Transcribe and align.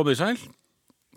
Komið 0.00 0.14
í 0.14 0.16
sæl, 0.16 0.36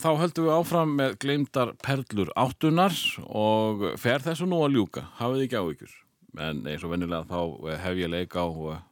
þá 0.03 0.07
höldum 0.19 0.43
við 0.43 0.53
áfram 0.57 0.89
með 0.97 1.13
gleymdar 1.23 1.69
perlur 1.79 2.33
áttunar 2.35 2.91
og 3.31 3.85
fer 3.95 4.19
þessu 4.25 4.43
nú 4.51 4.59
að 4.65 4.75
ljúka, 4.75 5.05
hafið 5.21 5.45
ekki 5.45 5.55
á 5.55 5.63
ykkur. 5.71 5.93
En 6.43 6.59
eins 6.67 6.83
og 6.83 6.91
vennilega 6.91 7.23
þá 7.29 7.79
hef 7.79 8.01
ég 8.01 8.11
leik 8.11 8.35
á 8.35 8.43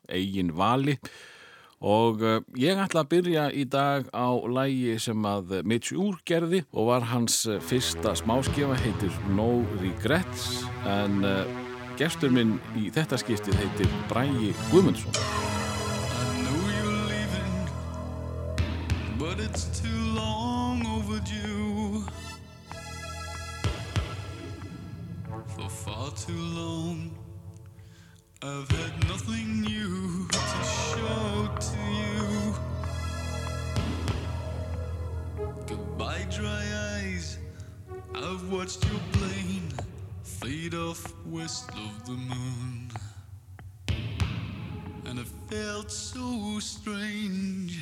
eigin 0.07 0.55
vali 0.55 0.95
og 1.83 2.23
eh, 2.23 2.39
ég 2.63 2.79
ætla 2.79 3.03
að 3.03 3.11
byrja 3.17 3.45
í 3.51 3.67
dag 3.67 4.07
á 4.15 4.31
lægi 4.31 4.95
sem 5.09 5.27
að 5.27 5.57
Mitch 5.67 5.91
Úr 5.91 6.23
gerði 6.23 6.63
og 6.71 6.87
var 6.93 7.11
hans 7.11 7.41
eh, 7.51 7.59
fyrsta 7.59 8.15
smáskefa 8.15 8.79
heitir 8.85 9.21
No 9.35 9.65
Regrets 9.83 10.61
en 10.87 11.19
gestur 11.99 12.31
minn 12.31 12.61
í 12.79 12.87
þetta 12.95 13.19
skiptið 13.19 13.59
heitir 13.59 13.97
Bræi 14.07 14.55
Guðmundsson. 14.71 15.50
I've 28.43 28.71
had 28.71 29.07
nothing 29.07 29.61
new 29.61 30.27
to 30.27 30.39
show 30.63 31.47
to 31.59 31.77
you. 31.93 32.55
Goodbye, 35.67 36.25
dry 36.31 36.65
eyes. 36.95 37.37
I've 38.15 38.51
watched 38.51 38.83
your 38.85 38.99
plane 39.11 39.71
fade 40.23 40.73
off 40.73 41.13
west 41.27 41.69
of 41.69 42.05
the 42.07 42.13
moon. 42.13 42.89
And 45.05 45.19
it 45.19 45.27
felt 45.47 45.91
so 45.91 46.57
strange 46.59 47.79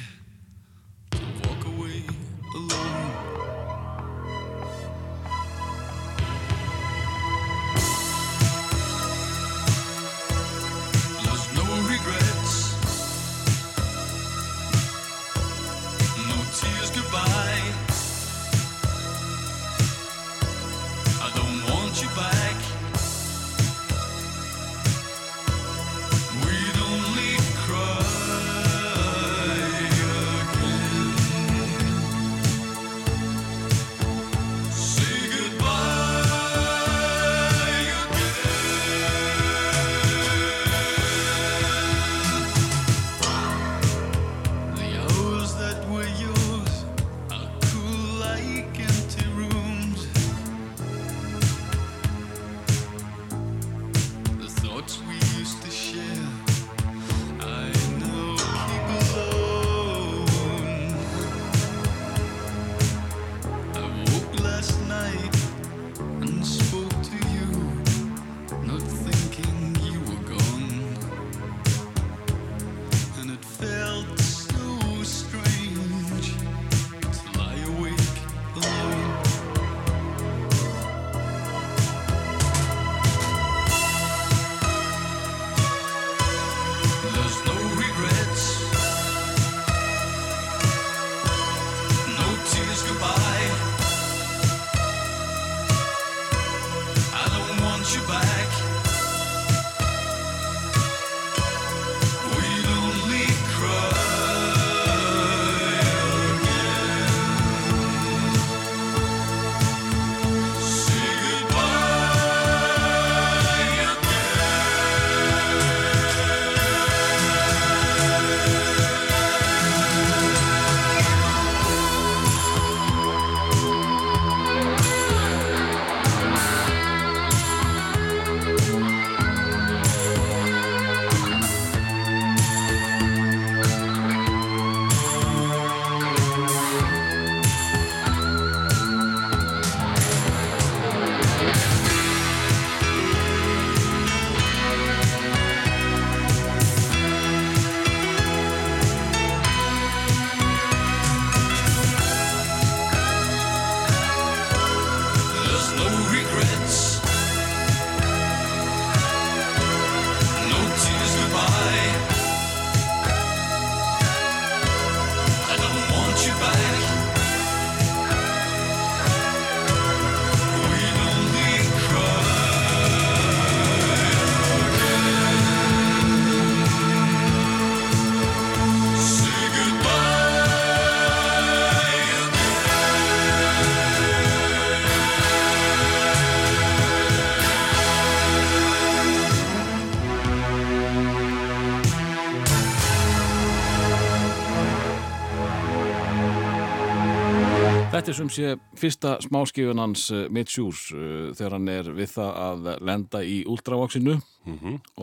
Þetta 197.99 198.13
er 198.13 198.15
sem 198.15 198.29
sé 198.31 198.51
fyrsta 198.79 199.09
smáskifun 199.19 199.81
hans 199.81 200.05
uh, 200.15 200.21
Mitchús 200.31 200.85
uh, 200.95 201.33
þegar 201.35 201.55
hann 201.57 201.65
er 201.73 201.87
við 201.91 202.13
það 202.13 202.37
að 202.45 202.67
lenda 202.87 203.19
í 203.27 203.41
ultravoxinu. 203.43 204.13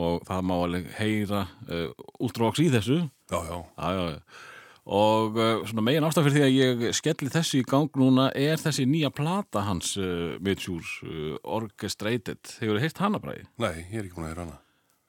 Og 0.01 0.23
það 0.25 0.47
má 0.49 0.53
alveg 0.57 0.87
heyra 0.97 1.43
uh, 1.69 1.91
ultravox 2.25 2.63
í 2.65 2.71
þessu. 2.73 3.03
Já, 3.29 3.37
já, 3.37 3.59
já, 3.77 3.91
já, 4.01 4.15
og 4.97 5.37
uh, 5.37 5.83
megin 5.85 6.07
ástaf 6.09 6.25
fyrir 6.25 6.39
því 6.39 6.45
að 6.47 6.57
ég 6.57 6.97
skelli 6.97 7.29
þessu 7.35 7.61
í 7.61 7.67
gang 7.69 8.01
núna 8.01 8.31
er 8.33 8.57
þessi 8.65 8.87
nýja 8.89 9.11
plata 9.13 9.67
hans 9.67 9.93
uh, 10.01 10.41
uh, 10.41 11.37
Orchestrated, 11.59 12.41
hefur 12.63 12.79
þið 12.79 12.87
heyrt 12.87 13.03
hana 13.05 13.21
bræði? 13.21 13.45
nei, 13.61 13.85
ég 13.91 14.01
er 14.01 14.07
ekki 14.07 14.17
búin 14.17 14.31
að 14.31 14.33
heyra 14.33 14.47
hana. 14.47 14.59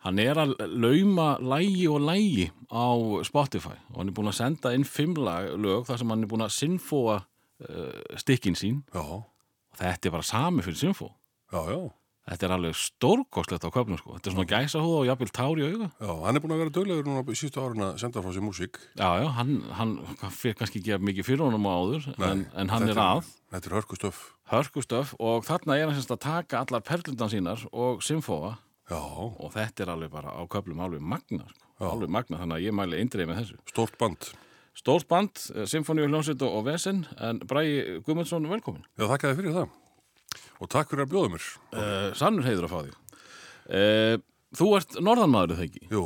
Hann 0.04 0.22
er 0.26 0.44
að 0.44 0.54
lauma 0.76 1.30
lægi 1.40 1.88
og 1.88 2.04
lægi 2.04 2.52
á 2.68 2.88
Spotify 3.32 3.80
og 3.94 4.02
hann 4.02 4.12
er 4.12 4.20
búin 4.20 4.34
að 4.34 4.40
senda 4.42 4.76
inn 4.76 4.84
fimm 4.84 5.16
lag, 5.24 5.54
lög 5.56 5.88
þar 5.88 6.04
sem 6.04 6.12
hann 6.12 6.28
er 6.28 6.36
búin 6.36 6.48
að 6.50 6.56
sinfóa 6.58 7.22
uh, 7.66 8.18
stikkin 8.20 8.58
sín 8.60 8.84
Já, 8.94 9.02
og 9.04 9.80
þetta 9.80 10.10
er 10.10 10.18
bara 10.18 10.28
sami 10.28 10.66
fyrir 10.66 10.80
sinfó 10.82 11.12
já, 11.54 11.62
já, 11.72 11.80
Þetta 12.28 12.44
er 12.44 12.52
alveg 12.58 12.74
stórkostlegt 12.76 13.64
á 13.64 13.72
köfnum 13.72 13.96
sko. 14.02 14.18
Þetta 14.18 14.28
er 14.28 14.34
svona 14.36 14.50
gæsa 14.52 14.80
húða 14.84 14.98
og 15.00 15.06
jafnvel 15.08 15.30
tár 15.32 15.60
í 15.62 15.64
auga. 15.64 15.86
Já, 15.96 16.10
hann 16.26 16.36
er 16.36 16.42
búin 16.44 16.54
að 16.58 16.60
vera 16.60 16.74
döglegur 16.76 17.06
núna 17.08 17.22
í 17.24 17.36
sístu 17.40 17.62
árin 17.64 17.86
að 17.86 18.02
senda 18.02 18.20
frá 18.20 18.34
sér 18.36 18.44
músík. 18.44 18.80
Já, 19.00 19.08
já, 19.24 19.28
hann, 19.38 19.54
hann 19.78 19.94
fyrir 20.36 20.58
kannski 20.60 20.82
ekki 20.82 20.98
mikið 21.08 21.24
fyrir 21.30 21.46
honum 21.46 21.70
áður, 21.72 22.10
en, 22.28 22.42
en 22.52 22.74
hann 22.74 22.90
er 22.92 23.00
að, 23.00 23.30
Þetta 23.56 23.72
er 23.72 23.76
hörkustöf. 23.78 24.20
hörkustöf 24.52 25.14
og 25.24 25.48
þarna 25.48 25.78
er 25.80 25.88
hann 25.88 25.96
semst 25.96 26.12
að 26.18 26.20
taka 26.26 26.66
allar 26.66 26.84
perlundan 26.84 27.32
sínar 27.32 27.64
og 27.72 28.04
symfóa 28.04 28.58
Já, 28.92 29.00
og 29.00 29.48
þetta 29.56 29.86
er 29.86 29.94
alveg 29.96 30.12
bara 30.12 30.36
á 30.36 30.44
köflum 30.52 30.84
alveg 30.84 31.00
magna, 31.00 31.48
sko. 31.48 31.72
Alveg 31.94 32.12
magna, 32.12 32.42
þannig 32.44 32.60
að 32.60 32.68
ég 32.68 32.76
mæli 32.76 33.00
eindreið 33.00 33.32
með 33.32 33.40
þessu. 33.40 33.58
stórt 33.72 33.98
band. 34.04 34.34
Stórt 34.78 35.08
band, 35.10 35.40
symfóníu 35.66 36.06
hljómsveit 36.06 36.42
og, 36.46 36.60
og 36.60 36.66
vesen, 36.68 37.02
en 37.18 37.40
Bræi 37.50 38.00
Guðmundsson, 38.06 38.46
velkomin. 38.52 38.84
Já, 39.00 39.08
þakka 39.10 39.32
þið 39.32 39.40
fyrir 39.42 39.56
það. 39.56 39.76
Og 40.62 40.70
takk 40.74 40.92
fyrir 40.92 41.06
að 41.08 41.14
bjóða 41.14 41.32
mér. 41.34 41.46
Uh, 41.74 42.10
sannur 42.18 42.46
heiður 42.46 42.68
að 42.68 42.74
fá 42.74 42.80
því. 42.86 42.98
Uh, 43.68 44.16
þú 44.58 44.68
ert 44.78 44.98
norðanmaður, 45.04 45.54
er 45.56 45.60
það 45.62 45.68
ekki? 45.70 45.88
Jú, 45.94 46.04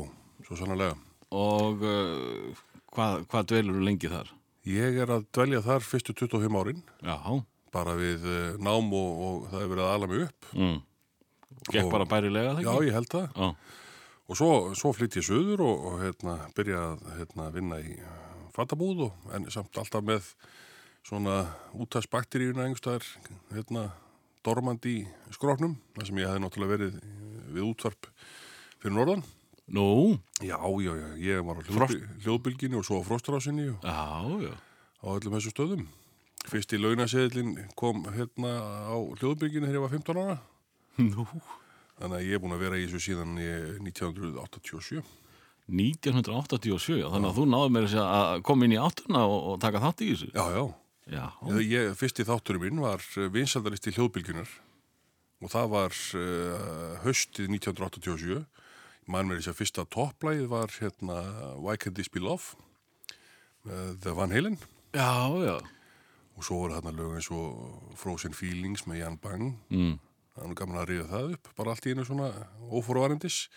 svo 0.47 0.59
sannlega. 0.59 0.95
Og 1.35 1.83
uh, 1.83 2.61
hvað, 2.95 3.25
hvað 3.31 3.49
dvelur 3.51 3.77
þú 3.79 3.83
lengi 3.89 4.11
þar? 4.11 4.31
Ég 4.71 5.01
er 5.03 5.11
að 5.17 5.27
dvelja 5.35 5.63
þar 5.65 5.85
fyrstu 5.89 6.15
25 6.21 6.57
árin, 6.61 6.81
Já, 7.01 7.17
bara 7.73 7.95
við 7.97 8.25
eh, 8.29 8.57
nám 8.61 8.91
og, 8.93 9.21
og 9.25 9.45
það 9.49 9.61
er 9.63 9.69
verið 9.71 9.83
að 9.87 9.93
ala 9.95 10.09
mig 10.11 10.25
upp. 10.27 10.49
mm. 10.53 10.75
gekk 11.71 11.87
bara 11.89 12.05
bærilega 12.11 12.51
það 12.57 12.67
Já, 12.67 12.71
ekki? 12.75 12.89
ég 12.89 12.97
held 12.99 13.09
það. 13.15 13.29
Já. 13.31 13.47
Og 14.31 14.37
svo, 14.37 14.49
svo 14.77 14.91
flytt 14.95 15.17
ég 15.17 15.25
söður 15.25 15.63
og, 15.65 15.87
og 15.89 15.95
hérna, 16.03 16.35
byrja 16.55 16.83
að 16.91 17.07
hérna, 17.17 17.47
vinna 17.55 17.79
í 17.81 17.95
fattabúð 18.55 19.05
og, 19.07 19.27
en 19.35 19.47
samt 19.53 19.77
alltaf 19.81 20.03
með 20.05 20.31
svona 21.07 21.41
útastbakteríuna 21.81 22.67
einhverstaðar 22.67 23.05
hérna, 23.55 23.87
dormandi 24.45 25.01
skróknum, 25.33 25.75
þar 25.97 26.09
sem 26.09 26.19
ég 26.21 26.29
hefði 26.29 26.43
náttúrulega 26.43 26.75
verið 26.75 26.97
við 27.55 27.63
útvarp 27.67 28.09
fyrir 28.81 28.95
norðan. 28.97 29.23
Nú, 29.71 30.17
Já, 30.43 30.57
já, 30.83 30.91
já, 30.97 31.07
ég 31.21 31.43
var 31.47 31.55
á 31.57 31.63
hljóðby, 31.63 31.99
hljóðbylginni 32.25 32.75
og 32.79 32.83
svo 32.83 32.97
á 32.99 33.07
fróstarásinni 33.07 33.69
og 33.71 33.85
já, 33.85 34.49
já. 34.49 34.53
á 34.99 35.05
öllum 35.13 35.35
þessu 35.37 35.53
stöðum. 35.53 35.83
Fyrst 36.49 36.73
í 36.73 36.79
launaseðlinn 36.81 37.53
kom 37.77 38.01
hérna 38.11 38.51
á 38.89 38.97
hljóðbylginni 39.21 39.69
þegar 39.69 39.77
ég 39.77 39.85
var 39.85 39.93
15 39.93 40.21
ára. 40.25 40.37
Nú. 40.99 41.25
Þannig 42.01 42.17
að 42.17 42.25
ég 42.25 42.35
er 42.35 42.41
búin 42.41 42.55
að 42.57 42.63
vera 42.65 42.79
í 42.81 42.87
þessu 42.89 43.03
síðan 43.05 43.37
í 43.39 43.47
1987. 43.85 45.03
1987, 45.71 46.99
já, 47.01 47.07
þannig 47.13 47.29
að 47.31 47.37
þú 47.39 47.45
náður 47.51 47.73
mér 47.75 47.87
að 48.03 48.41
koma 48.47 48.67
inn 48.67 48.75
í 48.75 48.79
áttuna 48.81 49.21
og, 49.27 49.39
og 49.53 49.59
taka 49.63 49.81
þátt 49.83 50.03
í 50.05 50.09
þessu. 50.13 50.29
Já, 50.35 50.45
já. 50.55 50.63
Já, 51.11 51.23
Ég, 51.49 51.61
ég, 51.71 51.93
fyrsti 51.99 52.23
þátturinn 52.27 52.61
minn 52.61 52.81
var 52.83 53.01
vinsaldaristi 53.33 53.91
hljóðbylgjunar 53.95 54.51
og 55.41 55.49
það 55.51 55.71
var 55.73 55.95
uh, 56.15 56.99
haustið 57.03 57.49
1987 57.57 58.43
mann 59.11 59.27
með 59.27 59.39
þess 59.41 59.49
að 59.51 59.57
fyrsta 59.63 59.85
topplægið 59.91 60.45
var 60.51 60.71
hérna 60.77 61.17
Why 61.57 61.75
Can't 61.81 61.97
This 61.97 62.11
Be 62.13 62.21
Love 62.21 62.53
með 63.65 63.97
The 64.05 64.13
Van 64.17 64.31
Halen 64.31 64.59
já, 64.93 65.09
já. 65.41 65.57
og 66.37 66.45
svo 66.45 66.61
voru 66.61 66.77
hérna 66.77 66.93
lög 66.95 67.17
eins 67.17 67.31
og 67.33 67.97
Frozen 67.99 68.37
Feelings 68.37 68.85
með 68.87 69.01
Jan 69.01 69.17
Bang 69.25 69.49
Mm. 69.73 69.97
er 70.37 70.47
nú 70.47 70.55
gaman 70.55 70.79
að 70.85 70.89
ríða 70.93 71.09
það 71.11 71.33
upp 71.35 71.51
bara 71.57 71.73
allt 71.73 71.85
í 71.89 71.95
einu 71.95 72.05
svona 72.07 72.29
óforvarendis 72.71 73.47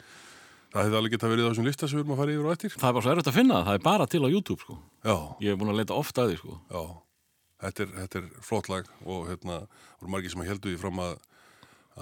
það 0.75 0.83
hefði 0.89 0.99
alveg 1.01 1.15
geta 1.15 1.31
verið 1.33 1.47
á 1.47 1.51
þessum 1.55 1.69
lista 1.71 1.89
sem 1.89 1.99
við 1.99 2.05
erum 2.05 2.15
að 2.17 2.21
fara 2.25 2.35
yfir 2.35 2.47
og 2.51 2.55
eftir 2.57 2.75
Það 2.75 2.89
er 2.91 2.95
bara 2.99 3.05
svo 3.07 3.13
erfitt 3.15 3.31
að 3.33 3.39
finna 3.39 3.55
það, 3.61 3.67
það 3.71 3.79
er 3.79 3.85
bara 3.89 4.07
til 4.11 4.23
á 4.27 4.29
YouTube, 4.35 4.61
sko. 4.65 4.79
Já, 5.07 5.17
Ég 5.45 5.53
hef 5.55 5.61
búin 5.63 5.71
að 5.75 5.79
leita 5.81 5.99
ofta 5.99 6.25
að 6.25 6.33
því, 6.33 6.39
sko. 6.43 6.57
Já, 6.75 6.83
þetta 7.65 7.85
er, 7.87 7.93
þetta 8.03 8.21
er 8.23 8.31
flott 8.49 8.71
lag 8.73 8.89
og 9.07 9.29
hérna 9.31 9.61
voru 10.01 10.11
margir 10.17 10.35
sem 10.35 10.43
heldur 10.49 10.75
því 10.75 10.81
fram 10.83 10.99
að, 11.05 11.15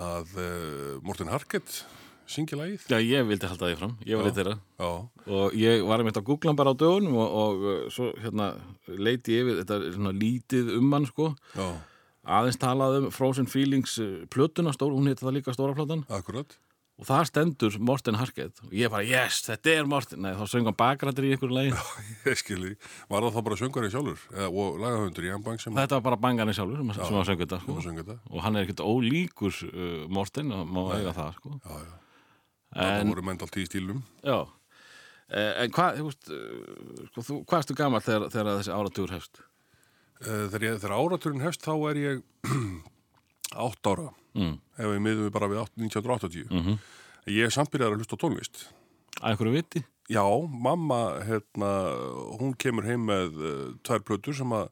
að 0.09 0.33
uh, 0.41 0.95
Morten 1.05 1.29
Harket 1.33 1.83
syngi 2.33 2.57
lagið. 2.57 2.85
Já, 2.89 2.97
ég 3.05 3.27
vildi 3.29 3.49
halda 3.51 3.69
því 3.69 3.77
fram, 3.77 3.95
ég 4.09 4.17
var 4.17 4.25
Já. 4.25 4.31
eitt 4.31 4.39
þeirra. 4.41 4.55
Já, 4.81 4.91
Og 5.37 5.57
ég 5.59 5.83
var 5.85 6.01
einmitt 6.01 6.17
að 6.17 6.25
googla 6.31 6.55
bara 6.57 6.73
á 6.73 6.81
dögunum 6.81 7.19
og, 7.21 7.35
og 7.43 7.65
uh, 7.67 7.81
svo 7.93 8.09
hérna 8.23 8.47
leiti 8.89 9.35
ég 9.37 9.43
yfir, 9.45 9.59
þetta 9.61 9.77
er 9.83 9.97
svona 9.99 10.13
lítið 10.17 10.71
um 10.79 10.95
hann, 10.97 11.09
sko. 11.11 11.33
já, 11.59 11.67
Aðeins 12.23 12.57
talað 12.63 13.01
um 13.01 13.09
Frozen 13.13 13.49
Feelings 13.51 13.99
uh, 14.01 14.23
plötuna, 14.33 14.73
stór, 14.73 14.95
hún 14.95 15.11
heiti 15.11 15.27
það 15.27 15.37
líka 15.41 15.53
stóra 15.57 15.75
platan. 15.77 16.07
akkurat. 16.09 16.57
Og 17.03 17.07
þar 17.09 17.27
stendur 17.27 17.77
Morten 17.83 18.15
Harket 18.15 18.61
og 18.63 18.75
ég 18.79 18.91
bara, 18.93 19.03
yes, 19.03 19.41
þetta 19.43 19.73
er 19.75 19.89
Morten. 19.91 20.21
Nei, 20.23 20.37
þá 20.39 20.45
söng 20.53 20.69
hann 20.69 20.77
bakrættir 20.79 21.25
í 21.27 21.33
einhverju 21.35 21.57
lagi. 21.57 21.73
Ég 22.31 22.39
skilji, 22.39 22.77
var 23.11 23.25
það 23.27 23.35
þá 23.35 23.41
bara 23.49 23.59
söngari 23.59 23.91
sjálfur 23.91 24.21
eða, 24.37 24.51
og 24.63 24.77
lagahöndur 24.79 25.27
í 25.27 25.33
Jambang 25.33 25.59
sem, 25.59 25.75
Þetta 25.75 25.99
var 25.99 26.05
bara 26.07 26.19
bangarni 26.23 26.55
sjálfur 26.55 26.79
sem, 26.79 26.93
sem 27.01 27.19
að 27.19 27.27
söng 27.33 27.43
þetta, 27.43 27.59
sem 27.67 27.99
sko. 28.07 28.17
Og 28.31 28.45
hann 28.47 28.61
er 28.61 28.69
ekkert 28.69 28.85
ólíkur 28.87 29.59
uh, 29.73 30.07
Morten, 30.15 30.55
og 30.55 30.71
má 30.71 30.81
eiga 30.95 31.17
það, 31.19 31.33
sko. 31.41 31.57
Já, 31.67 31.75
já, 31.83 31.93
það 32.79 33.01
En, 33.03 33.11
voru 33.17 33.27
menn 33.33 33.43
allt 33.49 33.59
í 33.59 33.67
stílum. 33.67 34.05
já. 34.23 34.39
Eh, 35.33 35.53
En 35.65 35.75
hvað, 35.75 35.99
þú 35.99 36.07
veist, 36.13 36.31
uh, 36.31 37.05
sko, 37.11 37.27
þú, 37.33 37.41
hvað 37.51 37.59
erstu 37.65 37.79
gammal 37.83 38.05
þegar, 38.07 38.29
þegar 38.37 38.53
þessi 38.63 38.77
áratugur 38.79 39.17
hefst? 39.19 39.43
Uh, 40.23 40.47
þegar, 40.55 40.69
ég, 40.71 40.81
þegar 40.87 40.99
áraturinn 41.03 41.43
hefst 41.49 41.67
þá 41.67 41.73
er 41.91 42.03
ég 42.07 42.23
átt 43.67 43.91
ára, 43.91 44.11
Mm. 44.35 44.55
ef 44.79 44.87
við 44.93 45.01
miðum 45.05 45.27
við 45.29 45.33
bara 45.35 45.49
við 45.53 45.63
8, 45.65 45.79
1980. 45.89 46.47
Mm 46.51 46.79
Ég 47.31 47.45
er 47.47 47.53
samt 47.55 47.71
byrjað 47.71 47.93
að 47.93 48.01
hlusta 48.01 48.17
tónlist. 48.19 48.63
Að 49.21 49.29
einhverju 49.31 49.53
viti? 49.55 49.83
Já, 50.11 50.25
mamma, 50.51 50.97
hérna, 51.23 51.69
hún 52.41 52.57
kemur 52.59 52.83
heim 52.89 53.05
með 53.07 53.37
uh, 53.39 53.61
tvær 53.87 54.03
plötur 54.03 54.35
sem 54.35 54.51
að 54.57 54.67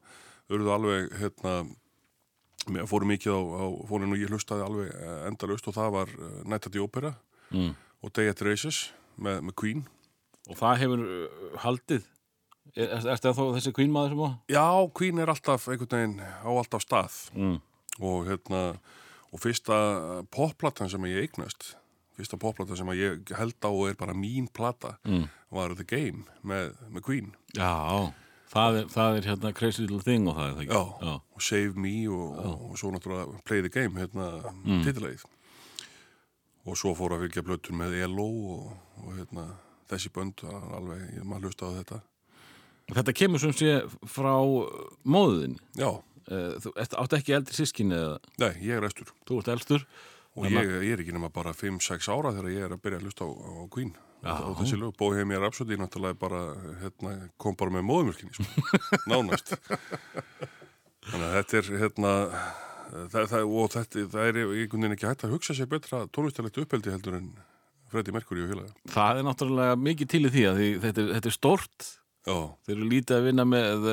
urðu 0.51 0.73
alveg, 0.75 1.13
hérna, 1.21 1.53
fóru 2.91 3.07
mikið 3.07 3.31
á, 3.31 3.39
á 3.39 3.65
fóninu 3.87 4.17
og 4.17 4.19
ég 4.21 4.29
hlustaði 4.33 4.65
alveg 4.65 4.89
eh, 4.91 5.21
endalaust 5.29 5.69
og 5.71 5.77
það 5.77 5.93
var 5.95 6.11
uh, 6.17 6.33
Night 6.43 6.67
at 6.67 6.73
the 6.75 6.83
Opera 6.83 7.13
Mm. 7.51 7.71
og 8.03 8.11
Day 8.15 8.27
at 8.31 8.37
the 8.39 8.45
Races 8.47 8.91
með, 9.19 9.41
með 9.47 9.55
Queen. 9.59 9.79
Og 10.47 10.55
það 10.59 10.77
hefur 10.83 11.01
uh, 11.03 11.55
haldið? 11.63 12.05
Er, 12.75 12.85
er, 12.95 13.07
ertu 13.15 13.31
þá 13.35 13.41
þessi 13.57 13.73
kvínmaður 13.75 14.13
sem 14.13 14.21
á? 14.23 14.29
Já, 14.53 14.65
Queen 14.95 15.19
er 15.19 15.31
alltaf 15.33 15.65
einhvern 15.67 15.91
veginn 15.95 16.19
á 16.23 16.47
alltaf 16.51 16.83
stað 16.85 17.17
Mm. 17.35 17.57
og 17.99 18.27
hérna, 18.29 18.61
og 19.31 19.39
fyrsta 19.39 19.77
popplatan 20.31 20.89
sem 20.91 21.05
ég 21.07 21.21
eignast, 21.27 21.75
fyrsta 22.17 22.37
popplatan 22.41 22.77
sem 22.77 22.89
ég 22.97 23.31
held 23.37 23.55
á 23.63 23.69
og 23.71 23.85
er 23.89 23.95
bara 23.99 24.13
mín 24.17 24.49
plata 24.53 24.97
Mm. 25.07 25.29
var 25.51 25.73
The 25.75 25.83
Game 25.87 26.25
með, 26.43 26.73
með 26.91 27.01
Queen. 27.07 27.31
Já, 27.55 28.11
það 28.51 28.77
er, 28.81 28.85
það 28.91 29.17
er 29.17 29.29
hérna 29.31 29.53
Crazy 29.55 29.81
Little 29.85 30.01
Thing 30.03 30.27
og 30.27 30.35
það 30.35 30.47
er 30.49 30.53
það 30.55 30.61
ekki? 30.65 30.75
Já. 30.75 31.07
Já. 31.07 31.13
og 31.35 31.41
Save 31.41 31.73
Me 31.75 31.95
og, 32.09 32.37
og, 32.45 32.69
og 32.71 32.77
svo 32.79 32.91
náttúrulega 32.91 33.41
Play 33.47 33.61
the 33.61 33.69
Game, 33.73 33.99
hérna 33.99 34.29
mm. 34.63 34.83
titilegið 34.85 35.25
og 36.61 36.77
svo 36.77 36.91
fór 36.93 37.15
að 37.15 37.23
fylgja 37.25 37.41
blötun 37.47 37.79
með 37.79 37.95
ELO 38.05 38.27
og, 38.53 38.71
og 39.01 39.15
hérna 39.17 39.47
þessi 39.89 40.11
bönd 40.13 40.43
alveg, 40.45 41.07
ég 41.17 41.23
maður 41.27 41.49
hlusta 41.49 41.71
á 41.71 41.77
þetta 41.81 42.01
Þetta 42.91 43.13
kemur 43.15 43.39
sem 43.39 43.53
sé 43.55 43.69
frá 44.11 44.33
móðin. 45.07 45.53
já, 45.79 45.87
Þú 46.63 46.73
ert- 46.79 46.97
áttu 47.01 47.17
ekki 47.19 47.35
eldri 47.37 47.57
sískinni 47.57 47.97
eða 47.97 48.17
nei, 48.43 48.51
ég 48.63 48.77
er 48.77 48.85
restur 48.85 49.09
þú 49.27 49.41
ert 49.41 49.51
elstur? 49.55 49.85
og 50.31 50.45
ég, 50.47 50.69
ég 50.87 50.93
er 50.95 51.01
ekki 51.03 51.11
nema 51.15 51.27
bara 51.33 51.51
5-6 51.51 52.07
ára 52.13 52.31
þegar 52.31 52.53
ég 52.53 52.63
er 52.69 52.71
að 52.77 52.81
byrja 52.85 53.01
að 53.01 53.07
hlusta 53.09 53.25
á, 53.27 53.29
á 53.35 53.63
Queen 53.73 53.89
Já. 54.21 54.31
og 54.45 54.53
þessi 54.61 54.77
lög, 54.79 54.93
Bohemian 55.01 55.41
Rhapsody 55.41 55.75
náttúrulega 55.81 56.15
bara, 56.21 56.41
hérna, 56.83 57.13
kom 57.41 57.55
bara 57.59 57.73
með 57.73 57.87
móðumörkinni 57.89 58.35
sko. 58.37 58.45
nánast 59.11 59.55
þannig 61.09 61.25
að 61.25 61.35
þetta 61.39 61.57
er 61.59 61.69
hérna 61.81 62.11
það, 63.11 63.25
það, 63.33 63.45
og 63.49 63.71
þetta, 63.75 64.03
það 64.13 64.27
er 64.29 64.39
einhvern 64.43 64.85
veginn 64.85 64.95
ekki 64.97 65.09
hægt 65.09 65.25
að 65.27 65.33
hugsa 65.35 65.55
sér 65.57 65.69
betra 65.71 66.03
tónlistarlegt 66.15 66.61
uppeldi 66.63 66.93
heldur 66.93 67.17
en 67.17 67.31
Freddy 67.91 68.13
Mercury 68.15 68.45
og 68.45 68.53
félaga 68.53 68.93
Það 68.93 69.17
er 69.19 69.25
náttúrulega 69.27 69.79
mikið 69.89 70.11
til 70.13 70.21
í 70.23 70.31
því 70.31 70.43
að 70.47 70.59
því 70.61 70.69
þetta, 70.85 71.01
er, 71.03 71.09
þetta 71.17 71.31
er 71.31 71.35
stort. 71.35 71.87
Já, 72.27 72.35
Þeir 72.67 72.73
eru 72.75 72.87
lítið 72.91 73.15
að 73.17 73.27
vinna 73.27 73.45
með 73.49 73.87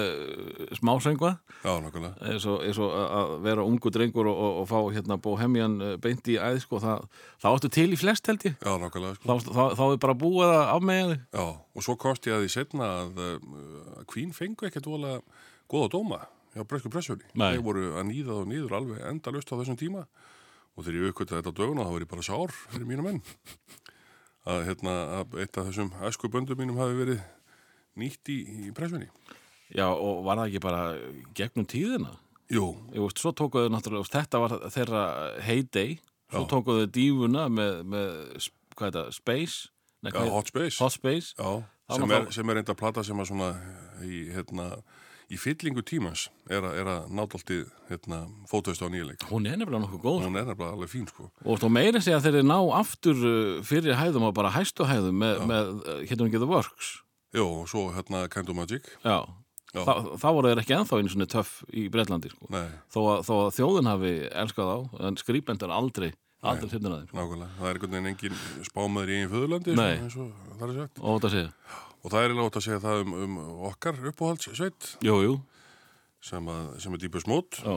já, 1.65 1.73
nákvæmlega. 1.85 2.29
Eins 2.29 2.47
og, 2.49 2.65
að 2.87 3.15
að 3.19 3.35
vera 3.47 3.67
ungu 3.67 3.93
drengur 3.95 4.31
og, 4.31 4.41
og, 4.47 4.57
og 4.63 4.69
fá 4.71 4.79
hérna 4.97 5.19
Bohemian 5.25 5.77
uh, 5.81 5.95
beint 6.03 6.29
í 6.29 6.37
æð 6.37 6.63
sko, 6.65 6.81
það, 6.85 7.07
það 7.43 7.59
áttu 7.59 7.73
til 7.79 7.89
í 7.95 8.01
flest 8.01 8.31
held 8.31 8.49
ég. 8.49 8.57
Já, 8.61 8.73
nákvæmlega 8.83 9.19
sko. 9.19 9.29
þá, 9.29 9.53
þá, 9.59 9.63
þá 9.81 9.85
er 9.89 10.01
bara 10.05 10.19
búið 10.25 10.55
að 10.55 10.65
afmega 10.77 11.07
þig. 11.13 11.23
Já, 11.41 11.47
og 11.49 11.87
svo 11.87 11.97
kosti 12.05 12.35
að 12.35 12.45
því 12.45 12.51
setna 12.57 12.91
að 13.03 13.23
uh, 13.25 14.03
Queen 14.13 14.35
fengu 14.37 14.69
ekkert 14.69 14.91
voðalega 14.91 15.23
góða 15.69 15.93
dóma 15.97 16.23
hjá 16.55 16.65
bresku 16.69 16.93
pressunni. 16.93 17.27
Nei. 17.35 17.55
þeir 17.55 17.65
voru 17.65 17.91
að 17.97 18.09
nýða 18.11 18.39
þá 18.39 18.53
nýður 18.53 18.77
alveg 18.81 19.05
endalust 19.13 19.53
á 19.53 19.59
þessum 19.61 19.79
tíma. 19.81 20.05
Og 20.79 20.87
þegar 20.87 21.01
ég 21.01 21.13
aukvölda 21.13 21.41
þetta 21.41 21.57
döguna 21.59 21.87
þá 21.89 21.97
ég 21.99 22.11
bara 22.11 22.25
sár 22.27 22.55
fyrir 22.71 22.87
mínu 22.89 23.05
menn. 23.07 23.23
Að, 24.49 24.63
hérna, 24.69 24.95
að 25.19 25.41
eitt 25.43 25.59
af 25.59 25.67
þessum 25.69 25.91
æsku 26.07 26.31
böndum 26.33 26.61
mínum 26.61 26.79
hafi 26.81 26.95
verið 26.97 27.25
nýtt 28.01 28.31
í, 28.33 28.39
í 28.69 28.73
pressunni 28.77 29.09
Já 29.75 29.85
og 29.93 30.23
var 30.25 30.39
það 30.41 30.47
ekki 30.49 30.63
bara 30.65 30.83
gegnum 31.37 31.67
tíðina 31.69 32.15
Jú, 32.49 32.71
veist, 32.95 33.19
svo 33.21 33.35
tókuðu 33.37 33.69
náttúrulega, 33.75 34.07
þú 34.09 34.15
þetta 34.15 34.39
var 34.41 34.53
þeirra 34.73 35.01
heyday, 35.45 35.99
svo 36.33 36.47
Já. 36.47 36.49
tókuðu 36.49 36.87
dífuna 36.97 37.43
með, 37.53 37.83
með, 37.93 38.47
hvað 38.79 38.87
er 38.89 38.95
það, 38.97 39.11
Space? 39.19 39.59
Nei, 40.01 40.13
já, 40.15 40.23
Hot 40.33 40.49
Space 40.49 40.79
Hot 40.81 40.95
Space? 40.95 41.35
Já, 41.37 41.51
sem 41.93 42.15
er, 42.17 42.25
sem 42.33 42.49
er 42.55 42.61
enda 42.63 42.77
plata 42.79 43.05
sem 43.05 43.21
að 43.21 43.29
svona 43.29 43.51
í, 44.01 44.23
hérna, 44.33 44.71
í 45.29 45.37
fyllingu 45.37 45.85
tímans 45.85 46.23
er, 46.49 46.65
að- 46.65 46.79
er 46.81 46.89
að 46.95 47.11
nádolti 47.19 47.59
hérna, 47.91 48.23
fótveist 48.49 48.81
á 48.81 48.89
nýjuleik. 48.89 49.27
Hún 49.29 49.45
er 49.51 49.59
nefnilega 49.61 49.83
nokkuð 49.85 50.01
góð 50.07 50.25
Hún 50.25 50.41
er 50.41 50.47
nefnilega 50.49 50.71
alveg 50.73 50.93
fín, 50.95 51.05
sko. 51.13 51.29
og 51.45 51.61
þá 51.61 51.69
meira 51.77 52.01
segja 52.01 52.23
þegar 52.25 52.39
þeir 52.41 52.49
ná 52.49 52.59
aftur 52.81 53.21
uh, 53.29 53.61
fyrir 53.69 53.99
hæðum 54.01 54.25
og 54.31 54.33
bara 54.41 54.55
hæstu 54.57 54.89
hæðum 54.89 55.21
með, 55.21 55.45
með 55.53 55.75
uh, 55.85 56.01
hérna 56.09 56.31
ekki 56.31 56.41
The 56.41 56.49
Works 56.49 56.95
Jó, 57.37 57.45
og 57.61 57.69
svo 57.69 57.89
hérna 57.93 58.25
Kind 58.33 58.49
of 58.49 58.57
Magic. 58.57 58.89
Já, 59.05 59.19
Já. 59.77 59.83
Þa, 59.85 59.95
þá 60.17 60.29
voru 60.33 60.49
þeir 60.49 60.61
ekki 60.63 60.75
ennþá 60.79 60.99
einu 60.99 61.11
svona 61.13 61.27
töff 61.29 61.59
í 61.77 61.83
Breitlandi 61.93 62.31
sko. 62.33 62.49
Þó, 62.49 63.01
að, 63.03 63.19
þó 63.29 63.33
að 63.37 63.51
þjóðin 63.59 63.91
hafi 63.91 64.13
elskað 64.43 64.71
á 64.73 64.79
en 65.09 65.19
skrýpendar 65.21 65.75
aldrei 65.77 66.09
aldrei 66.41 66.71
að 66.79 67.03
þeim 67.03 67.11
sko. 67.11 67.19
nákvæmlega. 67.19 67.51
Það 67.59 67.69
er 67.69 67.79
einhvern 67.79 67.95
veginn 67.97 68.11
engin 68.13 68.39
spámaður 68.65 69.13
í 69.13 69.19
einn 69.19 69.33
föðurlandi, 69.35 69.75
og 69.77 70.63
það 70.63 70.71
og 71.03 71.13
Og 71.99 72.13
það 72.15 72.25
er 72.25 72.35
ótt 72.47 72.57
að 72.57 72.65
segja 72.65 72.81
það 72.87 73.01
um, 73.03 73.15
um 73.25 73.39
okkar 73.69 74.01
uppáhaldssveit 74.13 74.91
sem, 76.23 76.51
sem 76.81 76.95
er 76.95 77.03
dýpust 77.05 77.29
mót. 77.29 77.61
já. 77.61 77.77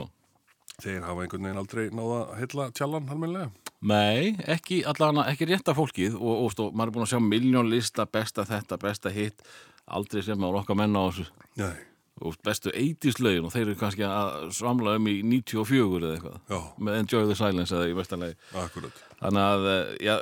Þeir 0.81 1.03
hafa 1.05 1.25
einhvern 1.25 1.45
veginn 1.45 1.61
aldrei 1.61 1.89
náða 1.93 2.19
að 2.21 2.37
heilla 2.39 2.69
tjallan 2.77 3.09
halmennilega. 3.11 3.51
Nei, 3.81 4.35
ekki 4.45 4.83
allan 4.85 5.23
ekki 5.25 5.47
rétta 5.49 5.73
fólkið 5.77 6.17
og, 6.19 6.33
og, 6.45 6.57
og 6.61 6.75
maður 6.77 6.91
er 6.91 6.95
búin 6.97 7.05
að 7.07 7.13
sjá 7.13 7.21
miljón 7.25 7.71
lista, 7.71 8.05
besta 8.05 8.45
þetta, 8.45 8.77
besta 8.81 9.13
hitt 9.13 9.41
aldrei 9.89 10.21
sem 10.25 10.43
á 10.43 10.49
okkar 10.49 10.77
menna 10.77 11.01
á 11.01 11.09
þessu. 11.09 11.25
Nei, 11.57 11.73
og 12.21 12.37
bestu 12.45 12.69
80s 12.69 13.17
lögin 13.23 13.47
og 13.47 13.53
þeir 13.55 13.65
eru 13.65 13.79
kannski 13.79 14.05
að 14.05 14.51
svamla 14.53 14.97
um 14.99 15.07
í 15.09 15.17
94 15.25 15.97
eða 15.97 16.11
eitthvað 16.13 16.37
já, 16.53 16.59
með 16.77 16.99
Enjoy 16.99 17.25
the 17.25 17.37
Silence 17.39 17.73
eða 17.73 17.89
í 17.89 18.35
akkurat. 18.61 19.01
þannig 19.23 19.47
að, 19.47 19.67
eh, 19.71 19.95
já, 20.05 20.15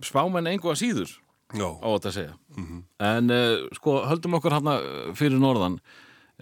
spámenn 0.00 0.48
einhvað 0.48 0.80
síður 0.80 1.12
Já, 1.54 1.68
á 1.70 1.86
þetta 1.86 2.10
að 2.10 2.16
segja. 2.16 2.34
En 3.04 3.30
uh, 3.30 3.68
sko, 3.76 4.00
höldum 4.08 4.38
okkur 4.40 4.56
hérna 4.56 4.74
fyrir 5.14 5.38
norðan. 5.38 5.76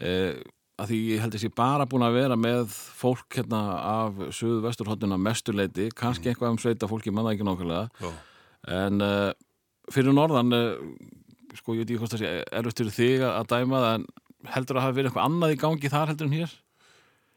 Uh, 0.01 0.39
að 0.83 0.91
því 0.91 0.99
ég 1.13 1.23
held 1.23 1.37
að 1.39 1.47
ég 1.47 1.55
bara 1.59 1.87
búin 1.87 2.05
að 2.07 2.17
vera 2.19 2.37
með 2.41 2.75
fólk 2.99 3.39
hérna 3.39 3.63
af 3.87 4.21
söðu 4.35 4.61
vesturhóttuna 4.67 5.19
mestuleiti, 5.21 5.91
kannski 5.95 6.33
eitthvað 6.33 6.57
um 6.57 6.61
sveita 6.63 6.89
fólki 6.91 7.13
manna 7.15 7.35
ekki 7.37 7.47
nákvæmlega 7.47 7.89
já. 8.03 8.11
en 8.81 9.05
uh, 9.05 9.31
fyrir 9.93 10.17
norðan 10.17 10.57
uh, 10.57 10.91
sko, 11.59 11.77
ég 11.77 11.85
veit 11.85 11.93
ekki 11.93 12.01
hvort 12.03 12.17
það 12.17 12.25
sé 12.25 12.75
fyrir 12.83 12.97
þig 12.97 13.25
að 13.29 13.49
dæma 13.55 13.85
það 13.85 13.95
en 14.01 14.07
heldur 14.53 14.79
að 14.79 14.87
hafa 14.87 14.97
verið 14.97 15.11
eitthvað 15.11 15.29
annað 15.29 15.55
í 15.55 15.59
gangi 15.63 15.93
þar 15.93 16.13
heldur 16.13 16.29
en 16.29 16.37
hér? 16.41 16.55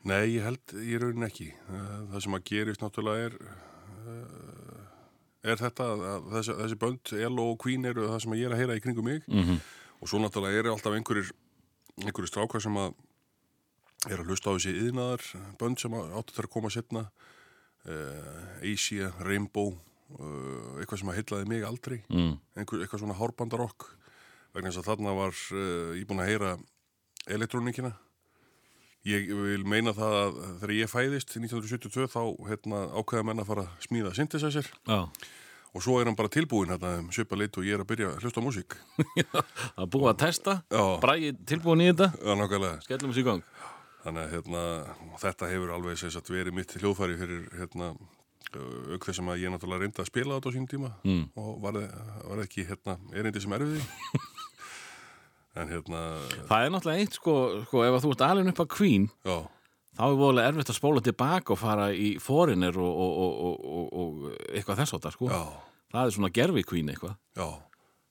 Nei, 0.06 0.36
ég 0.36 0.46
held 0.46 0.74
í 0.78 0.98
raunin 1.02 1.26
ekki. 1.26 1.48
Eh, 1.50 1.94
Það 2.12 2.26
sem 2.26 2.38
að 2.38 2.44
gerist 2.52 2.84
náttúrulega 2.84 3.30
er, 3.30 3.38
eh, 4.12 4.84
er 5.52 5.62
þetta 5.62 5.88
að 5.94 6.04
að 6.12 6.28
þessi, 6.36 6.58
þessi 6.62 6.78
bönd, 6.84 7.14
Elo 7.28 7.48
og 7.54 7.58
Queen 7.64 7.86
eru 7.90 8.06
það 8.12 8.22
sem 8.22 8.38
ég 8.38 8.46
er 8.46 8.54
að 8.54 8.62
heyra 8.62 8.78
í 8.78 8.84
kringum 8.84 9.06
mig 9.10 9.24
Mm 9.28 9.44
-hmm. 9.44 9.60
og 10.02 10.08
svo 10.10 10.20
náttúrulega 10.22 10.60
eru 10.60 10.72
alltaf 10.74 10.94
einhverjir, 10.94 11.32
einhverjir 12.02 12.30
strákar 12.30 12.62
sem 12.62 12.74
að 12.78 12.94
er 14.10 14.22
að 14.22 14.30
hlusta 14.30 14.54
á 14.54 14.56
þessi 14.56 14.76
yðnaðar 14.86 15.26
bönd 15.60 15.82
sem 15.82 15.98
að 15.98 16.14
áttu 16.20 16.38
þær 16.38 16.48
að 16.50 16.54
koma 16.56 16.72
setna 16.74 17.08
Asia, 18.66 19.12
Rainbow 19.22 19.76
uh, 20.14 20.80
eitthvað 20.80 21.02
sem 21.02 21.12
að 21.12 21.20
heillaði 21.20 21.50
mig 21.52 21.68
aldrei. 21.68 22.00
Mm. 22.10 22.34
eitthvað 22.58 23.02
svona 23.02 23.20
hárbandarokk 23.20 23.88
vegna 24.56 24.72
þess 24.72 24.82
að 24.84 24.90
þarna 24.92 25.16
var 25.18 25.38
uh, 25.54 25.94
ég 25.98 26.10
búin 26.10 26.24
að 26.24 26.32
heyra 26.32 26.58
elektrónikina. 27.36 27.96
Ég 29.06 29.30
vil 29.30 29.62
meina 29.70 29.94
það 29.94 30.16
að 30.18 30.38
þegar 30.62 30.76
ég 30.80 30.90
fæðist 30.90 31.36
1972 31.38 32.08
þá 32.10 32.22
hérna, 32.48 32.86
ákveða 32.98 33.26
menn 33.28 33.44
að 33.44 33.50
fara 33.52 33.66
að 33.68 33.84
smíða 33.86 34.14
synthesizer 34.18 34.70
Já, 34.90 35.04
og 35.78 35.84
svo 35.86 36.00
er 36.00 36.10
hann 36.10 36.18
bara 36.18 36.32
tilbúin 36.34 36.74
hérna 36.74 36.96
um 37.04 37.12
svipa 37.14 37.38
lit 37.38 37.60
og 37.62 37.68
ég 37.68 37.78
er 37.78 37.84
að 37.84 37.92
byrja 37.92 38.10
að 38.16 38.26
hlusta 38.26 38.42
á 38.42 38.46
músík. 38.48 38.78
Er 39.84 39.92
búið 39.94 40.10
að 40.10 40.20
testa. 40.24 40.58
Bragi 41.04 41.36
tilbúin 41.46 41.86
í 41.86 41.92
þetta, 41.92 42.10
skellum 42.88 43.14
þessu 43.14 43.22
í 43.22 43.30
gang 43.30 43.46
Þannig 44.06 44.22
að 44.22 44.34
hérna, 44.36 44.62
þetta 45.18 45.48
hefur 45.50 45.72
alveg 45.74 45.98
sagt, 45.98 46.30
verið 46.30 46.54
mitt 46.54 46.76
hljóðfæri 46.78 47.16
fyrir 47.18 47.48
hérna, 47.58 47.88
auk 48.94 49.08
þess 49.08 49.20
að 49.24 49.40
ég 49.42 49.50
náttúrulega 49.52 49.82
reyndi 49.82 50.04
að 50.04 50.10
spila 50.12 50.38
þetta 50.38 50.52
á 50.54 50.56
sín 50.56 50.68
tíma 50.70 50.92
Mm. 51.04 51.24
og 51.42 51.56
var, 51.64 51.80
var 52.30 52.44
ekki 52.46 52.68
hérna, 52.70 53.00
erindi 53.18 53.42
sem 53.42 53.52
erfiði. 53.58 53.82
en 55.60 55.70
hérna, 55.72 56.02
Það 56.50 56.66
er 56.68 56.72
náttúrulega 56.76 57.02
eitt 57.06 57.18
sko, 57.18 57.36
sko 57.66 57.84
ef 57.88 57.98
að 57.98 58.04
þú 58.06 58.12
ert 58.16 58.24
alveg 58.28 58.50
upp 58.54 58.62
að 58.66 58.72
Queen 58.76 59.06
já, 59.26 59.38
þá 59.96 60.04
er 60.10 60.18
voðalega 60.20 60.52
erfitt 60.52 60.72
að 60.74 60.78
spóla 60.80 61.04
tilbaka 61.06 61.56
og 61.56 61.60
fara 61.62 61.86
í 61.96 62.10
foreigner 62.22 62.76
og, 62.78 63.00
og, 63.06 63.14
og, 63.24 63.40
og, 63.46 63.64
og, 63.72 63.86
og 63.96 64.52
eitthvað 64.52 64.82
þess 64.84 64.98
átta 65.00 65.14
sko. 65.16 65.30
já, 65.32 65.42
Það 65.96 66.10
er 66.10 66.16
svona 66.18 66.32
gerfi 66.36 66.64
Queen 66.68 66.90
eitthvað. 66.92 67.16
já, 67.40 67.48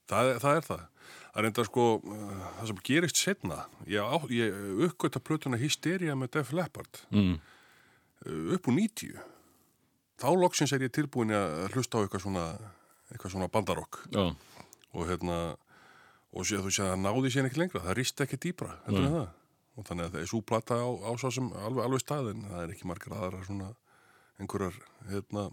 það, 0.09 0.29
er- 0.33 0.39
það 0.41 0.55
er 0.59 0.67
það. 0.71 0.83
Það 1.35 1.41
er 1.43 1.47
enda 1.49 1.65
sko, 1.67 1.85
uh, 1.99 2.43
það 2.61 2.69
sem 2.71 2.77
gerist 2.87 3.19
setna, 3.19 3.57
ég, 3.91 4.27
ég 4.31 4.53
uppgötta 4.87 5.19
plötuna 5.19 5.59
Hysteria 5.59 6.15
með 6.15 6.31
Def 6.37 6.53
Leppard 6.55 7.01
Mm. 7.11 7.35
uh, 8.25 8.53
upp 8.55 8.67
úr 8.71 8.77
90. 8.79 9.19
Þá 10.15 10.29
loksins 10.39 10.71
er 10.71 10.85
ég 10.87 10.93
tilbúin 10.95 11.33
að 11.35 11.73
hlusta 11.75 11.99
á 11.99 12.03
eitthvað 12.05 12.23
svona, 12.23 12.45
eitthvað 13.11 13.33
svona 13.35 13.49
bandarokk. 13.51 13.99
Já, 14.15 14.29
og 14.95 15.09
hérna 15.09 15.39
og 16.35 16.45
sé, 16.47 16.55
þú 16.59 16.71
sé 16.71 16.83
að 16.85 16.93
það 16.93 17.01
náði 17.03 17.31
sér 17.35 17.45
ekki 17.49 17.59
lengra 17.59 17.81
það 17.83 17.97
rist 17.99 18.21
ekki 18.23 18.39
dýbra 18.43 18.71
heldur 18.85 19.05
en 19.05 19.13
það 19.15 19.27
og 19.75 19.85
þannig 19.89 20.05
að 20.05 20.13
það 20.15 20.21
er 20.23 20.29
svo 20.31 20.39
plata 20.47 20.75
á, 20.79 20.87
á 21.03 21.11
svo 21.19 21.29
sem 21.35 21.47
alveg, 21.51 21.83
alveg 21.83 22.01
stað 22.03 22.29
en 22.31 22.41
það 22.47 22.63
er 22.63 22.73
ekki 22.73 22.87
margar 22.87 23.15
aðra 23.19 23.43
svona 23.47 23.69
einhverjar 24.39 24.75
hérna, 25.11 25.43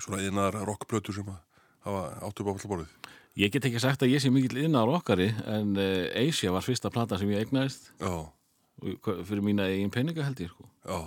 svona 0.00 0.20
einar 0.24 0.58
rockplötur 0.68 1.16
sem 1.16 1.28
að 1.28 1.38
hafa 1.84 2.02
áttu 2.28 2.44
upp 2.44 2.48
á 2.48 2.54
allaborðið 2.56 2.92
ég 3.38 3.52
get 3.54 3.64
ekki 3.68 3.80
sagt 3.82 4.02
að 4.02 4.12
ég 4.14 4.22
sé 4.22 4.30
mikill 4.34 4.58
innar 4.64 4.90
okkari 4.90 5.28
en 5.46 5.72
uh, 5.78 6.08
Asia 6.26 6.52
var 6.54 6.64
fyrsta 6.66 6.90
plata 6.94 7.18
sem 7.20 7.30
ég 7.32 7.44
eignaðist. 7.46 7.92
Hva- 8.02 9.20
fyrir 9.26 9.42
mína 9.42 9.66
eigin 9.70 9.90
peninga 9.94 10.22
held 10.26 10.38
ég 10.44 10.50
sko. 10.52 10.66
já, 10.86 10.98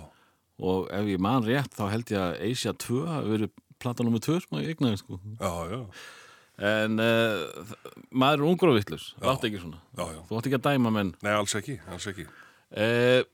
og 0.62 0.90
ef 0.92 1.06
ég 1.08 1.20
man 1.24 1.44
rétt 1.46 1.72
þá 1.76 1.86
held 1.90 2.10
ég 2.12 2.20
að 2.20 2.42
Asia 2.50 2.72
2 2.76 2.98
hafi 3.08 3.30
verið 3.36 3.52
plata 3.82 4.04
nummer 4.06 4.20
2 4.22 4.40
sem 4.44 4.58
ég 4.60 4.74
eignaðist 4.74 5.06
sko. 5.06 5.18
já, 5.40 5.80
en 6.62 7.00
uh, 7.00 7.72
maður 8.12 8.42
er 8.42 8.48
ungur 8.50 8.70
og 8.72 8.76
vittlus, 8.76 9.06
átt 9.24 9.46
ekki 9.48 9.62
svona. 9.62 9.80
Já, 9.96 10.04
já. 10.12 10.20
þú 10.28 10.36
átt 10.38 10.48
ekki 10.50 10.58
að 10.60 10.66
dæma 10.68 10.92
menn. 10.94 11.14
Nei, 11.24 11.32
alls 11.32 11.56
ekki, 11.58 11.78
alls 11.90 12.06
ekki. 12.12 12.26
Uh, 12.72 13.24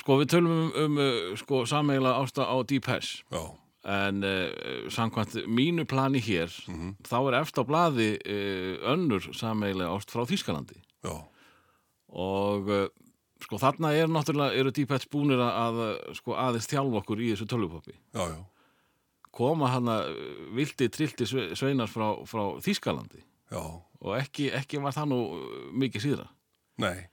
sko 0.00 0.20
við 0.22 0.30
tölum 0.36 0.54
um, 0.70 0.96
um 1.00 1.36
sko, 1.38 1.64
sammeila 1.68 2.14
ásta 2.22 2.46
á 2.46 2.54
Deep 2.66 2.86
Hash 2.90 3.20
Já, 3.34 3.42
en 3.86 4.24
uh, 4.26 4.88
samkvæmt 4.90 5.36
mínu 5.46 5.84
plani 5.86 6.18
hér 6.18 6.50
þá 7.06 7.16
er 7.30 7.36
eftir 7.40 7.62
á 7.62 7.68
blaði 7.68 8.08
uh, 8.18 8.90
önnur 8.92 9.28
sammeila 9.36 9.92
ást 9.94 10.10
frá 10.10 10.24
Þýskalandi. 10.26 10.80
Já, 11.06 11.14
og 12.16 12.66
uh, 12.72 12.88
sko 13.44 13.58
þarna 13.62 13.92
er 13.94 14.10
náttúrulega 14.10 14.58
eru 14.58 14.72
Deep 14.74 14.90
Hash 14.90 15.06
búnir 15.12 15.38
að, 15.38 15.78
að 15.78 16.14
sko 16.18 16.34
aðeins 16.34 16.66
þjálfa 16.70 17.02
okkur 17.02 17.20
í 17.22 17.30
þessu 17.34 17.46
tölvupoppi 17.52 17.94
koma 19.36 19.68
hana 19.68 19.98
vildi 20.56 20.88
trilti 20.88 21.26
sve- 21.28 21.50
sveinar 21.54 21.90
frá, 21.92 22.06
frá 22.24 22.56
Þýskalandi. 22.64 23.20
Já. 23.52 23.60
Og 24.00 24.14
ekki, 24.16 24.46
ekki 24.56 24.80
var 24.80 24.94
það 24.96 25.10
nú 25.12 25.18
mikið 25.76 26.02
síðra. 26.06 26.24
Nei, 26.80 27.04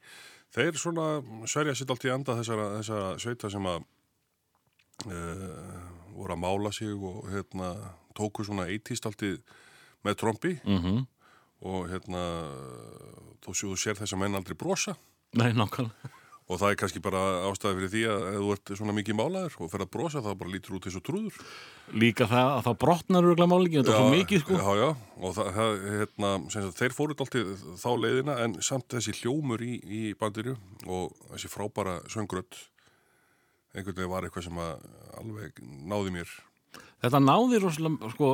þeir 0.56 0.80
svona 0.80 1.06
sverja 1.52 1.76
sitt 1.76 1.92
allt 1.92 2.06
í 2.08 2.12
anda 2.14 2.38
þessara, 2.40 2.70
þessara 2.80 3.10
sveita 3.20 3.52
sem 3.52 3.68
að 3.68 3.84
voru 6.16 6.36
að 6.36 6.44
mála 6.44 6.72
sig 6.76 6.94
og 6.94 7.28
hérna 7.32 7.74
tóku 8.18 8.46
svona 8.46 8.70
eitist 8.72 9.06
allt 9.10 9.26
í 9.26 9.36
með 10.04 10.20
trombi 10.20 10.58
mm 10.64 10.80
-hmm. 10.82 11.06
og 11.62 11.88
hérna 11.90 12.24
þú 13.44 13.56
séu 13.56 13.72
þú 13.72 13.78
sér 13.80 14.00
þess 14.00 14.14
að 14.14 14.20
menn 14.20 14.36
aldrei 14.36 14.56
brosa. 14.56 14.96
Nei, 15.34 15.52
nákvæmlega. 15.54 16.12
Og 16.52 16.60
það 16.60 16.74
er 16.74 16.76
kannski 16.76 17.00
bara 17.00 17.20
ástæði 17.48 17.76
fyrir 17.78 17.92
því 17.94 18.02
að 18.12 18.26
ef 18.28 18.40
þú 18.42 18.50
ert 18.54 18.72
svona 18.78 18.94
mikið 18.98 19.16
málaður 19.16 19.54
og 19.64 19.70
fer 19.72 19.84
að 19.86 19.92
brosa 19.96 20.20
þá 20.20 20.34
bara 20.36 20.52
lítur 20.52 20.76
út 20.76 20.86
eins 20.86 20.98
og 21.00 21.04
trúður. 21.08 21.38
Líka 21.94 22.28
það 22.28 22.50
að 22.58 22.66
þá 22.66 22.74
brotnar 22.84 23.24
örgulega 23.24 23.48
málingin, 23.48 23.86
þetta 23.86 23.94
er 23.94 24.02
svo 24.02 24.10
mikið 24.12 24.44
sko. 24.44 24.58
Já, 24.60 24.72
já, 24.82 24.90
og 25.24 25.36
það, 25.38 25.50
það 25.58 25.88
hérna, 25.94 26.34
sagt, 26.50 26.78
þeir 26.82 26.98
fóruð 26.98 27.24
alltaf 27.24 27.64
þá 27.80 27.92
leiðina 28.04 28.38
en 28.44 28.58
samt 28.60 28.88
þessi 28.92 29.16
hljómur 29.22 29.64
í, 29.64 29.74
í 29.88 30.02
bandinu 30.20 30.58
og 30.84 31.16
þessi 31.32 31.54
frábæra 31.56 31.96
söngrödd 32.12 32.60
einhvern 33.74 33.98
veginn 33.98 34.12
var 34.14 34.26
eitthvað 34.28 34.48
sem 34.48 34.60
að 34.64 34.90
alveg 35.20 35.62
náði 35.64 36.16
mér. 36.18 36.34
Þetta 37.04 37.20
náði 37.20 37.58
rosalega, 37.60 38.10
sko, 38.14 38.28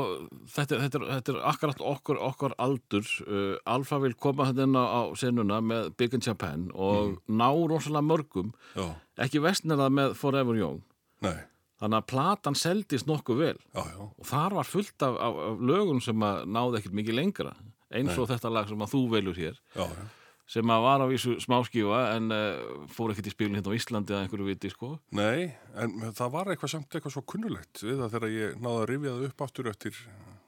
þetta, 0.53 0.77
þetta, 0.83 0.99
þetta 1.09 1.31
er 1.33 1.39
akkurat 1.49 1.79
okkur, 1.91 2.19
okkur 2.27 2.53
aldur. 2.61 3.07
Uh, 3.25 3.55
Alfa 3.65 3.97
vil 4.03 4.13
koma 4.13 4.45
þetta 4.51 4.67
inn 4.67 4.77
á, 4.77 5.09
senuna 5.17 5.57
með 5.65 5.89
Big 5.97 6.13
in 6.13 6.21
Japan 6.21 6.67
og 6.77 7.15
ná 7.25 7.47
rosalega 7.49 8.05
mörgum, 8.05 8.51
Já, 8.77 8.85
ekki 9.25 9.41
vestnirða 9.41 9.89
með 9.89 10.13
Forever 10.19 10.59
Young. 10.59 10.83
nei, 11.25 11.39
Þannig 11.79 11.95
að 12.01 12.07
platan 12.11 12.57
seldist 12.59 13.07
nokkuð 13.07 13.37
vel. 13.39 13.57
Já, 13.71 13.81
já, 13.87 13.99
og 14.03 14.25
þar 14.27 14.55
var 14.57 14.67
fullt 14.67 15.03
af, 15.07 15.13
af, 15.15 15.37
af 15.47 15.61
lögum 15.63 16.01
sem 16.03 16.25
að 16.27 16.41
náði 16.51 16.81
ekkert 16.81 16.97
mikið 16.99 17.15
lengra. 17.15 17.53
Eins 17.95 18.17
og 18.19 18.27
þetta 18.29 18.51
lag 18.51 18.67
sem 18.69 18.83
að 18.83 18.91
þú 18.91 18.99
velur 19.15 19.37
hér, 19.39 19.55
já, 19.73 19.85
já, 19.87 20.03
sem 20.49 20.71
að 20.73 20.81
var 20.85 21.03
á 21.03 21.07
vísu 21.11 21.35
smáskífa 21.43 21.99
en 22.15 22.31
uh, 22.33 22.85
fór 22.89 23.13
ekkert 23.13 23.29
í 23.29 23.33
spilin 23.35 23.57
hérna 23.59 23.69
á 23.69 23.77
Íslandi 23.77 24.15
að 24.15 24.23
einhverju 24.25 24.47
viti, 24.49 24.71
sko. 24.73 24.95
nei, 25.13 25.51
en 25.77 25.93
það 26.17 26.31
var 26.33 26.49
eitthvað 26.49 26.73
samt 26.73 26.95
eitthvað 26.97 27.13
svo 27.15 27.23
kunnulegt 27.29 27.83
við 27.85 27.99
það 28.01 28.15
þegar 28.15 28.33
ég 28.35 28.55
náði 28.63 28.79
að 28.81 28.87
rifja 28.93 29.13
það 29.15 29.27
upp 29.29 29.43
aftur 29.45 29.69
eftir, 29.69 29.99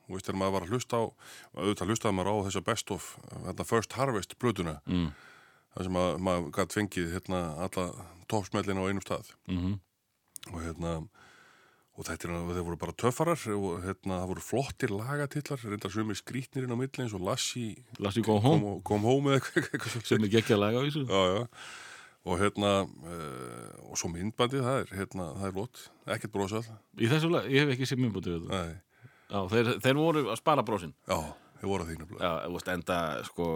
þú 0.07 0.15
veist, 0.17 0.25
þegar 0.29 0.39
maður 0.41 0.55
var 0.57 0.65
að 0.65 0.73
hlusta 0.73 0.97
á 0.97 1.03
auðvitað 1.61 1.91
hlustaði 1.93 2.17
maður 2.17 2.31
á 2.33 2.35
þessa 2.49 2.63
best 2.71 2.95
of 2.97 3.11
þetta 3.45 3.67
First 3.73 3.99
Harvest 3.99 4.39
blötuna 4.41 4.79
Mm. 4.89 5.11
Það 5.71 5.85
sem 5.87 5.97
að 6.01 6.17
maður 6.19 6.47
gætt 6.57 6.73
fengið 6.75 7.11
hérna 7.13 7.37
alla 7.63 7.83
toppsmellina 8.27 8.81
á 8.83 8.87
einum 8.91 9.03
stað. 9.05 9.29
Mhm. 9.47 9.77
Og 10.51 10.57
hérna, 10.65 10.89
og 12.01 12.07
þetta 12.07 12.27
er, 12.27 12.59
voru 12.65 12.77
bara 12.81 12.95
töffarar 12.97 13.37
og 13.53 13.83
hérna, 13.85 14.17
það 14.23 14.29
voru 14.31 14.43
flottir 14.45 14.93
lagatillar, 14.95 15.61
reyndar 15.69 15.93
sumir 15.93 16.17
skrítnir 16.17 16.65
inn 16.65 16.73
á 16.73 16.77
milli 16.79 17.03
eins 17.05 17.13
og 17.13 17.21
Lassi 17.27 17.67
Lassi 18.01 18.23
go 18.25 18.39
home, 18.41 18.79
kom, 18.81 19.01
kom 19.01 19.05
home 19.05 19.37
sem 20.07 20.25
er 20.25 20.31
geggja 20.33 20.57
laga 20.57 20.81
á 20.81 20.85
þessu. 20.87 21.05
Og 22.21 22.37
hérna, 22.37 22.71
uh, 22.85 23.69
og 23.89 23.97
svo 23.97 24.11
myndbandið, 24.13 24.61
það 24.61 24.79
er, 24.83 24.91
hérna, 24.99 25.23
það 25.39 25.45
er 25.47 25.53
flott, 25.55 25.79
ekkert 26.13 26.33
brosað. 26.35 26.67
Í 27.01 27.07
þessu 27.09 27.31
lag, 27.33 27.47
ég 27.49 27.63
hef 27.65 27.71
ekki 27.73 27.87
þetta. 28.37 28.49
Nei, 28.51 28.75
Já, 29.31 29.39
þeir, 29.47 29.69
þeir 29.81 29.97
voru 29.97 30.21
að 30.27 30.37
spara 30.41 30.65
brósin. 30.67 30.91
já, 31.07 31.17
þeir 31.61 31.69
voru 31.71 31.85
að 31.85 31.89
nefnilega. 32.03 32.27
Já, 32.27 32.33
þú 32.45 32.57
veist, 32.57 32.69
enda, 32.75 32.97
sko, 33.29 33.47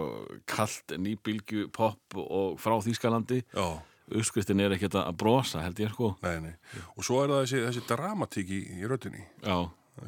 kallt 0.50 0.94
nýbylgju 1.04 1.68
pop 1.76 2.18
og 2.22 2.56
frá 2.58 2.74
Þýskalandi. 2.82 3.42
Já, 3.54 3.66
Uppskriftin 4.12 4.60
er 4.62 4.74
ekkert 4.76 4.94
að 5.00 5.16
brosa, 5.18 5.62
held 5.64 5.80
ég, 5.82 5.90
sko. 5.94 6.12
nei, 6.22 6.36
nei. 6.44 6.54
Og 6.96 7.02
svo 7.06 7.22
er 7.24 7.32
það 7.32 7.42
þessi, 7.44 7.62
þessi 7.66 7.86
dramatík 7.88 8.52
í, 8.54 8.60
í 8.78 8.86
röddinni 8.90 9.24
Já, 9.42 9.56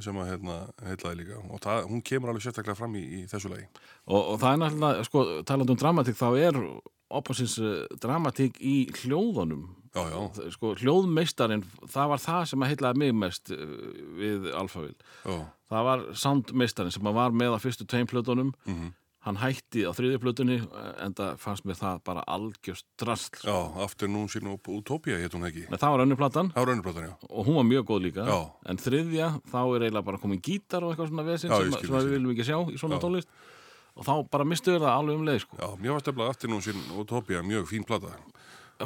sem 0.04 0.20
að, 0.20 0.28
hérna, 0.34 0.58
heitlaði 0.86 1.22
líka. 1.22 1.40
Og 1.48 1.62
það, 1.64 1.88
hún 1.90 2.04
kemur 2.06 2.30
alveg 2.30 2.44
sérstaklega 2.46 2.78
fram 2.78 2.94
í, 3.00 3.02
í 3.02 3.24
þessu 3.30 3.50
lagi. 3.50 3.66
og, 4.06 4.20
og 4.34 4.38
það 4.42 4.52
er 4.52 4.62
náttúrulega, 4.62 5.08
sko, 5.08 5.24
talandi 5.48 5.74
um 5.74 5.80
dramatík, 5.82 6.18
þá 6.20 6.28
er 6.38 6.60
opposins 7.18 7.56
dramatík 8.02 8.58
í 8.60 8.76
hljóðunum. 9.02 9.66
Já, 9.96 10.02
já, 10.12 10.50
Sko, 10.52 10.74
hljóðmeistarinn, 10.78 11.62
það 11.88 12.10
var 12.12 12.20
það 12.20 12.42
sem 12.50 12.62
að 12.62 12.68
heitlaði 12.74 13.00
mig 13.00 13.14
mest 13.16 13.50
uh, 13.54 13.62
við 14.20 14.50
Alphaville. 14.52 14.98
Það 15.72 15.86
var 15.88 16.02
soundmeistarinn 16.22 16.92
sem 16.94 17.08
að 17.08 17.16
var 17.16 17.32
með 17.34 17.56
á 17.56 17.58
fyrstu 17.64 17.86
tveim 17.88 18.06
plötunum. 18.10 18.52
Mhm. 18.68 18.92
Hann 19.28 19.36
hætti 19.42 19.82
á 19.84 19.92
þriðju 19.92 20.18
plötunni, 20.22 20.54
en 21.04 21.12
það 21.12 21.34
fannst 21.42 21.66
mér 21.68 21.76
það 21.76 21.98
bara 22.08 22.22
algjörst 22.32 22.86
drasl. 22.96 23.42
já, 23.44 23.56
aftur 23.84 24.08
nú 24.08 24.22
sín 24.32 24.48
og 24.48 24.64
Utopia 24.72 25.18
hétt 25.20 25.36
hún 25.36 25.44
ekki. 25.44 25.66
Nei, 25.68 25.76
það 25.76 25.92
var 25.92 26.02
önnurplatan, 26.06 26.48
já. 27.04 27.12
og 27.28 27.44
hún 27.44 27.58
var 27.58 27.66
mjög 27.68 27.84
góð 27.90 28.00
líka. 28.06 28.24
Já. 28.24 28.38
En 28.64 28.80
þriðja, 28.80 29.28
þá 29.52 29.60
er 29.60 29.84
eiginlega 29.84 30.06
bara 30.06 30.22
komin 30.22 30.40
gítar 30.40 30.80
og 30.80 30.94
eitthvað 30.94 31.10
svona 31.12 31.26
vesinn 31.28 31.52
Já, 31.52 31.58
sem, 31.60 31.76
sem 31.76 31.98
við 31.98 32.14
viljum 32.14 32.32
ekki 32.32 32.48
sjá 32.48 32.56
í 32.56 32.80
svona 32.80 32.96
Já. 32.96 33.02
tónlist. 33.04 33.28
Og 33.98 34.06
þá 34.08 34.14
bara 34.32 34.48
mistuður 34.48 34.86
það 34.86 34.96
alveg 34.96 35.20
um 35.20 35.28
leið, 35.28 35.40
sko. 35.44 35.60
Já, 35.60 35.68
mér 35.76 35.92
var 35.92 36.06
stefnað 36.06 36.32
aftur 36.32 36.54
nú 36.54 36.62
sín 36.64 36.80
Utopia, 36.96 37.44
mjög 37.44 37.68
fín 37.68 37.84
plata. 37.84 38.14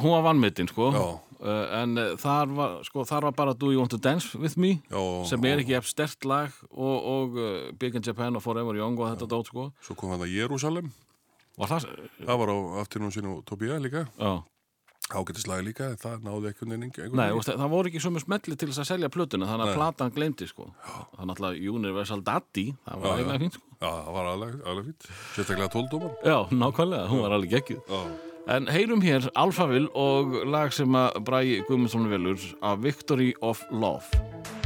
Hún 0.01 0.15
var 0.15 0.23
vannmittin, 0.25 0.69
sko. 0.71 0.89
Já. 0.95 1.05
Uh, 1.43 1.65
en 1.83 1.99
uh, 1.99 2.13
þar, 2.23 2.53
var, 2.55 2.75
sko, 2.87 3.03
þar 3.09 3.25
var 3.27 3.35
bara 3.35 3.53
Do 3.59 3.73
You 3.73 3.81
Want 3.83 3.91
to 3.91 3.99
Dance 3.99 4.39
With 4.39 4.55
Me 4.63 4.77
Já, 4.87 5.01
sem 5.27 5.43
er 5.51 5.59
ekki 5.59 5.75
eftir 5.75 5.91
stert 5.91 6.27
lag 6.31 6.53
og, 6.71 7.09
og 7.11 7.35
uh, 7.35 7.73
Big 7.75 7.97
in 7.99 8.05
Japan 8.07 8.39
og 8.39 8.45
Forever 8.45 8.79
Young 8.79 8.95
og 9.03 9.11
þetta 9.11 9.27
dót, 9.33 9.51
sko. 9.51 9.65
Svo 9.83 9.97
kom 9.99 10.15
hann 10.15 10.23
að 10.23 10.37
Jérúsalem, 10.37 10.93
Var 11.59 11.73
það... 11.75 11.89
það 12.23 12.41
var 12.45 12.55
á 12.55 12.59
aftur 12.85 13.03
nú 13.03 13.11
sín 13.13 13.27
Utopia 13.33 13.81
líka. 13.83 14.07
Já. 14.23 14.39
Ágættislagi 15.13 15.67
líka, 15.67 15.91
en 15.93 15.99
það 16.01 16.23
náði 16.25 16.51
ekki 16.53 16.65
unni 16.65 16.79
Nei, 17.19 17.27
veist, 17.35 17.51
það 17.51 17.73
voru 17.75 17.91
ekki 17.91 18.01
sömu 18.01 18.23
smelli 18.23 18.57
til 18.57 18.71
þess 18.71 18.85
að 18.85 18.91
selja 18.95 19.11
plötuna 19.13 19.49
þannig 19.51 19.67
að 19.67 19.73
Nei. 19.73 19.77
platan 19.81 20.13
gleymdi 20.15 20.47
sko 20.49 20.69
það 20.87 21.19
er 21.19 21.29
náttúrulega 21.29 21.73
Universal 21.75 22.23
Daddy 22.25 22.65
það 22.87 23.03
var 23.03 23.05
Já, 23.05 23.11
já. 23.11 23.19
eiginlega 23.19 23.43
fínt 23.43 23.59
sko 23.59 23.67
Já, 23.83 23.91
það 23.91 24.13
var 24.17 24.29
alveg, 24.31 24.55
alveg 24.73 24.87
fínt. 24.89 25.09
Sérstaklega 25.35 25.73
tóldóman. 25.75 26.15
Já, 26.23 26.39
nákvæmlega, 26.55 27.09
hún 27.11 27.25
var 27.27 27.35
alveg 27.37 27.57
geggjuð 27.59 27.83
Já. 27.93 28.01
En 28.51 28.67
heyrum 28.67 29.01
hér 29.01 29.29
Alphaville 29.39 29.89
og 29.95 30.35
lag 30.51 30.73
sem 30.75 30.97
að 30.99 31.21
Bræði 31.29 31.61
Guðmundsson 31.69 32.09
velur 32.11 32.43
af 32.67 32.83
Victory 32.83 33.31
of 33.39 33.63
Love 33.71 34.62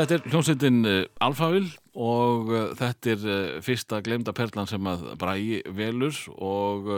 Þetta 0.00 0.16
er 0.16 0.26
hljómsveitin 0.32 0.78
uh, 0.88 1.02
Alfavil 1.26 1.66
og 1.92 2.48
uh, 2.48 2.62
þetta 2.78 3.12
er 3.12 3.26
uh, 3.26 3.60
fyrsta 3.64 4.00
glemda 4.04 4.32
perlan 4.36 4.68
sem 4.70 4.88
að 4.88 5.04
Bragi 5.20 5.60
velur 5.76 6.16
og 6.36 6.90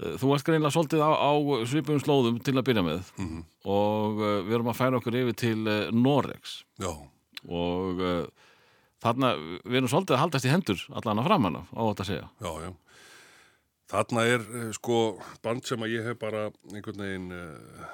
þú 0.00 0.30
varst 0.30 0.46
greinlega 0.48 0.72
svolítið 0.72 1.02
á, 1.04 1.10
á 1.12 1.32
svipum 1.68 1.98
slóðum 2.00 2.38
til 2.40 2.54
að 2.56 2.64
byrja 2.70 2.84
með 2.86 3.10
og 3.68 4.22
uh, 4.22 4.38
við 4.46 4.54
erum 4.56 4.70
að 4.72 4.78
færa 4.78 5.00
okkur 5.00 5.18
yfir 5.20 5.36
til 5.36 5.58
Norex 5.92 6.62
Já, 6.80 6.94
og 7.44 8.00
þarna 9.04 9.34
við 9.64 9.80
erum 9.82 9.92
svolítið 9.92 10.16
að 10.16 10.22
haldast 10.24 10.48
í 10.48 10.54
hendur 10.54 10.86
allan 10.96 11.20
að 11.20 11.28
framanna 11.28 11.66
á 11.68 11.80
þetta 11.90 12.06
að 12.06 12.10
segja. 12.14 12.30
já, 12.40 12.52
já. 12.64 12.72
Þarna 13.90 14.24
er 14.30 14.42
eh, 14.54 14.68
sko 14.76 14.98
band 15.42 15.66
sem 15.66 15.82
að 15.82 15.96
ég 15.96 16.04
hef 16.06 16.18
bara 16.20 16.44
einhvern 16.70 17.00
veginn 17.02 17.32
uh, 17.34 17.88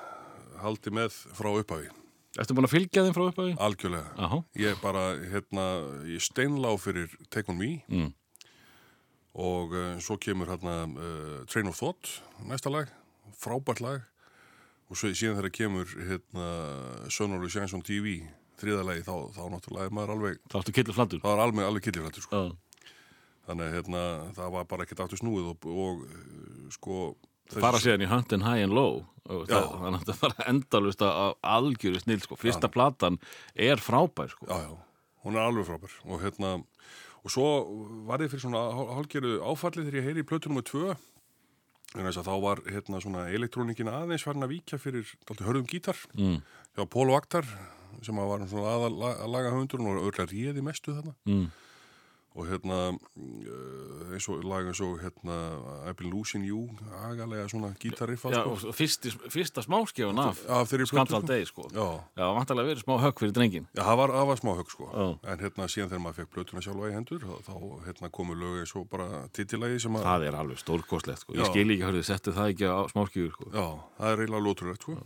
haldið 0.61 0.97
með 0.99 1.15
frá 1.39 1.49
upphafi, 1.55 1.89
Ertu 2.37 2.53
búin 2.57 2.67
að 2.69 2.75
fylgja 2.75 3.03
þeim 3.07 3.15
frá 3.17 3.25
upphæði? 3.31 3.53
algjörlega. 3.65 4.09
Aha. 4.27 4.39
Ég 4.61 4.81
bara, 4.83 5.05
hérna, 5.33 5.65
ég 6.11 6.21
steinlá 6.25 6.73
fyrir 6.81 7.09
Take 7.33 7.49
On 7.53 7.57
Me 7.59 7.71
Mm. 7.89 8.11
og 9.37 9.73
uh, 9.77 9.97
svo 10.01 10.17
kemur 10.21 10.49
hérna 10.49 10.75
uh, 10.89 11.45
Train 11.49 11.69
of 11.69 11.77
Thought, 11.77 12.11
næsta 12.49 12.71
lag, 12.73 12.89
frábært 13.37 13.81
lag 13.85 14.05
og 14.89 14.97
svo, 14.97 15.11
síðan 15.13 15.37
þegar 15.41 15.53
kemur 15.57 15.91
hérna 16.09 16.47
Sonor 17.13 17.45
Shines 17.53 17.75
on 17.77 17.83
TV, 17.85 18.21
þriðalagi, 18.61 19.03
þá, 19.05 19.15
þá 19.37 19.43
náttúrulega 19.53 19.89
er 19.91 19.97
maður 19.97 20.15
alveg, 20.17 20.39
Það 20.53 20.61
áttu 20.63 20.75
killu 20.79 20.95
flattur. 20.97 21.21
það 21.25 21.35
var 21.35 21.43
alveg, 21.45 21.67
alveg 21.69 21.85
killifrættur 21.89 22.25
sko. 22.25 22.43
Já. 22.47 22.93
Þannig 23.47 23.75
hérna, 23.77 24.05
það 24.35 24.53
var 24.57 24.65
bara 24.71 24.87
ekkert 24.87 25.03
aftur 25.05 25.21
snúið 25.21 25.51
og, 25.53 25.67
og 25.73 26.05
uh, 26.07 26.69
sko... 26.77 27.01
fara 27.53 27.81
síðan 27.83 28.07
í 28.07 28.11
Hunt 28.11 28.35
and 28.37 28.47
High 28.47 28.67
and 28.67 28.77
Low 28.77 29.05
og 29.27 29.49
Já. 29.51 29.59
þannig 29.59 30.03
að 30.03 30.11
það 30.11 30.21
fara 30.21 30.47
endalust 30.53 31.03
að 31.03 31.33
algjöru 31.43 32.03
snill 32.03 32.23
sko. 32.23 32.39
fyrsta 32.39 32.71
platan 32.71 33.19
er 33.55 33.83
frábær 33.83 34.31
sko. 34.31 34.47
Já, 34.47 34.69
já, 34.69 34.73
hún 35.27 35.39
er 35.39 35.49
alveg 35.49 35.67
frábær 35.67 35.97
og 36.07 36.23
hérna, 36.23 36.53
og 37.23 37.35
svo 37.35 37.49
var 38.07 38.23
ég 38.23 38.31
fyrir 38.31 38.47
svona 38.47 38.63
hálfgerðu 38.71 39.41
áfallið 39.43 39.91
þegar 39.91 40.01
ég 40.01 40.09
heyri 40.11 40.25
í 40.25 40.29
plötu 40.29 40.53
nummer 40.53 40.67
tvö 40.67 40.95
að 41.97 42.27
þá 42.27 42.35
var 42.43 42.61
hérna 42.67 43.01
svona 43.01 43.29
elektrónikin 43.33 43.89
aðeins 43.89 44.25
farin 44.27 44.45
að 44.45 44.53
víkja 44.53 44.79
fyrir 44.79 45.07
dálítið 45.25 45.47
hörðum 45.49 45.69
gítar 45.71 45.97
mm. 46.19 46.41
hjá 46.77 46.85
Pól 46.93 47.09
Vaktar 47.15 47.47
sem 48.05 48.19
að 48.21 48.29
var 48.29 48.43
svona 48.51 48.73
aðal 48.75 48.91
að 49.09 49.31
laga 49.33 49.53
höfundur 49.55 49.85
og 49.87 50.03
örlega 50.11 50.29
réði 50.31 50.65
mestu 50.67 50.93
þarna 50.93 51.15
Mm. 51.27 51.47
Og 52.37 52.45
hérna 52.51 52.79
uh, 52.93 54.13
eins 54.13 54.27
og 54.29 54.43
laga 54.45 54.71
eins 54.71 54.81
og 54.85 54.99
hérna 55.01 55.37
I've 55.89 55.97
been 55.97 56.11
losing 56.13 56.45
you 56.45 56.67
agalega 57.09 57.49
svona 57.49 57.73
gítarriffa 57.81 58.31
Já, 58.35 58.43
sko. 58.43 58.69
og 58.69 58.75
fyrsti, 58.77 59.13
fyrsta 59.33 59.65
smáskefun 59.65 60.19
af 60.21 60.43
af 60.49 60.69
Skandal 60.87 61.25
Day 61.29 61.45
sko. 61.45 61.65
Já, 61.73 61.87
Já, 62.17 62.27
vantarlega 62.37 62.69
verið 62.75 62.85
smá 62.85 62.99
högg 63.01 63.19
fyrir 63.19 63.33
drengin 63.33 63.67
Já, 63.75 63.83
það 63.83 63.97
var, 64.03 64.15
það 64.19 64.27
var 64.31 64.37
smá 64.43 64.53
högg 64.61 64.71
sko 64.71 64.91
Já. 64.93 65.33
En 65.33 65.39
hérna 65.45 65.69
síðan 65.73 65.91
þegar 65.91 66.05
maður 66.05 66.19
fekk 66.21 66.33
plötuna 66.37 66.65
sjálfa 66.65 66.91
í 66.91 66.97
hendur 66.97 67.27
þá, 67.49 67.55
hérna 67.87 68.11
komu 68.11 68.35
lög 68.37 68.61
eins 68.63 68.77
og 68.77 68.89
bara 68.91 69.27
titilagi 69.33 69.81
sem 69.81 69.97
að 69.97 70.07
Það 70.07 70.27
er 70.29 70.41
alveg 70.41 70.59
stórkostlegt 70.61 71.25
sko. 71.25 71.33
Ég 71.33 71.45
Já. 71.45 71.51
skil 71.51 71.71
ekki 71.71 71.87
hörðu, 71.89 72.03
settu 72.05 72.37
það 72.37 72.53
ekki 72.55 72.69
á 72.69 72.79
smáskefur 72.93 73.33
sko. 73.33 73.51
Já, 73.53 73.67
það 73.99 74.13
er 74.13 74.25
eiginlega 74.27 74.47
lótrulegt 74.49 74.83
sko 74.87 74.99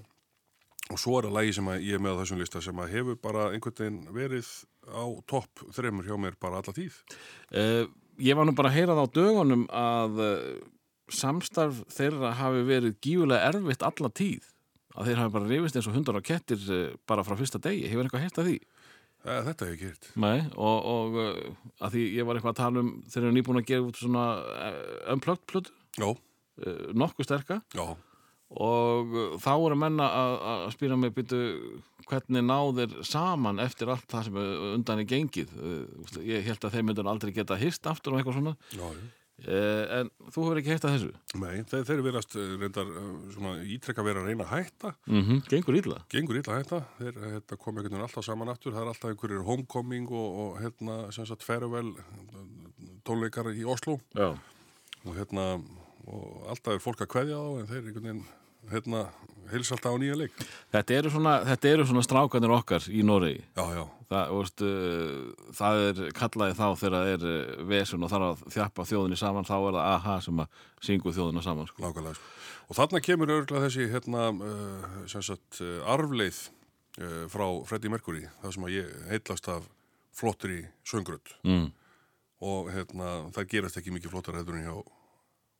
Og 0.91 0.99
svo 0.99 1.19
er 1.19 1.29
það 1.29 1.37
lagi 1.37 1.55
sem 1.55 1.69
ég 1.77 1.95
er 1.97 2.03
með 2.03 2.19
á 2.19 2.21
þessum 2.25 2.41
lista 2.43 2.61
sem 2.65 2.83
að 2.83 2.93
hefur 2.97 3.19
bara 3.23 3.49
einhvern 3.55 3.77
veginn 3.79 4.01
verið 4.15 4.49
á 4.91 5.05
topp 5.31 5.63
þreymur 5.77 6.09
hjá 6.09 6.17
mér 6.19 6.39
bara 6.43 6.61
alla 6.63 6.75
tíð. 6.75 6.97
Uh, 7.55 7.87
Ég 8.21 8.37
var 8.37 8.45
nú 8.45 8.53
bara 8.53 8.69
að 8.69 8.75
heyra 8.77 8.97
það 8.99 9.07
á 9.07 9.15
dögunum 9.17 9.63
að 9.73 10.19
uh, 10.21 10.41
samstarf 11.15 11.79
þeirra 11.95 12.35
hafi 12.37 12.65
verið 12.69 12.99
gífulega 13.01 13.47
erfitt 13.49 13.87
alla 13.87 14.11
tíð. 14.13 14.51
Að 14.93 15.09
þeir 15.09 15.23
hafi 15.23 15.35
bara 15.39 15.49
rifist 15.49 15.79
eins 15.79 15.89
og 15.89 15.97
hundar 15.97 16.19
og 16.19 16.27
kettir 16.27 16.67
uh, 16.69 16.83
bara 17.09 17.25
frá 17.25 17.39
fyrsta 17.39 17.63
degi, 17.63 17.87
hefur 17.89 18.05
eitthvað 18.05 18.27
heyrt 18.27 18.43
að 18.43 18.51
því? 18.51 18.59
Þetta 19.21 19.67
hef 19.69 19.73
ég 19.73 19.81
hýrt 19.85 20.07
Nei, 20.17 20.39
og, 20.57 20.87
og 20.91 21.17
að 21.85 21.91
því 21.93 22.05
ég 22.17 22.25
var 22.25 22.39
eitthvað 22.39 22.55
að 22.55 22.61
tala 22.63 22.81
um 22.81 22.93
þeir 23.05 23.25
eru 23.27 23.33
nýbúin 23.37 23.61
að 23.61 23.67
gefa 23.69 23.91
út 23.91 23.99
svona 24.01 24.23
unplugged 25.13 25.43
plötu, 25.53 25.75
Já, 26.01 26.07
nokkuð 26.97 27.29
sterka? 27.29 27.59
Já, 27.77 27.85
og 28.51 29.15
uh, 29.15 29.39
þá 29.39 29.53
voru 29.63 29.79
menna 29.79 30.09
að, 30.11 30.35
að 30.53 30.67
spýra 30.75 30.99
mig 30.99 31.15
byttu 31.15 31.41
hvernig 32.11 32.43
náðir 32.43 32.97
saman 33.07 33.63
eftir 33.63 33.93
allt 33.93 34.09
það 34.11 34.27
sem 34.27 34.43
uh, 34.43 34.67
undan 34.75 35.05
er 35.05 35.09
gengið? 35.11 35.55
Uh, 35.55 36.21
ég 36.27 36.45
held 36.49 36.67
að 36.67 36.75
þeir 36.77 36.87
myndur 36.89 37.11
aldrei 37.11 37.33
geta 37.37 37.59
hist 37.61 37.87
aftur 37.87 38.17
og 38.17 38.21
eitthvað 38.21 38.41
svona. 38.41 38.57
Já, 38.75 38.87
uh, 39.47 39.85
en 40.01 40.11
þú 40.27 40.45
hefur 40.45 40.61
ekki 40.61 40.73
heitt 40.75 40.87
að 40.89 40.97
þessu? 40.97 41.13
Nei, 41.41 41.63
þeir, 41.71 41.85
þeir 41.89 42.03
verast 42.05 42.35
eh, 42.37 42.55
reyndar 42.61 42.91
eh, 43.01 43.61
ítrekka 43.77 44.05
vera 44.05 44.25
reyna 44.27 44.47
að 44.47 44.53
hætta. 44.57 44.93
Mm 45.09 45.41
gengur 45.51 45.79
illa. 45.79 46.01
Gengur 46.13 46.41
illa 46.41 46.57
að 46.57 46.61
hætta, 46.65 46.81
þeir 46.99 47.21
hérna, 47.23 47.61
kom 47.61 47.79
einhvern 47.79 47.95
veginn 47.95 48.07
alltaf 48.09 48.27
saman 48.27 48.53
aftur, 48.53 48.75
það 48.75 48.83
er 48.83 48.93
alltaf 48.93 49.15
einhverjir 49.15 49.47
homecoming 49.47 50.11
og, 50.11 50.41
og 50.43 50.59
hérna, 50.65 50.99
sem 51.15 51.29
sagt, 51.29 51.47
farewell 51.47 51.95
tónleikar 53.07 53.49
í 53.55 53.65
Oslo 53.65 54.01
Já. 54.17 54.35
og 55.07 55.17
hérna, 55.17 55.47
og 56.11 56.51
alltaf 56.51 56.77
er 56.77 56.85
fólk 56.85 57.07
að 57.07 57.13
kveðja 57.15 57.41
þá 57.41 57.63
en 57.63 57.71
þeir 57.71 57.83
einhvern 57.87 58.09
veginn, 58.11 58.23
hérna, 58.71 59.07
heils 59.51 59.71
alltaf 59.75 59.97
á 59.97 59.99
nýja 60.01 60.19
leik. 60.19 60.37
Þetta 60.75 60.99
eru 60.99 61.13
svona, 61.15 61.35
þetta 61.49 61.73
eru 61.73 61.87
svona 61.89 62.05
strákanir 62.07 62.55
okkar 62.55 62.87
í 62.91 63.03
já, 63.79 63.83
það, 64.11 64.35
uh, 64.67 65.49
það 65.57 65.83
er 65.87 66.03
kallaði 66.19 66.59
þá 66.59 66.67
þegar 66.83 66.97
það 66.97 67.11
er 67.15 67.27
uh, 67.31 67.65
vesun 67.73 68.07
og 68.07 68.13
þarf 68.13 68.29
að 68.29 68.55
þjappa 68.57 68.87
þjóðinni 68.93 69.21
saman 69.21 69.49
þá 69.49 69.57
er 69.59 69.79
það 69.79 69.83
aha 69.89 70.21
sem 70.27 70.45
að 70.45 70.63
syngu 70.91 71.17
þjóðina 71.17 71.45
saman 71.47 71.71
sko. 71.71 71.85
nákvæmlega. 71.85 72.21
Sko. 72.21 72.39
Og 72.71 72.79
þarna 72.79 73.03
kemur 73.03 73.35
örgulega 73.35 73.67
þessi, 73.67 73.91
hérna, 73.91 74.31
uh, 74.31 74.97
sem 75.11 75.27
sagt, 75.27 75.61
arfleið 75.91 76.45
uh, 77.01 77.27
frá 77.33 77.47
Freddie 77.67 77.93
Mercury, 77.93 78.25
það 78.43 78.57
sem 78.57 78.67
að 78.69 78.77
ég 78.79 78.97
heitlast 79.11 79.51
af 79.51 79.69
flottri 80.21 80.63
söngrödd 80.87 81.35
mm. 81.47 81.69
og 82.47 82.71
hérna, 82.75 83.13
það 83.35 83.53
gerast 83.55 83.79
ekki 83.81 83.95
mikið 83.95 84.15
flottar 84.15 84.39
hefður 84.41 84.59
en 84.59 84.67
hjá 84.67 84.75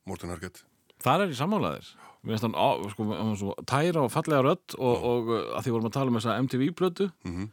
Morten 0.09 0.33
Harkett. 0.33 0.63
Þar 1.01 1.25
er 1.25 1.31
ég 1.33 1.39
sammálaðir 1.41 1.89
Mér 2.21 2.37
finnst 2.37 2.45
hann 2.45 2.91
sko, 2.93 3.05
svo 3.39 3.55
tæra 3.65 4.03
og 4.05 4.11
fallega 4.13 4.43
rödd 4.45 4.75
og, 4.77 5.07
og 5.09 5.29
uh, 5.33 5.39
að 5.57 5.63
því 5.65 5.71
vorum 5.73 5.87
að 5.89 5.95
tala 5.97 6.11
um 6.13 6.19
þessa 6.19 6.35
MTV-plötu 6.45 7.07
Mhm. 7.25 7.47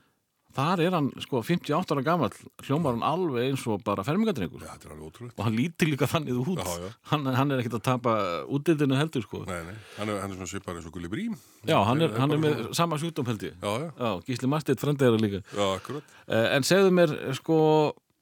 þar 0.58 0.80
er 0.82 0.90
hann 0.96 1.08
sko 1.22 1.38
58 1.44 1.92
ára 1.94 2.02
gamall 2.02 2.34
hljómar 2.66 2.96
hann 2.96 3.04
alveg 3.06 3.44
eins 3.52 3.62
og 3.70 3.80
bara 3.86 4.02
fermingadrengur 4.02 4.60
Já, 4.64 4.72
þetta 4.74 4.88
er 4.88 4.92
alveg 4.94 5.06
ótrúlega. 5.08 5.34
og 5.38 5.44
hann 5.46 5.56
lítir 5.56 5.88
líka 5.92 6.08
þannig 6.10 6.40
út 6.42 6.58
Já, 6.58 6.72
já. 6.82 6.88
Hann, 7.12 7.26
hann 7.38 7.52
er 7.54 7.60
ekkert 7.62 7.76
að 7.78 7.84
tapa 7.86 8.14
útildinu 8.58 8.96
heldur 8.98 9.22
sko 9.24 9.40
Nei, 9.46 9.60
nei, 9.68 9.76
hann 10.00 10.08
er, 10.12 10.18
hann 10.24 10.32
er 10.32 10.36
svona 10.40 10.50
svipar 10.50 10.74
eins 10.80 10.88
og 10.88 10.92
Gulli 10.96 11.08
Brím. 11.12 11.36
Já, 11.68 11.78
hann 11.86 12.02
er, 12.02 12.08
Það 12.12 12.20
hann 12.24 12.32
er 12.36 12.42
með 12.42 12.74
sama 12.76 12.98
sjúkdóm 13.00 13.30
held 13.30 13.46
ég 13.48 13.54
Já, 13.62 13.70
já, 13.84 13.88
Já, 14.02 14.10
Gísli 14.28 14.50
Marteit 14.50 14.82
frendið 14.82 15.14
er 15.14 15.22
líka 15.22 15.40
já, 15.46 15.64
akkurat. 15.78 16.12
uh, 16.28 16.48
En 16.58 16.66
segðu 16.66 16.90
mér 16.96 17.14
sko 17.38 17.60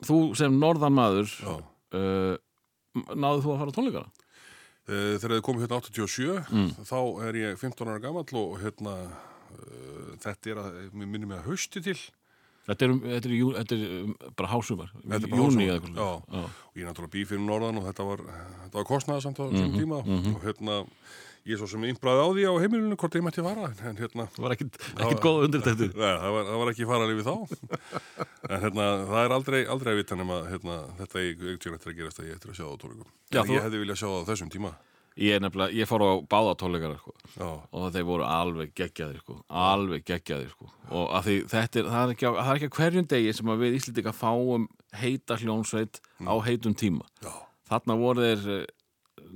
þú 0.05 0.21
sem 0.37 0.61
norðanmaður 0.61 1.33
Já. 1.41 1.57
uh, 1.97 2.37
náðu 3.17 3.43
þú 3.47 3.57
að 3.57 3.65
fara? 3.65 4.05
Eh, 4.07 4.26
Þegar 4.87 5.33
þið 5.35 5.41
komið 5.43 5.65
hérna 5.67 5.81
87, 5.83 6.45
Mm. 6.51 6.69
þá 6.87 6.99
er 7.27 7.35
ég 7.41 7.59
15 7.59 7.89
ára 7.91 7.99
gamall 8.05 8.37
og 8.39 8.61
hérna, 8.63 8.93
uh, 9.11 10.13
þetta 10.23 10.53
er 10.53 10.61
að, 10.63 10.77
mér 10.95 11.09
minnum 11.11 11.33
ég 11.35 11.41
að 11.43 11.49
hausti 11.51 11.83
til. 11.83 11.97
Þetta 12.67 12.83
er, 12.87 12.91
um- 12.95 13.01
þetta 13.03 13.27
er, 13.31 13.35
jú, 13.39 13.49
þetta 13.55 13.75
er 13.77 13.83
um, 14.03 14.15
bara 14.37 14.49
hásumar 14.51 14.89
Þetta 15.07 15.23
er 15.23 15.31
bara 15.31 15.43
hásumar, 15.43 15.67
eða 15.67 15.77
eitthvað 15.79 15.99
og 16.03 16.51
ég 16.75 16.83
er 16.83 16.89
náttúrulega 16.89 17.15
býð 17.15 17.27
fyrir 17.31 17.45
norðan 17.47 17.79
og 17.79 17.85
þetta 17.87 18.07
var, 18.09 18.23
var 18.75 18.85
kostnaða 18.89 19.23
samt 19.23 19.39
á 19.39 19.45
þessum 19.47 19.71
Mhm, 19.71 19.79
tíma 19.79 19.99
og 20.35 20.43
hérna, 20.43 20.79
ég 21.47 21.61
svo 21.61 21.69
sem 21.71 21.85
imbraði 21.89 22.23
á 22.23 22.29
því 22.35 22.47
á 22.51 22.53
heimilinu 22.65 22.97
hvort 22.99 23.17
ég 23.19 23.25
mætti 23.27 23.45
fara, 23.47 23.69
en 23.87 24.01
hérna, 24.01 24.27
Það 24.35 24.43
var 24.47 24.55
ekkit, 24.57 24.81
ekkit 24.97 25.23
góð 25.23 25.45
undir 25.47 25.63
þetta 25.67 25.89
Nei, 25.93 26.11
það 26.23 26.35
var, 26.37 26.49
það 26.51 26.59
var 26.63 26.73
ekki 26.73 26.89
fara 26.91 27.07
lífið 27.11 27.31
þá. 27.31 27.37
En 28.51 28.61
hérna, 28.67 28.89
það 29.11 29.21
er 29.23 29.35
aldrei, 29.37 29.61
aldrei 29.77 29.93
að 29.95 30.01
vita 30.03 30.19
nema 30.19 30.41
hérna, 30.51 30.81
þetta 31.01 31.23
er 31.23 31.31
ekki 31.55 31.73
eftir 31.77 31.93
að 31.95 31.97
gerast 32.03 32.21
að 32.23 32.29
ég 32.31 32.37
eftir 32.39 32.53
að 32.53 32.59
sjá 32.61 32.67
það 32.67 32.75
á 32.75 32.81
tónleikum. 32.83 33.15
Já, 33.31 33.41
en 33.41 33.49
þú- 33.49 33.57
ég 33.57 33.67
hefði 33.67 33.81
viljað 33.83 33.99
sjá 34.03 34.07
það 34.11 34.21
á 34.23 34.29
þessum 34.31 34.53
tíma. 34.55 34.75
Ég, 35.17 35.33
er 35.33 35.41
nefnilega, 35.41 35.73
ég 35.73 35.89
fór 35.89 36.03
á 36.05 36.13
báða 36.29 36.57
tónleikara 36.61 36.99
sko. 37.01 37.15
Og 37.73 37.85
þeir 37.95 38.05
voru 38.05 38.25
alveg 38.29 38.75
geggjaðir 38.77 39.23
sko. 39.23 39.39
alveg 39.49 40.05
geggjaðir 40.05 40.51
sko. 40.53 40.69
og 40.93 41.15
því 41.25 41.37
þetta 41.49 41.81
er, 41.81 41.87
það 41.95 42.03
er 42.03 42.13
ekki 42.13 42.27
það 42.37 42.51
er 42.53 42.59
ekki 42.61 42.69
hverjum 42.77 43.07
degi 43.09 43.33
sem 43.39 43.53
við 43.63 43.77
Íslendinga 43.79 44.13
fáum 44.13 44.67
heita 44.93 45.39
hljónsveit 45.41 46.01
á 46.21 46.35
heitum 46.45 46.75
tíma. 46.77 47.09
Já, 47.25 47.33
þarna 47.71 47.97
voru 47.97 48.27
þeir 48.29 48.45
eh, 48.59 48.67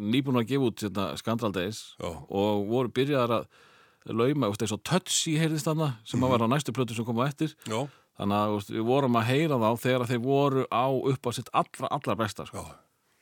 nýbúin 0.00 0.40
að 0.40 0.48
gefa 0.50 0.70
út 0.70 0.84
hérna, 0.86 1.08
skandaldegis 1.20 1.80
Já. 2.00 2.08
og 2.10 2.64
voru 2.70 2.92
byrjaðar 2.96 3.36
að 3.40 3.50
lauma, 4.08 4.48
þú 4.48 4.52
veist, 4.54 4.64
eins 4.64 4.74
og 4.74 4.82
Tutsi 4.86 5.34
heyrðist 5.40 5.68
þarna 5.68 5.90
sem 6.08 6.22
að 6.24 6.32
var 6.34 6.44
á 6.48 6.52
næstu 6.52 6.74
plötu 6.76 6.96
sem 6.96 7.06
kom 7.06 7.20
á 7.20 7.28
eftir 7.28 7.52
já, 7.68 7.80
þannig 8.18 8.36
að 8.38 8.54
veist, 8.54 8.72
við 8.72 8.86
vorum 8.88 9.18
að 9.20 9.26
heyra 9.30 9.58
þá 9.60 9.70
þegar 9.84 10.06
þeir 10.10 10.22
voru 10.24 10.66
á 10.72 10.86
upp 10.88 11.28
á 11.28 11.30
sitt 11.36 11.50
allra, 11.52 11.90
allra 11.90 12.16
besta 12.16 12.46
sko. 12.48 12.64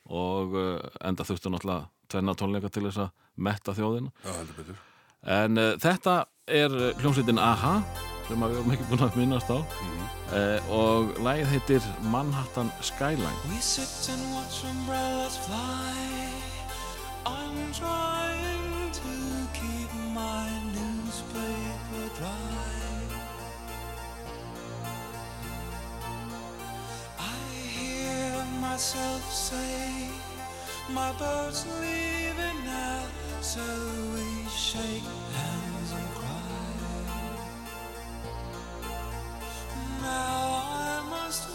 og 0.09 0.55
uh, 0.55 0.77
enda 1.05 1.27
þurftu 1.27 1.51
náttúrulega 1.51 1.89
tvenna 2.09 2.35
tónleika 2.37 2.71
til 2.73 2.85
þess 2.87 3.03
að 3.05 3.11
metta 3.35 3.75
þjóðina 3.75 4.13
já, 4.23 4.31
heldur 4.37 4.61
betur. 4.61 4.79
en 5.39 5.59
uh, 5.59 5.73
þetta 5.83 6.15
er 6.47 6.79
uh, 6.79 6.93
hljómsveitin 7.03 7.43
AHA 7.43 7.75
sem 8.29 8.43
við 8.45 8.57
erum 8.59 8.73
ekki 8.75 8.89
búin 8.91 9.05
að 9.07 9.19
minnast 9.19 9.51
á 9.51 9.57
uh, 9.59 10.73
og 10.79 11.15
lagið 11.25 11.53
heitir 11.57 11.91
Manhattan 12.13 12.71
Skyline 12.79 13.51
We 13.51 13.59
sit 13.59 14.13
and 14.13 14.23
watch 14.37 14.63
umbrellas 14.69 15.39
fly. 15.43 16.28
I'm 17.25 17.73
trying 17.73 18.91
to 18.91 19.47
keep 19.53 19.93
my 20.13 20.49
newspaper 20.73 22.05
dry. 22.17 22.65
I 27.19 27.37
hear 27.77 28.45
myself 28.61 29.31
say, 29.33 30.09
My 30.91 31.11
boat's 31.19 31.65
leaving 31.81 32.65
now, 32.65 33.03
so 33.41 33.61
we 34.13 34.49
shake 34.49 35.03
hands 35.35 35.91
and 35.91 36.09
cry. 36.15 37.39
Now 40.01 40.63
I 40.65 41.07
must 41.09 41.49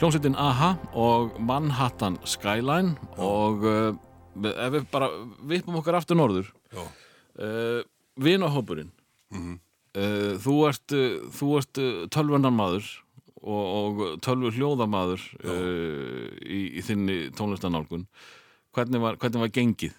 hljómsveitin 0.00 0.36
AHA 0.40 0.70
og 0.96 1.34
Manhattan 1.44 2.16
Skyline 2.24 2.94
og 3.20 3.66
uh, 3.68 3.90
ef 4.48 4.72
við 4.72 4.86
bara 4.88 5.10
vippum 5.50 5.76
okkar 5.76 5.98
aftur 5.98 6.16
norður. 6.16 6.48
Já, 6.72 6.86
uh, 7.44 7.82
vinahópurinn. 8.16 8.88
Mhm. 9.34 9.60
uh, 10.00 10.32
þú 10.40 10.56
ert, 10.70 10.96
ert 10.96 11.82
uh, 11.84 12.02
tölvunarmaður 12.08 12.88
og, 13.40 13.64
og 13.76 14.02
tölvu 14.24 14.54
hljóðamaður 14.56 15.22
uh, 15.44 16.26
í, 16.48 16.80
í 16.80 16.84
þinni 16.84 17.20
tónlistanálgun 17.36 18.08
hvernig 18.72 19.04
var, 19.04 19.20
hvernig 19.20 19.44
var 19.44 19.52
gengið? 19.52 19.94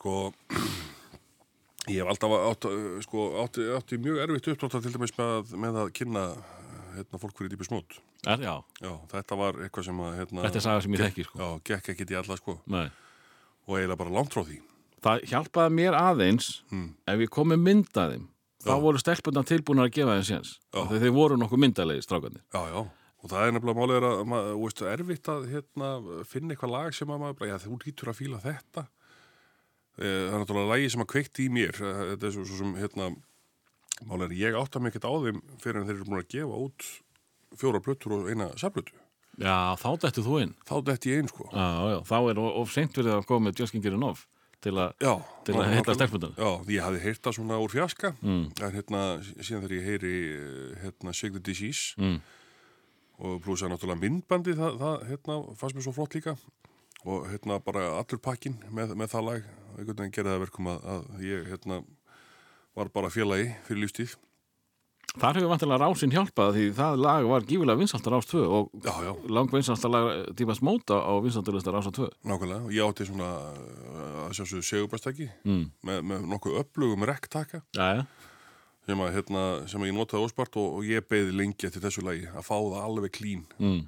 sko 0.00 0.32
ég 1.92 2.00
hef 2.00 2.08
alltaf 2.08 2.34
átt, 2.34 2.68
sko, 3.04 3.30
átti, 3.44 3.66
átti 3.76 3.98
mjög 4.00 4.22
erfitt 4.24 4.54
uppdrátt 4.54 4.80
til 4.82 4.94
dæmis 4.94 5.14
með, 5.18 5.52
með 5.54 5.82
að 5.84 5.90
kynna 5.98 6.28
hérna, 6.96 7.20
fólk 7.20 7.36
fyrir 7.36 7.52
dýpi 7.52 7.68
smót 7.68 8.00
Er, 8.28 8.42
já, 8.44 8.54
Já, 8.84 8.90
þetta 9.08 9.36
var 9.40 9.60
eitthvað 9.64 9.86
sem 9.86 10.00
að 10.04 10.16
hérna, 10.18 10.42
þetta 10.44 10.60
er 10.60 10.64
saga 10.66 10.82
sem 10.84 10.92
ég 10.96 11.00
þekki 11.06 11.24
sko. 11.24 11.38
Já, 11.40 11.48
gekk 11.70 11.88
ekkit 11.94 12.10
í 12.12 12.18
alla 12.20 12.36
sko. 12.36 12.58
Nei. 12.68 12.90
og 13.70 13.76
eiginlega 13.78 14.00
bara 14.00 14.10
langt 14.10 14.34
frá 14.34 14.42
því. 14.44 14.58
Það 15.00 15.24
hjálpaði 15.30 15.72
mér 15.76 15.96
aðeins 15.96 16.48
Hmm. 16.70 16.94
ef 17.06 17.20
ég 17.22 17.30
kom 17.30 17.48
með 17.48 17.60
myndaðim 17.64 18.28
þá 18.60 18.72
voru 18.82 19.00
stelpunna 19.00 19.44
tilbúin 19.46 19.80
að 19.80 19.92
gefa 19.96 20.16
þeim 20.18 20.26
séns. 20.28 20.58
Þegar 20.74 21.00
þeir 21.04 21.14
voru 21.16 21.36
nokkuð 21.40 21.62
myndalegi 21.64 22.04
strákarnir. 22.04 22.42
Já, 22.52 22.60
já, 22.68 22.80
og 23.22 23.30
það 23.30 23.46
er 23.46 23.52
nefnilega 23.56 23.96
er 23.96 24.06
að 24.10 24.24
maður, 24.28 24.50
þú 24.52 24.64
veist, 24.66 24.82
erfitt 24.94 25.30
að 25.32 25.46
hérna, 25.54 25.90
finna 26.26 26.54
eitthvað 26.54 26.74
lag 26.74 26.94
sem 26.94 27.08
að 27.08 27.20
maður, 27.24 27.48
já, 27.48 27.56
þú 27.64 27.78
lítur 27.86 28.10
að 28.12 28.18
fíla 28.20 28.40
þetta. 28.44 28.86
Eh, 30.00 30.04
það 30.04 30.34
er 30.34 30.40
náttúrulega 30.44 30.72
lagi 30.74 30.90
sem 30.90 31.00
að 31.04 31.10
kveikti 31.14 31.46
í 31.46 31.52
mér. 31.52 31.74
Eh, 31.80 32.02
þetta 32.12 32.26
er 32.26 32.32
svo, 32.36 32.44
svo 32.44 32.56
sem, 32.60 32.74
hérna 32.76 33.08
málið 34.08 34.24
er 34.24 34.30
að 34.30 34.40
ég 34.40 34.58
átta 34.60 34.80
ekkert 34.88 35.08
á 35.08 35.12
þeim 35.24 35.40
fyrir 35.60 35.80
en 35.80 35.86
þeir 35.88 35.96
eru 35.96 36.08
búin 36.08 36.20
að 36.22 36.30
gefa 36.32 36.60
út 36.64 36.84
fjóra 37.56 37.80
plötur 37.82 38.12
og 38.18 38.28
eina 38.30 38.50
safplötu. 38.60 38.92
Já, 39.40 39.74
þá 39.80 39.88
dættu 40.02 40.22
þú 40.26 40.40
inn. 40.42 40.54
Þá 40.68 40.74
detti 40.84 41.10
ég 41.14 41.22
einn, 41.22 41.28
sko. 41.30 41.46
Já, 41.52 41.66
já, 41.94 41.98
þá 42.04 42.16
er 42.30 42.38
of, 42.42 42.50
of 42.60 42.72
seint 42.74 42.92
verið 42.98 43.14
að 43.16 43.26
koma 43.30 43.48
með 43.50 43.60
Just 43.62 43.72
King 43.72 43.82
Getting 43.84 44.04
Off 44.04 44.26
til 44.60 44.74
að 44.76 44.90
nákvæmlega. 45.00 45.94
stelpurnar. 45.96 46.34
Já, 46.36 46.50
ég 46.74 46.82
hafði 46.84 47.00
heyrt 47.06 47.22
það 47.24 47.36
svona 47.38 47.56
úr 47.62 47.72
fjaska 47.72 48.10
Mm. 48.20 48.42
en 48.60 48.72
hérna, 48.74 49.00
sí- 49.24 49.36
síðan 49.40 49.62
þegar 49.64 49.76
ég 49.78 49.86
heyri 49.88 50.14
hérna, 50.82 51.14
Sig 51.14 51.32
the 51.32 51.40
Disease 51.40 51.94
mm, 51.96 52.20
og 53.20 53.40
pluss 53.42 53.62
að 53.62 53.72
náttúrulega 53.72 54.00
myndbandi 54.02 54.54
það, 54.58 54.76
það 54.82 55.06
hérna, 55.08 55.38
fannst 55.56 55.76
mér 55.76 55.82
svo 55.86 55.92
flott 55.96 56.14
líka. 56.14 56.36
Og 57.08 57.24
hérna 57.32 57.56
bara 57.64 57.86
allur 57.96 58.20
pakkin 58.20 58.58
með, 58.70 58.92
með 58.94 59.08
það 59.14 59.24
lag. 59.30 59.42
Einhvern 59.78 59.96
veginn 59.96 60.12
gerði 60.12 60.34
það 60.34 60.42
verkum 60.44 60.66
að, 60.68 60.84
að 60.84 61.24
ég 61.24 61.46
hérna 61.48 61.80
var 62.76 62.88
bara 62.92 63.08
félagi 63.08 63.54
fyrir 63.64 63.86
lífstíð 63.86 64.16
Þar 65.18 65.40
hefur 65.40 65.50
vantilega 65.50 65.82
rásin 65.82 66.12
hjálpað 66.14 66.52
því 66.54 66.64
það 66.76 67.00
lag 67.02 67.24
var 67.26 67.46
gífulega 67.48 67.80
vinsaltar 67.80 68.14
ás 68.14 68.28
2 68.30 68.42
og 68.46 68.68
Já, 68.84 68.92
já, 69.02 69.10
lang 69.34 69.50
vinsaltar 69.50 69.90
lag 69.90 70.10
típast 70.38 70.62
móta 70.62 71.00
á 71.02 71.12
vinsaltarlistar 71.24 71.78
ása 71.80 71.90
2 71.96 72.06
nákvæmlega 72.30 72.68
og 72.68 72.74
ég 72.76 72.86
átti 72.86 73.08
svona 73.08 73.30
uh, 73.50 74.20
að 74.28 74.36
sjálfsögðu 74.38 74.66
segubastaki 74.68 75.26
mm. 75.42 75.64
með, 75.88 76.02
með 76.12 76.28
nokkuð 76.30 76.60
upplugum 76.62 77.06
rektaka 77.10 77.64
Já, 77.74 77.98
já, 77.98 78.04
sem, 78.86 79.02
að, 79.02 79.12
hérna, 79.18 79.44
sem 79.72 79.88
ég 79.88 79.98
notaði 79.98 80.28
óspart 80.28 80.60
og, 80.62 80.78
og 80.78 80.86
ég 80.86 81.10
beði 81.10 81.34
lengi 81.42 81.66
eftir 81.66 81.82
þessu 81.82 82.06
lagi 82.06 82.30
að 82.30 82.46
fá 82.46 82.54
það 82.54 82.80
alveg 82.84 83.16
klín 83.18 83.44
mm. 83.58 83.82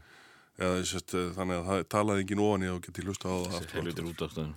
eða 0.59 0.85
sérst, 0.91 1.15
eh, 1.15 1.31
þannig 1.39 1.61
að 1.61 1.71
það 1.71 1.89
talaði 1.95 2.27
engin 2.27 2.47
ofan 2.49 2.67
í 2.67 2.75
og 2.75 2.83
geti 2.89 3.07
hlusta 3.07 3.31
á 3.31 3.37
það 3.47 4.53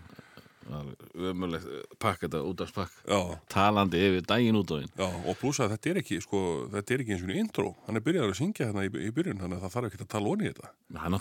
aftur 0.65 0.73
og 0.73 0.79
helvitir 0.81 1.05
aftur. 1.05 1.25
útafstöðin 1.25 1.31
Ömulegt 1.31 1.97
pakk 1.99 2.19
þetta 2.25 2.41
útafspakk 2.49 2.91
Já, 3.07 3.19
talandi 3.53 3.97
yfir 4.07 4.25
daginn 4.25 4.55
út 4.59 4.71
á 4.73 4.77
hinn 4.81 4.89
og 5.29 5.37
pluss 5.39 5.59
að 5.61 5.71
þetta 5.75 5.89
er 5.93 5.99
ekki, 6.01 6.21
sko, 6.25 6.41
þetta 6.73 6.93
er 6.95 7.03
ekki 7.05 7.13
eins 7.15 7.23
og 7.23 7.29
intro. 7.35 7.75
Hann 7.87 7.95
er 7.99 8.05
byrjað 8.05 8.29
að 8.31 8.37
syngja 8.39 8.67
hérna 8.69 8.85
í, 8.85 8.89
í 8.89 9.11
byrjun, 9.15 9.39
þannig 9.43 9.57
að 9.59 9.63
það 9.67 9.75
þarf 9.75 9.89
ekki 9.91 10.01
að 10.05 10.11
tala 10.15 10.31
onni 10.33 10.45
í 10.45 10.53
þetta. 10.53 10.71
Það 10.95 11.05
er 11.05 11.13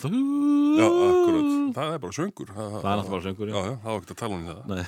Já. 0.75 0.89
Það 1.75 1.93
er 1.95 1.99
bara 2.05 2.17
söngur. 2.19 2.49
Það, 2.55 2.73
Það 2.75 2.91
er 2.91 2.99
náttúrulega 2.99 3.13
bara 3.15 3.25
söngur, 3.29 3.49
já. 3.49 3.55
Já, 3.55 3.75
það 3.85 3.93
var 3.93 4.01
ekki 4.05 4.15
að 4.15 4.23
tala 4.25 4.35
onni 4.39 4.49
í. 4.55 4.65
Nei. 4.75 4.85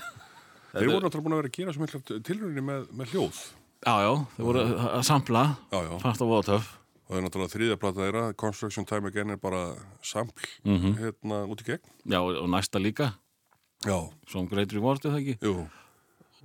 Þeir 0.76 0.90
voru 0.90 1.04
náttúrulega 1.06 1.26
búin 1.26 1.36
að 1.36 1.40
vera 1.42 1.50
að 1.52 1.56
gera 1.56 1.72
svo 1.76 1.84
mikla 1.86 2.00
tilrauninni 2.26 2.64
með, 2.66 2.88
með 3.00 3.12
hljóð. 3.14 3.38
Já, 3.86 3.94
já, 4.02 4.12
þeir 4.36 4.46
voru 4.48 4.64
að 4.96 5.04
sampla 5.06 5.42
fannst 6.02 6.22
á 6.24 6.26
voðatöf 6.26 6.66
Og 7.06 7.12
það 7.14 7.18
er 7.20 7.24
náttúrulega 7.26 7.52
þriðja 7.54 7.76
plata 7.78 8.00
þeirra, 8.02 8.22
Construction 8.34 8.86
Time 8.88 9.06
Again 9.12 9.30
er 9.30 9.36
bara 9.38 9.60
sampl 10.02 10.42
Mhm. 10.66 10.96
hérna 10.98 11.36
út 11.46 11.60
í 11.62 11.66
gegn. 11.68 11.84
Já, 12.10 12.18
og 12.18 12.48
næsta 12.50 12.80
líka, 12.82 13.12
Great 14.50 14.74
Reward, 14.74 15.04
er 15.04 15.14
það 15.14 15.20
ekki? 15.22 15.36
Jú, 15.46 15.66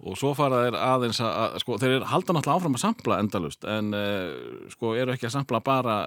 og 0.01 0.17
svo 0.19 0.33
fara 0.37 0.63
þeir 0.65 0.77
aðeins 0.79 1.21
að, 1.25 1.57
sko, 1.63 1.77
þeir 1.81 2.05
halda 2.09 2.35
náttúrulega 2.35 2.57
áfram 2.57 2.77
að 2.77 2.83
sampla 2.85 3.19
endalust 3.21 3.67
en 3.69 3.93
uh, 3.97 4.67
sko 4.73 4.95
eru 4.97 5.15
ekki 5.15 5.29
að 5.29 5.35
sampla 5.35 5.61
bara 5.65 6.03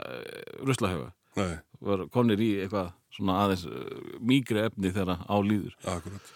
ruslahöfa 0.65 1.13
nei, 1.39 1.57
Var 1.85 2.07
konir 2.15 2.41
í 2.41 2.53
eitthvað 2.63 2.93
svona 3.15 3.41
aðeins 3.45 3.67
uh, 3.71 3.81
mýgri 4.25 4.65
efni 4.65 4.93
þegar 4.95 5.23
á 5.27 5.37
líður. 5.45 5.75
Akkurat. 5.85 6.31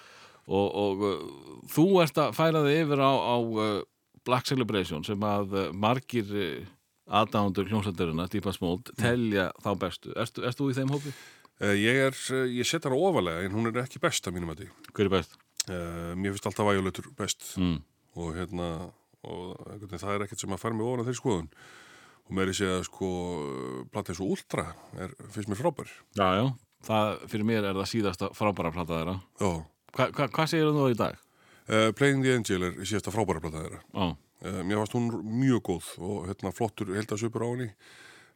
og, 0.46 0.66
og 0.84 1.06
uh, 1.08 1.28
þú 1.72 1.86
ert 2.04 2.20
að 2.22 2.34
færa 2.38 2.64
þig 2.66 2.82
yfir 2.84 3.02
á, 3.02 3.12
á 3.14 3.36
Black 4.28 4.50
Celebration 4.50 5.06
sem 5.06 5.22
að 5.24 5.54
margir 5.72 6.34
aðdándur 7.08 7.68
hljómsætturina, 7.70 8.28
Deepa 8.28 8.52
Smold, 8.52 8.90
telja 9.00 9.48
þá 9.64 9.70
bestu. 9.80 10.12
Erst, 10.18 10.40
þú 10.58 10.68
í 10.68 10.76
þeim 10.76 10.92
hópi? 10.92 11.12
Uh, 11.58 11.74
ég 11.74 11.96
er, 12.08 12.14
uh, 12.34 12.44
ég 12.54 12.66
set 12.68 12.84
hana 12.86 12.94
ofalega 12.98 13.42
en 13.46 13.54
hún 13.56 13.66
er 13.72 13.80
ekki 13.82 13.98
best 14.02 14.26
að 14.30 14.36
mínum 14.38 14.52
að 14.54 14.60
því. 14.62 14.68
Hver 14.94 15.08
er 15.08 15.14
best? 15.16 15.34
Uh, 15.68 16.12
mér 16.16 16.32
finnst 16.36 16.46
alltaf 16.48 16.68
væjuletur 16.70 17.10
best. 17.18 17.48
Mm. 17.58 17.80
og 18.18 18.32
hérna 18.34 18.68
og 19.28 19.58
það 19.90 20.12
er 20.14 20.22
ekkert 20.24 20.40
sem 20.40 20.52
að 20.54 20.60
fara 20.62 20.74
mig 20.78 20.86
ofan 20.86 21.02
að 21.02 21.08
þeirri 21.10 21.18
skoðun 21.20 21.48
og 22.28 22.32
meiri 22.38 22.54
sé 22.56 22.66
að 22.70 22.84
sko 22.86 23.08
platta 23.92 24.12
eins 24.14 24.20
og 24.22 24.32
Ultra 24.34 24.64
er, 25.02 25.12
finnst 25.34 25.50
mér 25.50 25.58
frábær 25.60 25.90
Já, 26.18 26.26
já. 26.38 26.44
Það, 26.88 27.10
fyrir 27.32 27.46
mér 27.48 27.66
er 27.68 27.78
það 27.78 27.88
síðasta 27.92 28.28
frábæra 28.38 28.72
plata 28.74 28.98
þeirra. 29.00 29.14
já, 29.42 29.50
Hva, 29.98 30.06
hva, 30.14 30.28
hvað 30.38 30.50
segir 30.52 30.70
þú 30.76 30.86
í 30.92 30.96
dag? 30.98 31.18
uh, 31.68 31.88
Playing 31.98 32.22
the 32.24 32.34
Angel 32.38 32.66
er 32.68 32.78
síðasta 32.86 33.14
frábæra 33.14 33.42
platta 33.44 33.62
þeirra 33.64 33.80
uh, 33.98 34.60
mér 34.62 34.80
varst 34.82 34.94
hún 34.98 35.10
mjög 35.42 35.62
góð 35.70 35.90
og 35.98 36.28
hérna 36.30 36.54
flottur 36.54 36.94
heldasupur 36.94 37.44
á 37.44 37.48
henni 37.50 37.70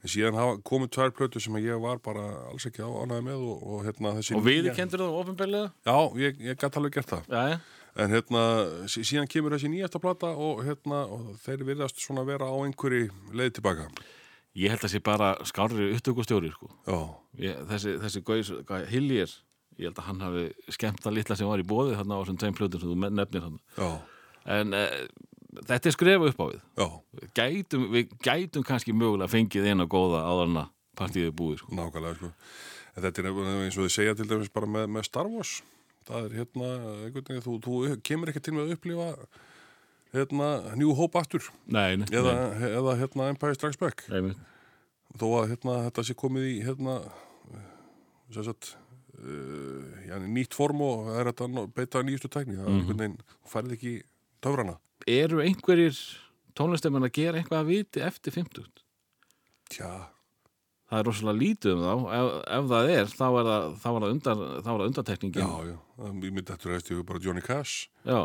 en 0.02 0.10
síðan 0.10 0.34
hafa 0.38 0.56
komið 0.66 0.90
tvær 0.96 1.12
plötu 1.14 1.40
sem 1.42 1.54
ég 1.62 1.78
var 1.82 1.98
bara 2.02 2.24
alls 2.50 2.66
ekki 2.66 2.82
ánæði 2.82 3.22
með 3.28 3.44
og, 3.46 3.62
og 3.74 3.84
hérna 3.86 4.14
þessi 4.18 4.34
og 4.38 4.42
við 4.46 4.70
kendur 4.76 5.04
það 5.04 5.20
ofinbeglega? 5.20 5.68
já, 5.86 5.96
ég, 6.24 6.40
ég 6.48 6.58
gæti 6.58 6.80
alveg 6.80 6.96
gert 6.98 7.12
það 7.12 7.30
Já, 7.30 7.42
já. 7.52 7.60
en 8.02 8.10
hérna 8.16 8.42
sí- 8.88 9.04
síðan 9.06 9.28
kemur 9.30 9.54
þessi 9.56 9.70
nýjasta 9.70 10.00
plata 10.02 10.32
og 10.34 10.64
hérna 10.66 11.04
og 11.06 11.30
þeir 11.44 11.62
virðast 11.70 12.02
svona 12.02 12.24
vera 12.26 12.48
á 12.50 12.56
einhverju 12.66 13.10
leið 13.32 13.54
tilbaka 13.60 13.88
Ég 14.52 14.68
held 14.68 14.82
að 14.84 14.90
sé 14.92 14.98
bara 15.00 15.30
skárri 15.48 15.86
upptökustjóri, 15.96 16.50
sko. 16.52 16.66
já, 16.84 16.98
Ég, 17.40 17.60
þessi, 17.70 17.94
þessi 18.02 18.20
gauðs, 18.20 18.50
Hillier, 18.90 19.30
ég 19.80 19.86
held 19.88 19.96
að 20.02 20.08
hann 20.10 20.20
hafi 20.20 20.42
skemmt 20.76 21.06
að 21.08 21.14
litla 21.16 21.36
sem 21.40 21.48
var 21.48 21.62
í 21.62 21.64
bóði 21.64 21.94
þarna 21.96 22.18
á 22.18 22.20
þessum 22.20 22.40
tveim 22.42 22.58
plötum 22.58 22.82
sem 22.82 22.90
þú 22.92 23.08
nefnir 23.16 23.46
hann. 23.46 23.56
já, 23.78 23.88
En 24.52 24.74
uh, 24.76 25.06
þetta 25.60 25.90
er 25.90 25.96
skrefa 25.96 26.30
upp 26.30 26.42
á 26.42 26.46
við. 26.48 26.60
Gætum, 27.36 27.88
við 27.92 28.14
gætum 28.24 28.66
kannski 28.66 28.94
mögulega 28.96 29.32
fengið 29.32 29.68
eina 29.68 29.88
góða 29.90 30.24
áðurna 30.26 30.66
partíðið 30.98 31.34
búið, 31.38 31.62
sko. 31.62 31.76
Nákvæmlega, 31.76 32.18
sko. 32.18 32.32
En 32.92 33.06
þetta 33.06 33.22
er 33.22 33.30
eins 33.30 33.78
og 33.78 33.86
þið 33.86 33.94
segja 33.94 34.16
til 34.18 34.28
dæmis 34.28 34.52
bara 34.52 34.68
með, 34.68 34.90
með 34.96 35.08
Star 35.08 35.30
Wars. 35.32 35.54
Það 36.08 36.26
er 36.26 36.36
hérna, 36.40 36.68
einhvern 37.06 37.28
veginn, 37.28 37.44
þú, 37.44 37.56
þú 37.64 37.96
kemur 38.04 38.32
ekki 38.32 38.42
til 38.44 38.54
með 38.56 38.66
að 38.66 38.76
upplifa 38.76 39.08
hérna 40.12 40.76
New 40.76 40.92
Hope 40.98 41.16
aftur 41.16 41.46
Nei, 41.64 41.96
nei, 41.96 42.06
eða, 42.12 42.32
nei, 42.52 42.68
eða 42.68 42.96
hérna 43.00 43.28
Empire 43.32 43.56
Strikes 43.56 43.80
Back. 43.80 44.04
Þó 45.16 45.26
að 45.38 45.52
hérna 45.54 45.78
þetta 45.86 46.04
sé 46.08 46.16
komið 46.18 46.48
í 46.50 46.54
hérna, 46.66 46.98
sem 48.32 48.46
sagt, 48.48 48.74
uh, 49.20 50.02
já, 50.08 50.16
nýtt 50.24 50.56
form 50.56 50.84
og 50.84 51.06
það 51.08 51.20
er 51.20 51.30
þetta 51.30 51.48
að 51.48 51.72
beita 51.78 52.04
nýjustu 52.08 52.32
tækni. 52.32 52.58
Það 52.60 52.80
veginn, 52.92 53.18
þú 53.32 53.52
færið 53.54 53.76
ekki 53.78 53.94
töfrana. 54.44 54.76
Eru 55.10 55.40
einhverjir 55.42 55.96
tónlistemenn 56.58 57.06
að 57.08 57.14
gera 57.16 57.40
eitthvað 57.40 57.62
að 57.62 57.70
viti 57.72 58.02
eftir 58.04 58.34
50? 58.36 58.66
Tja, 59.72 59.92
Það 60.92 60.98
er 61.00 61.06
rosalega 61.08 61.40
lítið 61.40 61.70
um 61.72 61.82
þá. 61.82 61.92
Ef, 62.12 62.30
ef 62.52 62.66
það 62.68 62.90
er, 62.92 63.06
þá 63.16 63.22
er 63.40 63.46
það, 63.48 63.62
þá 63.80 63.86
er 63.88 63.94
það, 64.02 64.10
undar, 64.12 64.40
þá 64.42 64.56
er 64.58 64.64
það 64.66 64.82
undartekningin. 64.90 65.42
já, 65.42 65.70
já. 65.72 65.76
Ég 66.02 66.16
myndi 66.20 66.42
þetta 66.50 66.68
reyst 66.68 66.90
ég 66.92 67.04
bara 67.08 67.22
Johnny 67.24 67.40
Cash. 67.46 67.86
Já, 68.04 68.18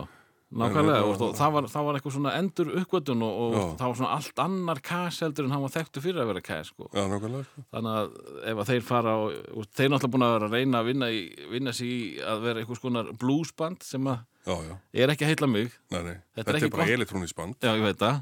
nákvæmlega. 0.51 0.97
En 0.97 1.07
Og, 1.07 1.13
þetta- 1.15 1.29
og 1.29 1.37
það, 1.39 1.53
var, 1.55 1.69
það 1.71 1.85
var 1.87 1.95
eitthvað 2.01 2.15
svona 2.17 2.33
endur 2.41 2.73
uppgötun 2.81 3.23
og, 3.23 3.39
og 3.45 3.55
það 3.79 3.85
var 3.87 3.95
svona 4.01 4.11
allt 4.17 4.43
annar 4.43 4.81
cash 4.83 5.23
heldur 5.23 5.47
en 5.47 5.55
hann 5.55 5.63
var 5.63 5.73
þekktu 5.77 6.03
fyrir 6.03 6.19
að 6.25 6.27
vera 6.33 6.41
cash, 6.43 6.73
sko. 6.73 6.89
Já, 6.91 7.03
nákvæmlega, 7.07 7.47
sko. 7.53 7.63
Þannig 7.71 7.95
að 8.01 8.19
ef 8.51 8.57
að 8.65 8.71
þeir 8.73 8.85
fara 8.91 9.15
og, 9.23 9.31
þeir 9.71 9.89
náttúrulega 9.95 10.11
búin 10.17 10.27
að 10.27 10.35
vera 10.35 10.49
að 10.51 10.57
reyna 10.59 10.81
að 10.83 10.91
vinna, 10.91 11.09
í, 11.15 11.23
vinna 11.55 11.71
sig 11.79 11.87
í 11.87 12.01
að 12.19 12.43
vera 12.49 12.59
eitthvað 12.65 12.81
skonar 12.83 13.13
bluesband 13.23 13.87
sem 13.87 14.11
að 14.11 14.25
Já. 14.47 14.77
er 15.03 15.13
ekki 15.13 15.25
að 15.27 15.31
heilla 15.33 15.47
mig. 15.51 15.71
Nei, 15.91 16.01
nei. 16.03 16.15
Þetta 16.35 16.39
er 16.39 16.43
Þetta, 16.43 16.57
ekki 16.57 16.65
er 16.71 16.75
bara 16.77 16.97
elektrónisband. 16.97 17.55
Já, 17.61 17.71
ég 17.75 17.85
veit 17.87 18.01
það. 18.03 18.19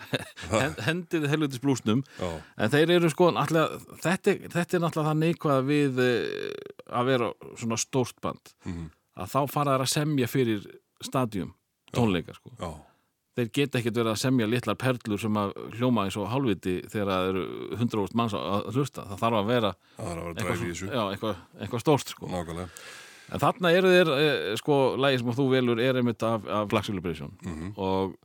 Hen- 0.50 0.78
Hendið 0.86 1.26
helvitis 1.28 1.60
blúsnum. 1.60 2.02
Já, 2.18 2.28
En 2.56 2.70
þeir 2.72 2.90
eru 2.96 3.10
sko, 3.12 3.28
allega, 3.36 3.80
þetta, 4.00 4.32
er- 4.32 4.46
þetta 4.54 4.76
er 4.78 4.84
náttúrulega 4.86 5.10
það 5.10 5.18
neikvað 5.24 5.66
við 5.68 5.98
eh, 6.04 6.94
að 7.00 7.10
vera 7.12 7.32
svona 7.60 7.76
stórt 7.80 8.16
band 8.24 8.54
Mhm. 8.64 8.86
að 9.20 9.34
þá 9.34 9.40
fara 9.52 9.74
þær 9.76 9.84
að 9.84 9.92
semja 9.92 10.26
fyrir 10.30 10.64
stadium 11.04 11.52
tónleika 11.92 12.34
sko. 12.38 12.50
já. 12.60 12.70
þeir 13.36 13.50
geta 13.52 13.78
ekkert 13.78 13.94
verið 13.96 14.12
að 14.12 14.18
semja 14.20 14.46
litlar 14.50 14.76
perlur 14.76 15.20
sem 15.20 15.32
að 15.38 15.52
hljóma 15.76 16.04
eins 16.06 16.16
og 16.16 16.28
hálfviti 16.28 16.74
þegar 16.90 17.06
það 17.12 17.28
eru 17.30 17.44
100 17.78 18.14
manns 18.18 18.32
að 18.34 18.72
hlusta 18.74 19.04
það 19.06 19.20
þarf 19.22 19.38
að 19.40 19.46
vera 19.46 19.70
er 19.98 20.04
vera 20.04 20.32
eitthvað, 20.34 21.12
eitthvað, 21.14 21.36
eitthvað 21.60 21.80
stórt 21.84 22.08
sko. 22.08 22.26
Nákvæmlega. 22.26 22.68
En 23.32 23.38
þarna 23.42 23.70
eru 23.76 23.88
þeir 23.94 24.10
eh, 24.16 24.56
sko, 24.60 24.96
lægi 25.00 25.18
sem 25.22 25.32
þú 25.38 25.48
velur 25.52 25.80
er 25.80 26.00
einmitt 26.00 26.22
af, 26.22 26.46
af 26.46 26.68
Black 26.68 26.86
Celebration 26.86 27.32
Mhm. 27.46 27.72
og 27.76 28.16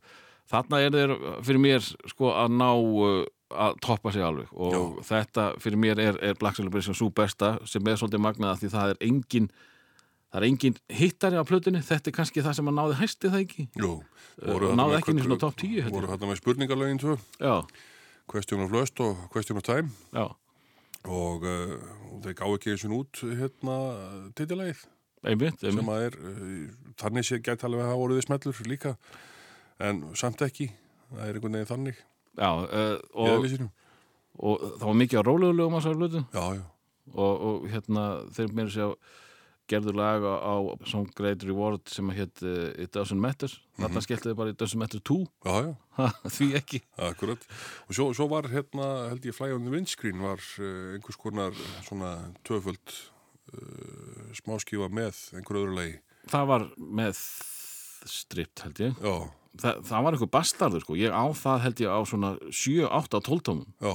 þarna 0.50 0.80
eru 0.86 0.98
þeir 0.98 1.44
fyrir 1.46 1.60
mér 1.62 1.80
sko 2.10 2.32
að 2.34 2.52
ná 2.56 2.68
uh, 2.74 3.24
að 3.50 3.76
toppa 3.80 4.10
sig 4.12 4.22
alveg. 4.26 4.48
Og 4.52 4.98
þetta 5.06 5.52
fyrir 5.62 5.78
mér 5.78 5.98
er, 6.02 6.16
er 6.22 6.34
Black 6.34 6.56
Celebration 6.58 6.94
svo 6.98 7.10
besta 7.14 7.58
sem 7.64 7.86
er 7.86 7.94
svolítið 7.98 8.22
magnað 8.24 8.58
því 8.62 8.70
það 8.74 8.90
er 8.90 8.96
engin 9.06 9.48
það 10.32 10.40
er 10.40 10.46
engin 10.48 10.76
hittari 10.90 11.38
á 11.38 11.44
plötunni. 11.46 11.78
Þetta 11.86 12.10
er 12.10 12.16
kannski 12.18 12.42
það 12.42 12.56
sem 12.58 12.66
að 12.72 12.74
náði 12.80 12.96
hæsti 12.98 13.30
það 13.30 13.44
ekki? 13.46 13.68
Jú. 13.78 13.92
Voru 14.42 14.72
náði 14.76 14.98
ekki 14.98 15.14
með- 15.14 15.28
svona 15.28 15.38
topp 15.40 15.56
10, 15.62 15.76
held 15.82 15.92
ég. 15.92 15.94
Voru 15.94 16.10
þetta 16.10 16.26
með 16.32 16.40
spurningarlögin 16.42 16.98
tvö, 17.00 17.14
já, 17.40 17.54
Question 18.26 18.60
of 18.66 18.72
Lust 18.74 19.00
og 19.00 19.16
Question 19.30 19.56
of 19.56 19.62
Time. 19.62 19.90
Já, 20.12 20.26
og 21.06 21.46
uh, 21.46 21.78
þeir 22.26 22.34
gá 22.34 22.44
ekki 22.50 22.74
og 22.74 22.96
út 22.98 23.22
hérna 23.38 23.76
titilægið 24.34 24.82
einmitt, 25.30 25.60
sem 25.60 25.72
einmitt. 25.72 25.90
að 25.92 26.06
er, 26.06 26.18
uh, 26.30 26.92
þannig 27.02 27.28
sé 27.28 27.40
gæti 27.40 27.68
alveg 27.68 27.84
að 27.84 27.90
hafa 27.90 28.00
voruð 28.02 28.22
smellur 28.24 28.62
líka 28.70 28.94
en 29.86 30.02
samt 30.16 30.44
ekki, 30.46 30.70
það 31.10 31.26
er 31.26 31.38
einhvern 31.38 31.58
veginn 31.58 31.72
þannig. 31.72 32.00
Já, 32.36 32.48
uh, 32.48 32.96
og, 33.16 33.28
eðlisínum. 33.34 33.70
og 34.38 34.66
það 34.66 34.88
var 34.88 34.98
mikið 35.02 35.20
á 35.20 35.28
rólegulegu 35.28 36.24
já, 36.32 36.64
og, 37.14 37.46
og 37.48 37.70
hérna 37.72 38.08
þeir 38.36 38.52
meira 38.56 38.72
sér 38.72 38.96
gerðu 39.70 39.94
lag 39.98 40.22
á, 40.22 40.54
Some 40.86 41.10
Great 41.16 41.42
Reward 41.46 41.90
sem 41.90 42.06
að 42.12 42.20
hétt 42.20 42.42
uh, 42.46 42.68
It 42.78 42.94
Doesn't 42.94 43.18
Matter. 43.20 43.50
Þarna 43.80 44.02
skelltu 44.04 44.30
þið 44.30 44.38
bara 44.38 44.52
It 44.54 44.60
Doesn't 44.62 44.80
Matter 44.80 45.02
2 45.02 45.18
já, 45.26 45.56
já, 45.66 45.72
Ha, 45.96 46.06
því 46.28 46.48
ekki. 46.60 46.82
Akkurat. 47.08 47.42
Og 47.88 47.98
svo, 47.98 48.08
svo 48.16 48.28
var 48.30 48.50
hérna, 48.52 49.08
held 49.10 49.26
ég, 49.26 49.34
Fly 49.36 49.50
on 49.56 49.66
the 49.66 49.74
Windscreen 49.74 50.22
var 50.22 50.42
uh, 50.60 50.94
einhvers 50.94 51.18
konar 51.20 51.56
svona 51.88 52.14
töföld 52.46 52.98
uh, 53.52 54.26
smáskífa 54.36 54.90
með 54.92 55.22
einhver 55.36 55.60
öðru 55.62 55.78
lagi. 55.78 55.96
Það 56.30 56.48
var 56.50 56.68
með 56.76 57.22
stript 58.10 58.64
held 58.66 58.82
ég. 58.82 59.00
Þa, 59.56 59.72
það 59.86 60.04
var 60.04 60.16
einhver 60.16 60.32
bastardur 60.34 60.84
sko. 60.84 60.98
Ég 60.98 61.14
á 61.14 61.24
það 61.36 61.64
held 61.64 61.82
ég 61.86 61.96
á 61.96 62.00
svona 62.08 62.34
7-8 62.50 63.20
12 63.30 63.44
tómum. 63.46 63.68
Já, 63.80 63.94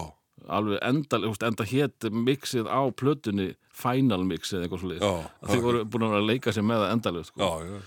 alveg 0.49 0.79
enda, 0.85 1.19
þú 1.21 1.33
veist, 1.33 1.47
enda 1.47 1.67
hétt 1.69 2.07
mixið 2.11 2.69
á 2.69 2.81
plötunni 2.97 3.51
final 3.75 4.23
mixið 4.27 4.65
eitthvað 4.65 4.97
Já, 4.97 5.11
þeir 5.47 5.65
voru 5.65 5.83
búin 5.85 6.07
að 6.09 6.27
leika 6.27 6.53
sér 6.53 6.65
með 6.67 6.85
það 6.85 6.95
endalega 6.95 7.29
sko. 7.29 7.41
já, 7.41 7.67
já, 7.71 7.81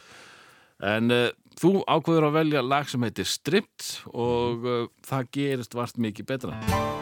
En 0.84 1.14
uh, 1.14 1.28
þú 1.60 1.76
ákveður 1.86 2.28
að 2.28 2.36
velja 2.40 2.64
lag 2.66 2.90
sem 2.90 3.06
heitir 3.06 3.28
Stript 3.30 4.02
og 4.10 4.66
uh, 4.66 4.82
það 5.06 5.30
gerist 5.38 5.78
vart 5.78 6.02
mikið 6.02 6.30
betra. 6.34 6.93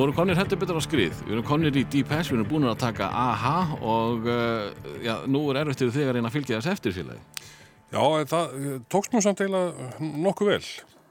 Nú 0.00 0.06
erum 0.06 0.16
konir 0.16 0.38
hættu 0.38 0.56
betur 0.56 0.78
á 0.78 0.80
skrið, 0.80 1.18
við 1.26 1.34
erum 1.34 1.44
konir 1.44 1.74
í 1.76 1.82
Deep 1.92 2.08
Hash, 2.08 2.30
við 2.30 2.38
erum 2.38 2.46
búin 2.48 2.62
að 2.70 2.78
taka 2.80 3.10
AHA 3.12 3.56
og 3.84 4.28
uh, 4.32 4.70
já, 5.04 5.10
nú 5.28 5.42
er 5.52 5.58
erfitt 5.60 5.82
fyrir 5.82 5.92
þig 5.92 6.06
að 6.06 6.14
reyna 6.16 6.30
að 6.30 6.36
fylgja 6.38 6.60
þess 6.62 6.70
eftir 6.72 6.94
félagi. 6.96 7.48
Já, 7.92 7.98
en 8.00 8.30
það 8.30 8.54
eh, 8.56 8.78
tókst 8.94 9.12
nú 9.12 9.20
samt 9.20 9.42
eiginlega 9.44 9.98
nokkuð 10.24 10.48
vel 10.54 10.62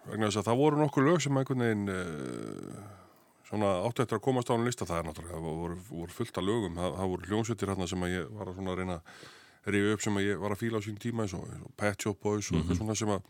vegna 0.08 0.32
þess 0.32 0.40
að 0.42 0.48
það 0.48 0.64
voru 0.64 0.80
nokkuð 0.80 1.06
lög 1.06 1.22
sem 1.22 1.38
einhvern 1.38 1.62
veginn 1.68 1.92
uh, 1.94 2.80
svona 3.52 3.76
áttu 3.84 4.08
eftir 4.08 4.18
að 4.18 4.24
komast 4.26 4.50
á 4.50 4.54
hann 4.56 4.66
lista. 4.66 4.88
Það 4.90 5.04
er 5.04 5.06
náttúrulega, 5.12 5.36
það 5.36 5.60
voru, 5.60 5.78
voru 5.92 6.16
fullt 6.16 6.40
af 6.42 6.48
lögum 6.48 6.80
það, 6.82 6.96
það 6.96 7.12
voru 7.12 7.30
hljómsveitir 7.30 7.74
hérna 7.74 7.90
sem 7.92 8.08
að 8.08 8.16
ég 8.16 8.32
var 8.40 8.50
að 8.56 8.72
reyna 8.80 8.96
að 8.96 9.76
rífa 9.76 9.92
upp 10.00 10.08
sem 10.08 10.18
að 10.18 10.26
ég 10.32 10.42
var 10.42 10.56
að 10.58 10.64
fíla 10.64 10.82
á 10.82 10.86
sín 10.88 10.98
tíma 11.06 11.28
eins 11.28 11.38
og, 11.38 11.46
eins 11.46 11.62
og 11.62 11.78
Pet 11.78 12.08
Shop 12.08 12.26
Boys 12.26 12.50
og 12.50 12.64
eitthvað 12.64 12.82
svona 12.82 12.98
sem 12.98 13.14
að 13.14 13.30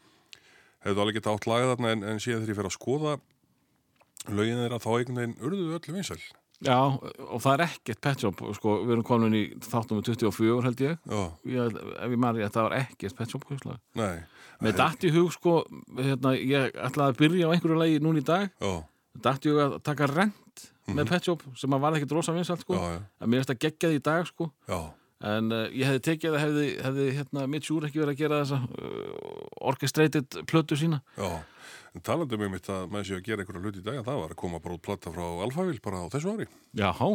hefðu 0.88 1.03
alveg 1.03 1.20
getað 1.20 1.36
átt 1.36 1.49
lagað 1.51 1.74
þarna 1.74 1.93
en, 1.97 2.07
en 2.14 2.24
síðan 2.24 2.45
þegar 2.45 2.53
ég 2.53 2.62
fer 2.62 2.72
að 2.72 2.76
skoða 2.78 3.18
lögin 4.28 4.60
þeirra 4.64 4.80
þá 4.84 4.90
einhvern 4.98 5.20
veginn 5.22 5.38
urðu 5.40 5.80
öllu 5.80 5.96
vinsæl. 5.96 6.20
Já, 6.60 6.76
og 6.76 7.40
það 7.40 7.54
er 7.54 7.62
ekkert 7.70 8.02
pet 8.04 8.20
shop, 8.20 8.42
sko, 8.58 8.74
við 8.84 8.92
erum 8.98 9.04
komin 9.08 9.32
í 9.38 9.44
þáttum 9.64 10.02
með 10.02 10.10
24 10.12 10.64
held 10.66 10.82
ég, 10.84 10.98
ég 11.48 11.78
ef 11.80 12.10
ég 12.12 12.20
maður, 12.20 12.44
þetta 12.50 12.66
var 12.66 12.76
ekkert 12.82 13.16
pet 13.16 13.32
shop 13.32 13.46
húslag. 13.48 13.78
nei, 13.96 14.18
Með 14.60 14.76
datt 14.76 15.06
í 15.08 15.12
hug, 15.16 15.30
sko, 15.32 15.54
hérna, 15.96 16.34
ég 16.36 16.74
ætlaði 16.76 17.14
að 17.14 17.20
byrja 17.22 17.48
á 17.48 17.52
einhverju 17.56 17.78
lagi 17.80 18.00
núna 18.04 18.20
í 18.20 18.26
dag, 18.28 18.50
já, 18.60 18.74
datt 19.24 19.46
í 19.48 19.54
hug 19.54 19.62
að 19.64 19.78
taka 19.88 20.10
rent 20.12 20.66
með 20.92 21.08
pet 21.14 21.24
shop 21.30 21.46
sem 21.56 21.72
að 21.72 21.80
var 21.80 21.96
ekkert 21.96 22.12
rosa 22.18 22.34
vinsælt, 22.36 22.66
sko, 22.68 22.76
Mhm. 22.76 22.92
já, 22.92 23.00
en 23.24 23.30
mér 23.30 23.40
finnst 23.40 23.54
það 23.54 23.62
geggjað 23.64 23.96
í 23.96 24.02
dag, 24.04 24.28
sko, 24.28 24.50
já, 24.68 24.82
en 25.32 25.52
uh, 25.56 25.68
ég 25.72 25.86
hefði 25.88 26.04
tekið 26.10 26.36
að 26.36 26.44
hefði, 26.44 26.68
hefði 26.84 27.08
hérna, 27.16 27.48
mitt 27.48 27.64
sjúr 27.64 27.88
ekki 27.88 28.04
verið 28.04 28.18
að 28.18 28.20
gera 28.20 28.44
þessa 28.44 28.60
uh, 28.68 29.48
orchestrated 29.72 30.28
plötu 30.46 30.76
sína. 30.76 31.00
já. 31.16 31.40
En 31.96 32.04
talandi 32.06 32.38
með 32.38 32.52
mitt 32.54 32.70
að 32.70 32.88
með 32.94 33.08
sér 33.08 33.18
að 33.20 33.26
gera 33.26 33.42
einhverja 33.44 33.64
hluti 33.66 33.82
í 33.82 33.86
dag, 33.86 34.00
það 34.06 34.20
var 34.22 34.34
að 34.36 34.40
koma 34.44 34.60
bara 34.62 34.76
út 34.78 34.84
platta 34.86 35.14
frá 35.14 35.26
Alphaville 35.46 35.82
bara 35.82 36.04
á 36.06 36.12
þessu 36.14 36.34
ári. 36.36 36.46
Jáhá, 36.78 37.10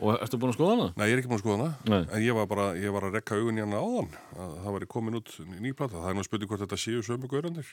og 0.00 0.12
ertu 0.20 0.38
búin 0.40 0.52
að 0.52 0.58
skoða 0.58 0.74
hana? 0.76 0.88
Nei, 0.96 1.06
ég 1.08 1.14
er 1.16 1.22
ekki 1.22 1.30
búin 1.30 1.40
að 1.40 1.44
skoða 1.46 1.56
hana, 1.56 1.70
Nei. 1.88 2.02
en 2.04 2.22
ég 2.26 2.36
var 2.36 2.46
bara, 2.50 2.66
ég 2.76 2.92
var 2.92 3.06
að 3.08 3.16
rekka 3.16 3.38
augun 3.40 3.58
í 3.60 3.64
hana 3.64 3.80
áðan, 3.80 4.12
að 4.36 4.54
það 4.64 4.76
væri 4.76 4.88
komin 4.92 5.18
út 5.20 5.32
ný 5.56 5.72
plata. 5.76 5.96
Það 6.04 6.12
er 6.12 6.18
nú 6.20 6.24
spurning 6.28 6.52
hvort 6.52 6.64
þetta 6.66 6.80
séu 6.84 7.02
sömu 7.06 7.30
gaurandir 7.32 7.72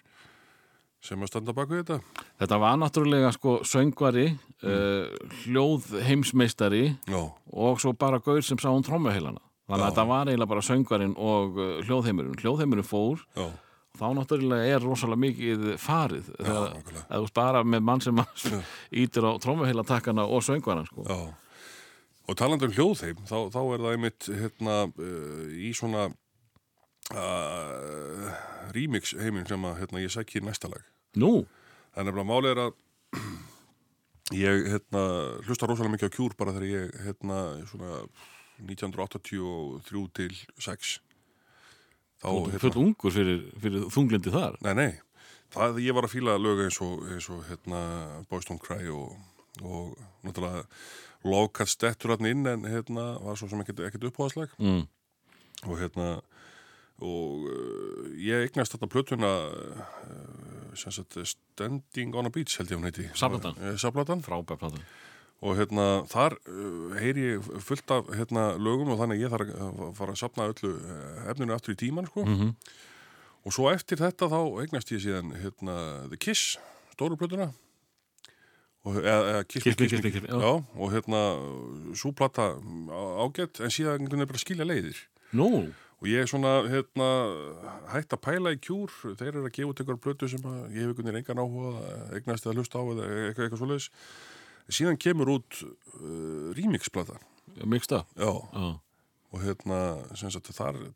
sem 1.07 1.21
að 1.21 1.29
standa 1.29 1.53
bak 1.53 1.69
við 1.69 1.83
þetta. 1.83 2.23
Þetta 2.41 2.57
var 2.63 2.79
náttúrulega 2.81 3.29
sko 3.35 3.57
söngvari, 3.67 4.25
uh, 4.65 5.11
hljóð 5.43 5.91
heimsmeistari 6.07 6.85
Já, 7.07 7.19
og 7.53 7.79
svo 7.83 7.93
bara 7.93 8.17
gaur 8.23 8.41
sem 8.43 8.57
sá 8.59 8.71
um 8.73 8.81
trommuheilana. 8.83 9.43
Þannig 9.67 9.83
að 9.83 9.83
Já. 9.83 9.91
þetta 9.91 10.07
var 10.09 10.31
eiginlega 10.31 10.51
bara 10.55 10.63
söngvarinn 10.65 11.13
og 11.19 11.57
uh, 11.59 11.69
hljóðheimurinn. 11.85 12.39
Hljóðheimurinn 12.41 12.87
fór, 12.87 13.21
já, 13.35 13.45
þá 13.99 14.05
náttúrulega 14.17 14.75
er 14.75 14.85
rosalega 14.85 15.23
mikið 15.25 15.65
farið. 15.81 16.31
Þegar 16.37 16.77
að 16.77 17.11
þú 17.11 17.21
veist 17.25 17.37
bara 17.37 17.63
með 17.65 17.85
mann 17.89 18.03
sem 18.05 18.23
ítir 19.03 19.27
á 19.27 19.31
trommuheilatakkana 19.43 20.27
og 20.27 20.45
söngvaran 20.45 20.87
sko. 20.89 21.07
Og 22.27 22.35
talandi 22.35 22.67
um 22.67 22.73
hljóðheim, 22.75 23.21
þá, 23.27 23.37
þá 23.53 23.61
er 23.61 23.83
það 23.83 23.93
einmitt 23.93 24.31
hérna 24.41 24.79
uh, 24.91 25.43
í 25.55 25.69
svona 25.77 26.09
uh, 27.15 28.25
remix 28.75 29.13
heiminn 29.15 29.47
sem 29.47 29.69
að 29.69 29.79
hérna, 29.83 30.03
ég 30.03 30.11
sækki 30.11 30.41
í 30.41 30.43
næsta 30.43 30.67
lag. 30.71 30.83
Nú, 31.17 31.45
Það 31.97 32.03
er 32.03 32.11
nefnilega 32.11 32.29
málið 32.29 32.51
er 32.51 32.59
að 32.61 32.73
ég 34.45 34.67
hérna, 34.69 34.99
hlusta 35.47 35.65
rosalega 35.65 35.95
mikið 35.95 36.11
á 36.13 36.13
kjúr 36.13 36.35
bara 36.37 36.51
þegar 36.53 36.67
ég 36.69 36.99
hérna, 37.07 37.37
svona 37.71 37.93
1983 38.61 40.03
til 40.19 40.35
6 40.61 40.91
þá 42.21 42.27
þú 42.29 42.45
hérna, 42.51 42.61
full 42.63 42.81
ungur 42.85 43.13
fyrir, 43.13 43.41
fyrir 43.61 43.87
þunglindi 43.93 44.33
þar. 44.33 44.57
nei 44.65 44.73
nei 44.73 44.91
það 45.53 45.77
ég 45.85 45.95
var 45.95 46.07
að 46.07 46.13
fíla 46.17 46.37
lög 46.41 46.63
eins 46.65 46.79
og, 46.83 47.03
eins 47.13 47.29
og 47.31 47.43
hérna, 47.47 47.81
Boys 48.29 48.47
Don't 48.49 48.59
Cry 48.63 48.87
og, 48.91 49.13
og 49.63 49.93
náttúrulega 50.27 50.65
Lofkat 51.27 51.67
stettur 51.71 52.13
hann 52.13 52.27
inn 52.29 52.45
en 52.47 52.65
hérna 52.69 53.17
var 53.23 53.35
svo 53.39 53.47
sem 53.49 53.61
ekkert, 53.63 53.79
ekkert 53.89 54.09
uppáðslag 54.11 54.51
Mm. 54.61 54.83
og 55.65 55.79
hérna 55.81 56.09
og 56.97 57.43
uh, 57.45 58.05
ég 58.17 58.47
eignast 58.47 58.73
þetta 58.73 58.87
plötuna 58.89 59.31
uh, 59.49 60.71
sem 60.77 60.93
sagt 60.93 61.17
Standing 61.29 62.15
on 62.17 62.25
a 62.29 62.31
Beach 62.33 62.57
held 62.57 62.71
ég 62.73 62.77
hún 62.79 62.85
heiti 62.89 63.05
Saplatan. 63.17 63.57
Eh, 63.61 63.75
Saplatan 63.81 64.21
Frábær 64.25 64.57
platan. 64.61 64.81
Og 65.45 65.53
hérna 65.59 65.83
þar 66.09 66.33
uh, 66.49 66.95
heyri 66.97 67.27
ég 67.35 67.49
fullt 67.61 67.91
af 67.93 68.07
hérna 68.17 68.47
lögum 68.57 68.89
og 68.95 68.97
þannig 69.03 69.21
ég 69.21 69.29
þarf 69.33 69.51
að 69.53 69.93
fara 69.99 70.15
að 70.15 70.21
sapna 70.23 70.47
öllu 70.49 70.71
eh, 70.81 71.27
efninu 71.33 71.53
aftur 71.53 71.75
í 71.75 71.81
tíman 71.85 72.09
sko. 72.09 72.25
Mm 72.25 72.53
og 73.47 73.53
svo 73.55 73.69
eftir 73.71 73.95
þetta 74.01 74.27
þá 74.27 74.39
eignast 74.59 74.89
ég 74.91 74.99
síðan 74.99 75.29
hérna 75.39 75.75
The 76.11 76.17
Kiss, 76.19 76.57
stóru 76.91 77.15
plötuna. 77.15 77.45
Og, 78.83 78.97
eða, 78.99 79.21
eða 79.37 79.43
Kiss, 79.47 79.63
Kiss 79.63 79.77
Kiss 79.79 80.01
Kiss 80.03 80.17
Me, 80.25 80.27
já. 80.35 80.49
og 80.75 80.91
hérna 80.91 81.21
svo 81.95 82.11
plata 82.11 82.49
á- 82.57 83.15
ágætt 83.23 83.61
en 83.63 83.71
síðan 83.71 84.03
veginn 84.03 84.27
bara 84.27 84.41
skilja 84.41 84.67
leiðir. 84.67 84.99
Nú, 85.31 85.47
og 86.01 86.09
ég 86.11 86.25
er 86.25 86.27
svona 86.27 86.57
hérna 86.67 87.07
hægt 87.93 88.11
að 88.17 88.21
pæla 88.27 88.51
í 88.51 88.59
kjúr. 88.67 88.91
Þeir 89.15 89.29
eru 89.31 89.45
að 89.47 89.55
gefa 89.61 89.71
út 89.71 89.79
einhver 89.85 90.01
plötu 90.03 90.27
sem 90.27 90.43
ég 90.43 90.83
hef 90.83 90.91
einhvern 90.91 91.07
veginn 91.07 91.21
engan 91.23 91.41
áhuga 91.43 91.71
eignast 92.19 92.49
eða 92.51 92.57
hlusta 92.59 92.79
á 92.79 92.83
eða 92.83 93.07
eitthvað, 93.29 93.47
eitthvað 93.47 93.63
svoleiðis 93.63 93.89
síðan 94.73 94.97
kemur 94.99 95.29
út 95.37 95.61
uh, 95.63 96.51
remixplata. 96.57 97.15
Miksta. 97.65 98.03
já, 98.19 98.29
Já. 98.53 98.79
og 99.33 99.39
hérna 99.41 99.77
sem 100.15 100.29
sagt 100.31 100.51
þar 100.53 100.75
uh, 100.77 100.89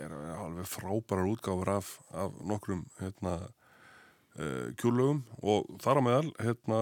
er 0.00 0.10
alveg 0.40 0.66
frábærar 0.66 1.28
útgáfur 1.30 1.68
af, 1.76 1.98
af 2.12 2.32
nokkrum 2.42 2.86
hérna 3.00 3.36
uh, 3.44 4.72
kjúrlögum. 4.80 5.22
Og 5.42 5.68
þar 5.84 6.00
á 6.00 6.02
meðal 6.06 6.32
hérna 6.40 6.80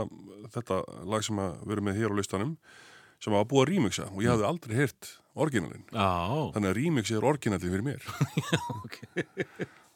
þetta 0.55 0.81
lag 1.09 1.23
sem 1.27 1.39
að 1.43 1.59
vera 1.69 1.85
með 1.85 1.99
hér 2.01 2.15
á 2.15 2.19
listanum 2.21 2.55
sem 3.23 3.35
var 3.37 3.45
búið 3.47 3.63
að 3.67 3.71
remixa. 3.75 4.09
Og 4.15 4.25
ég 4.25 4.33
hafði 4.33 4.49
aldrei 4.49 4.75
heyrt 4.81 5.11
orginalinn. 5.39 5.85
Já, 5.95 6.09
þannig 6.57 6.71
að 6.73 6.79
remix 6.81 7.13
er 7.15 7.27
orginalli 7.29 7.71
fyrir 7.71 7.85
mér. 7.87 8.03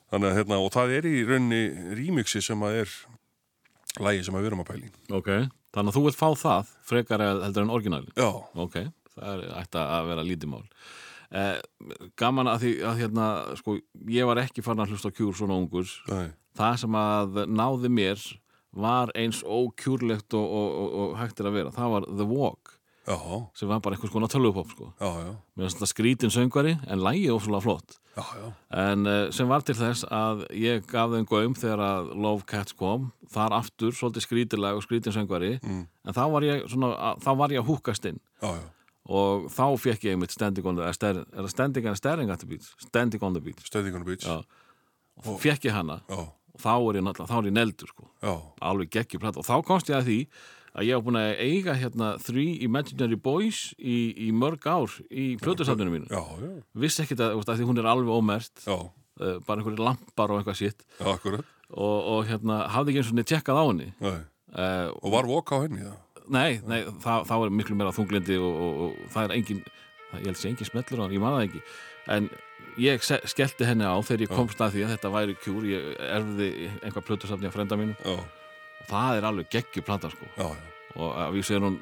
Þannig 0.06 0.28
að 0.30 0.36
hérna 0.38 0.56
og 0.62 0.68
það 0.70 0.92
er 1.00 1.06
í 1.10 1.14
rauninni 1.26 1.62
remixi 1.98 2.38
sem 2.44 2.60
að 2.62 2.76
er 2.84 2.92
lægi 4.06 4.22
sem 4.28 4.36
að 4.38 4.44
við 4.44 4.48
erum 4.52 4.62
að 4.62 4.68
pæli 4.70 4.90
ok. 5.18 5.30
Þannig 5.76 5.92
að 5.92 5.96
þú 5.98 6.04
vilt 6.06 6.16
fá 6.18 6.28
það 6.40 6.70
frekar 6.88 7.22
heldur 7.26 7.66
en 7.66 7.74
orginalin. 7.76 8.12
já, 8.16 8.30
Ok, 8.56 8.78
það 9.16 9.28
er 9.34 9.42
ætti 9.60 9.82
að 9.82 10.06
vera 10.08 10.24
lítið 10.24 10.48
mál. 10.54 10.62
Eh, 11.36 11.58
gaman 12.16 12.48
að 12.48 12.62
því 12.64 12.72
að 12.86 13.00
hérna, 13.02 13.26
sko, 13.58 13.76
ég 14.14 14.26
var 14.28 14.40
ekki 14.40 14.62
farin 14.64 14.84
að 14.86 14.94
hlusta 14.94 15.10
á 15.12 15.16
kjúr 15.16 15.34
svona 15.36 15.58
ungur. 15.58 15.90
nei, 16.08 16.30
Það 16.56 16.76
sem 16.80 16.94
að 16.96 17.40
náði 17.52 17.90
mér 17.92 18.22
var 18.76 19.10
eins 19.18 19.42
ókjúrlegt 19.44 20.32
og, 20.38 20.46
og, 20.46 20.70
og, 20.80 20.94
og 21.02 21.16
hægt 21.20 21.40
er 21.42 21.50
að 21.50 21.56
vera. 21.58 21.72
Það 21.76 21.90
var 21.92 22.06
The 22.08 22.26
Walk, 22.30 22.75
já, 23.06 23.46
sem 23.54 23.68
var 23.68 23.80
bara 23.80 23.96
tölvupop, 23.96 24.70
sko. 24.74 24.92
já, 25.00 25.06
já 25.22 25.32
Mér 25.56 25.64
finnst 25.68 25.78
þetta 25.78 25.88
skrítin 25.92 26.30
söngvari, 26.34 26.74
en 26.86 26.98
lægið 27.00 27.32
ósvölega 27.36 27.62
flott. 27.62 27.98
já, 28.16 28.22
já, 28.34 28.52
En 28.70 29.06
uh, 29.06 29.30
sem 29.30 29.48
var 29.48 29.60
til 29.62 29.74
þess 29.74 30.04
að 30.10 30.46
ég 30.56 30.86
gaf 30.90 31.10
þeim 31.10 31.26
gaum 31.28 31.54
þegar 31.54 31.78
að 31.86 32.14
Love 32.16 32.44
Cats 32.46 32.72
kom, 32.72 33.12
þar 33.30 33.52
aftur, 33.60 33.92
svolítið 33.92 34.26
skrítilega 34.26 34.76
og 34.76 34.82
skrítin 34.82 35.12
söngvari, 35.14 35.58
Mm. 35.62 35.86
en 36.06 36.12
þá 36.14 36.24
var 36.32 36.42
ég, 36.42 36.64
svona, 36.68 37.16
þá 37.20 37.30
var 37.36 37.48
ég 37.50 37.60
að 37.62 37.66
húkast 37.70 38.04
inn 38.06 38.20
já, 38.42 38.48
já. 38.54 38.62
og 39.08 39.46
þá 39.54 39.64
fekk 39.78 40.04
ég 40.10 40.18
mitt 40.18 40.32
standing 40.32 40.66
on 40.66 40.76
the, 40.76 40.82
er, 40.82 41.22
er 41.22 41.42
það 41.46 41.50
standing 41.50 41.86
and 41.86 41.96
staring 41.96 42.30
at 42.30 42.40
the 42.40 42.46
beach? 42.46 42.72
Standing 42.78 43.22
on 43.22 43.32
the 43.34 43.40
beach, 43.40 43.62
Standing 43.66 43.94
on 43.94 44.02
the 44.04 44.10
Beach. 44.16 44.26
Og 44.26 45.24
þá 45.24 45.38
fekk 45.40 45.64
ég 45.70 45.72
hana 45.72 46.00
já, 46.08 46.18
og 46.56 46.60
þá 46.60 46.72
er 46.74 46.96
ég 46.98 47.04
náttúrulega, 47.04 47.30
þá 47.30 47.38
er 47.38 47.46
ég 47.50 47.52
neldur, 47.56 47.88
sko, 47.92 48.08
já, 48.22 48.34
alveg 48.62 48.90
geggjur 48.90 49.20
platt 49.20 49.36
og 49.36 49.44
þá 49.46 49.62
komst 49.64 49.88
ég 49.92 49.96
að 50.00 50.08
því 50.10 50.18
að 50.76 50.88
ég 50.90 50.98
var 50.98 51.04
búin 51.06 51.18
að 51.20 51.30
eiga 51.40 51.74
hérna 51.80 52.12
Three 52.22 52.58
Imaginary 52.66 53.16
Boys 53.16 53.70
í, 53.78 53.96
í 54.26 54.30
mörg 54.36 54.66
ár 54.68 54.92
í 55.08 55.26
plötusafninu 55.40 55.94
mínu. 55.94 56.08
já, 56.12 56.20
já, 56.42 56.50
Vissi 56.84 57.04
ekkit 57.04 57.22
að, 57.24 57.38
að 57.40 57.60
því 57.60 57.68
hún 57.70 57.80
er 57.80 57.88
alveg 57.92 58.12
ómert 58.12 58.64
já, 58.66 58.76
uh, 58.76 59.36
bara 59.46 59.62
einhverju 59.62 59.80
lampar 59.86 60.34
og 60.34 60.42
eitthvað 60.42 60.60
sitt 60.60 60.84
og, 61.72 61.96
og 62.12 62.20
hérna 62.28 62.66
hafði 62.74 62.92
ekki 62.92 63.02
eins 63.02 63.12
og 63.12 63.18
niður 63.18 63.30
tjekkað 63.32 63.60
á 63.60 63.64
henni. 63.70 63.88
Nei. 64.04 64.18
uh, 64.52 64.88
og 65.00 65.14
var 65.16 65.30
vok 65.32 65.54
á 65.56 65.58
henni, 65.64 65.88
nei, 66.28 66.60
nei 66.68 66.80
það, 67.02 67.24
það 67.30 67.42
var 67.44 67.56
miklu 67.60 67.78
meira 67.78 67.96
þunglindi 67.96 68.38
og, 68.42 68.62
og, 68.66 68.80
og 68.86 69.12
það 69.14 69.28
er 69.30 69.36
engin 69.40 69.62
það, 69.66 70.18
ég 70.20 70.26
held 70.30 70.40
sé 70.42 70.50
engin 70.52 70.70
smellur 70.70 71.00
á 71.00 71.04
hann, 71.06 71.16
ég 71.16 71.24
man 71.24 71.38
það 71.38 71.46
ekki. 71.48 71.64
En 72.16 72.28
ég 72.78 73.02
skellti 73.02 73.66
henni 73.66 73.88
á 73.88 73.96
þegar 74.04 74.26
ég 74.26 74.32
komst 74.36 74.60
að 74.60 74.76
því 74.76 74.84
að 74.84 74.92
þetta 74.94 75.12
væri 75.14 75.36
kjúr 75.42 75.68
ég 75.72 75.86
erfði 76.06 76.48
einhvað 76.84 77.06
plötusafni 77.08 77.48
á 77.48 77.54
frenda 77.54 77.78
mínu 77.80 77.96
það 78.88 79.20
er 79.20 79.28
alveg 79.30 79.52
geggjur 79.52 79.86
plata 79.86 80.10
sko. 80.12 80.30
Já, 80.36 80.48
já, 80.48 80.72
og 80.96 81.12
að 81.24 81.36
við 81.38 81.48
séum 81.50 81.68
hún 81.70 81.78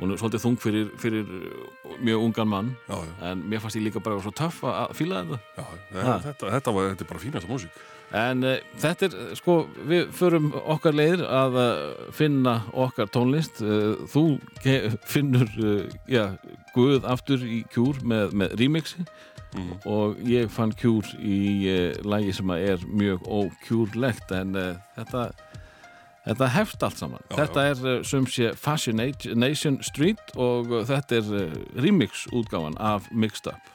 hún 0.00 0.14
er 0.14 0.20
svolítið 0.20 0.44
þung 0.46 0.58
fyrir, 0.60 0.90
fyrir 1.00 1.28
uh, 1.28 1.94
mjög 2.00 2.26
ungan 2.26 2.48
mann. 2.48 2.74
Já, 2.88 2.98
en 3.30 3.44
mér 3.50 3.62
fannst 3.62 3.76
ég 3.76 3.84
líka 3.84 4.02
bara 4.02 4.20
svo 4.24 4.32
töff 4.32 4.62
að 4.64 4.94
fíla 4.96 5.24
þetta. 5.24 5.40
Já 5.56 6.12
þetta, 6.24 6.52
þetta, 6.56 6.76
var, 6.76 6.92
þetta 6.92 7.04
er 7.04 7.10
bara 7.10 7.24
fínasta 7.24 7.50
músík. 7.50 7.80
En 8.16 8.42
uh, 8.42 8.56
þetta 8.80 9.06
er, 9.06 9.18
sko, 9.38 9.56
við 9.90 10.08
förum 10.16 10.50
okkar 10.60 10.96
leiðir 10.96 11.26
að 11.28 11.58
uh, 11.60 11.74
finna 12.16 12.56
okkar 12.72 13.12
tónlist. 13.12 13.60
Uh, 13.60 14.00
þú 14.10 14.24
finnur, 15.06 15.52
já, 16.10 16.24
Guð 16.74 17.04
aftur 17.10 17.42
í 17.44 17.64
kjúr 17.70 18.00
með, 18.06 18.36
með 18.40 18.56
remixi. 18.62 19.04
Mm. 19.50 19.70
og 19.90 20.20
ég 20.30 20.46
fann 20.54 20.70
kjúr 20.78 21.08
í 21.26 21.66
uh, 21.66 21.96
lagi 22.06 22.30
sem 22.36 22.52
er 22.54 22.84
mjög 22.86 23.24
ókjúrlegt 23.26 24.30
en 24.36 24.54
uh, 24.54 24.76
þetta, 24.94 25.24
Þetta 26.26 26.50
hefst 26.52 26.82
allt 26.84 27.00
saman. 27.00 27.22
Já, 27.30 27.36
þetta 27.38 27.64
já. 27.64 27.70
er 27.70 27.86
eh, 27.92 28.02
sem 28.04 28.26
sé 28.28 28.50
Fascination 28.58 29.80
Street 29.86 30.34
og 30.36 30.72
eh, 30.74 30.84
þetta 30.90 31.20
er 31.20 31.32
eh, 31.38 31.58
remix 31.80 32.26
útgáfan 32.36 32.76
af 32.76 33.08
Mixed 33.10 33.48
Up. 33.48 33.72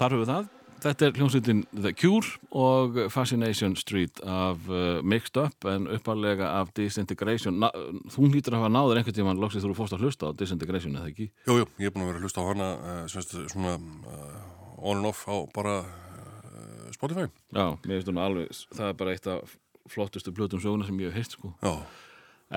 Þar 0.00 0.16
höfum 0.16 0.24
við 0.24 0.32
það 0.34 0.48
Þetta 0.80 1.04
er 1.10 1.16
hljómsveitin 1.18 1.58
The 1.76 1.90
Cure 1.92 2.28
og 2.56 2.94
Fascination 3.12 3.74
Street 3.76 4.16
af 4.24 4.62
uh, 4.72 5.02
Mixed 5.04 5.36
Up 5.36 5.66
en 5.68 5.84
uppalega 5.92 6.46
af 6.56 6.70
Disintegration 6.78 7.58
Na, 7.60 7.68
Þú 8.14 8.30
hlýtur 8.32 8.56
að 8.56 8.62
hafa 8.62 8.70
náður 8.72 9.00
einhvern 9.02 9.16
tímann 9.18 9.42
loksið 9.42 9.66
þú 9.66 9.74
fórst 9.76 9.92
að 9.98 10.06
hlusta 10.06 10.30
á 10.32 10.36
Disintegration 10.40 10.96
eða 10.96 11.10
ekki? 11.12 11.26
Jú, 11.44 11.58
jú, 11.60 11.66
ég 11.84 11.90
er 11.90 11.92
búin 11.92 12.06
að 12.06 12.08
vera 12.14 12.22
að 12.22 12.24
hlusta 12.24 12.40
á 12.40 12.48
hana 12.48 12.68
uh, 12.80 13.02
semst, 13.12 13.36
svona 13.52 13.74
uh, 13.76 14.80
on 14.80 15.02
and 15.02 15.10
off 15.12 15.20
á 15.28 15.36
bara 15.52 15.76
uh, 15.84 16.88
Spotify. 16.96 17.26
Já, 17.52 17.66
mér 17.84 18.00
finnst 18.00 18.10
hún 18.14 18.22
alveg 18.24 18.56
það 18.72 18.88
er 18.88 18.98
bara 19.04 19.14
eitt 19.18 19.28
af 19.36 19.54
flottustu 19.92 20.32
plötum 20.32 20.64
söguna 20.64 20.88
sem 20.88 20.96
ég 21.04 21.12
hef 21.12 21.20
heilt 21.20 21.36
sko 21.36 21.52
Já, 21.60 21.74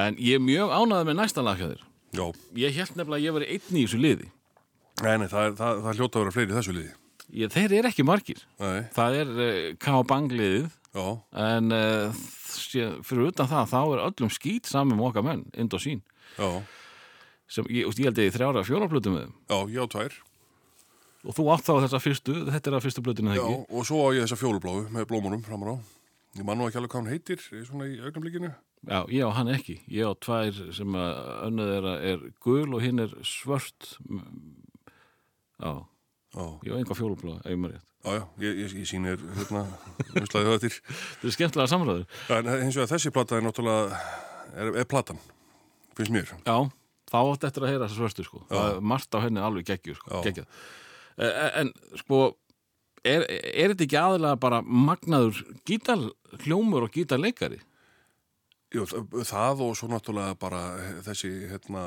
En 0.07 0.15
ég 0.15 0.39
er 0.39 0.47
mjög 0.47 0.71
ánægð 0.79 1.11
með 1.11 1.19
næsta 1.19 1.43
lag 1.43 1.59
hjá 1.59 1.67
þér 1.75 1.83
já. 2.15 2.25
Ég 2.63 2.79
held 2.79 2.95
nefnilega 2.95 3.19
að 3.19 3.27
ég 3.27 3.35
var 3.35 3.45
einn 3.51 3.75
í 3.75 3.83
þessu 3.83 3.99
liði 3.99 4.31
Nei, 5.03 5.15
nei, 5.19 5.27
það, 5.27 5.43
er- 5.51 5.55
það, 5.59 5.83
það 5.89 5.99
hljóta 5.99 6.15
að 6.15 6.23
vera 6.23 6.33
fleiri 6.39 6.53
í 6.53 6.61
þessu 6.61 6.73
liði. 6.79 6.91
Ég, 7.33 7.49
Þeir 7.53 7.75
eru 7.79 7.89
ekki 7.89 8.05
margir. 8.07 8.41
Nei, 8.61 8.83
Það 8.95 9.17
er 9.21 9.31
uh, 9.33 9.51
K.A. 9.81 9.99
Bang-liðið 10.09 10.67
já, 10.93 11.05
En 11.47 11.73
uh, 11.73 12.21
fyrir 13.03 13.27
utan 13.31 13.49
það, 13.49 13.71
þá 13.73 13.79
er 13.95 14.03
öllum 14.07 14.31
skýt 14.33 14.69
saman 14.69 14.97
með 14.99 15.07
okkar 15.11 15.25
menn, 15.25 15.45
ind 15.57 15.73
og 15.73 15.81
sín 15.83 16.03
já, 16.37 16.49
sem 17.53 17.65
ég, 17.69 17.85
ég 17.89 18.05
held 18.07 18.21
ég 18.21 18.29
í 18.29 18.33
þrjára 18.33 18.63
fjóra 18.65 18.87
plötu 18.89 19.11
með 19.13 19.25
þeim. 19.27 19.33
Já, 19.49 19.57
ég 19.73 19.81
á 19.83 19.87
tvær. 19.93 20.13
og 21.23 21.35
þú 21.37 21.43
átt 21.53 21.65
þá 21.67 21.73
þessa 21.85 21.99
fyrstu, 22.03 22.33
þetta 22.51 22.69
er 22.71 22.77
að 22.77 22.85
fyrstu 22.87 23.03
plötuna 23.05 23.35
Já, 23.37 23.41
ekki? 23.43 23.57
og 23.77 23.85
svo 23.87 23.99
á 24.05 24.07
ég 24.17 24.25
þessa 24.25 24.39
fjólubláu 24.41 24.85
með 24.93 25.09
blómunum 25.11 25.43
framar 25.45 25.73
á. 25.73 25.75
Ég 26.33 26.45
man 26.47 26.57
nú 26.57 26.65
ekki 26.65 26.79
alveg 26.81 26.89
hvað 26.93 27.03
hann 27.03 27.11
heitir, 27.13 27.43
svona 27.67 27.85
í 27.91 27.99
augnablikinu. 28.01 28.49
Já, 28.89 28.99
ég 29.13 29.21
á 29.21 29.29
hann 29.37 29.51
ekki, 29.53 29.75
ég 29.93 30.09
á 30.09 30.11
tvær 30.17 30.57
sem 30.75 30.97
að 30.97 31.19
önnið 31.49 31.69
þeirra 31.75 31.93
er 32.09 32.23
gul 32.43 32.73
og 32.73 32.81
hinn 32.83 33.03
er 33.05 33.13
svört. 33.27 33.93
Já, 35.61 35.73
Já, 35.73 35.73
ég 36.33 36.73
á 36.73 36.77
enga 36.79 36.97
fjólublá, 36.97 37.37
ef 37.43 37.49
ég 37.53 37.59
maður 37.61 37.75
rétt 37.77 37.89
já, 38.03 38.13
já, 38.17 38.23
ég, 38.43 38.61
ég, 38.63 38.75
ég 38.83 38.89
sýnir, 38.89 39.25
hérna, 39.37 39.63
umslaði 40.19 40.49
það 40.49 40.61
til. 40.65 40.71
Þetta 41.21 41.29
er 41.29 41.35
skemmtilega 41.37 41.71
samræður 41.71 42.05
En 42.37 42.51
hins 42.65 42.77
vegar 42.79 42.91
þessi 42.93 43.13
plata 43.15 43.37
er 43.39 43.45
náttúrulega, 43.45 43.99
er, 44.53 44.71
er 44.83 44.87
platan, 44.89 45.19
finnst 45.97 46.15
mér. 46.15 46.31
Já, 46.43 46.57
þá 47.13 47.19
átt 47.21 47.47
eftir 47.49 47.65
að 47.65 47.73
heyra 47.73 47.85
þessa 47.87 48.01
svörstu 48.01 48.25
sko 48.27 48.45
er 48.49 48.81
margt 48.81 49.15
á 49.15 49.23
henni 49.23 49.43
alveg 49.43 49.69
geggjur 49.69 49.99
sko, 50.01 50.17
Já. 50.17 50.23
geggjað 50.29 50.63
Eh, 51.21 51.61
En 51.61 51.69
sko, 51.99 52.23
er, 53.05 53.21
er 53.29 53.73
þetta 53.73 53.85
ekki 53.85 53.99
aðalega 53.99 54.39
bara 54.41 54.63
magnaður 54.65 55.43
gítarhljómur 55.69 56.87
og 56.87 56.95
gítarleikari? 56.95 57.59
Jú, 58.73 58.87
það 58.89 59.61
og 59.67 59.75
svo 59.77 59.91
náttúrulega 59.91 60.33
bara 60.41 60.61
þessi, 61.05 61.29
hérna, 61.51 61.83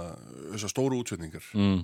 þessar 0.53 0.70
stóru 0.70 1.01
útsetningar. 1.03 1.42
Mm. 1.59 1.80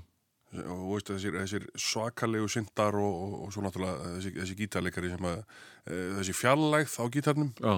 Og 0.52 0.82
veist, 0.90 1.08
þessir, 1.12 1.38
þessir 1.40 1.68
svakalegu 1.80 2.50
syndar 2.52 2.98
og, 3.00 3.14
og, 3.26 3.38
og 3.46 3.54
svo 3.54 3.64
náttúrulega 3.64 4.16
þessi, 4.18 4.34
þessi 4.40 4.58
gítarleikari 4.58 5.12
sem 5.14 5.28
að 5.30 5.38
e, 5.40 6.00
þessi 6.18 6.36
fjallægð 6.36 6.98
á 7.00 7.04
gítarnum. 7.14 7.52
Já, 7.62 7.74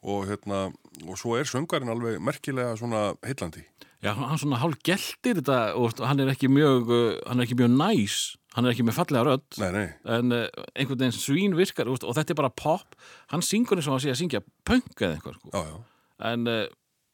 og 0.00 0.26
hérna 0.30 0.70
og 1.04 1.18
svo 1.20 1.36
er 1.36 1.48
söngarinn 1.48 1.92
alveg 1.92 2.20
merkilega 2.24 2.76
svona 2.80 3.10
heillandi. 3.26 3.64
Já, 4.00 4.14
hann 4.16 4.40
svona 4.40 4.60
hálf 4.62 4.78
geltir 4.84 5.42
þetta 5.42 5.74
og 5.76 6.00
hann 6.00 6.22
er 6.22 6.30
ekki 6.32 6.48
mjög, 6.48 6.88
uh, 6.88 7.16
hann 7.28 7.40
er 7.40 7.44
ekki 7.44 7.58
mjög 7.58 7.74
næs, 7.74 8.18
hann 8.56 8.64
er 8.64 8.72
ekki 8.72 8.86
með 8.88 8.96
fallega 8.96 9.24
rödd. 9.28 9.58
Nei, 9.60 9.70
nei, 9.74 9.86
en 10.16 10.32
uh, 10.32 10.46
einhvern 10.72 11.02
veginn 11.02 11.16
svín 11.18 11.56
virkar 11.58 11.90
og 11.92 12.00
þetta 12.00 12.32
er 12.32 12.40
bara 12.40 12.52
pop, 12.52 12.96
hann 13.32 13.44
syngur 13.44 13.76
eins 13.76 13.90
og 13.90 13.98
hann 13.98 14.04
sé 14.06 14.14
að 14.14 14.22
syngja 14.22 14.40
punk 14.64 15.04
eða 15.04 15.18
eitthvað 15.18 15.36
sko. 15.36 15.52
já, 15.52 15.60
já, 15.68 15.82
en 16.32 16.48
uh, 16.48 16.62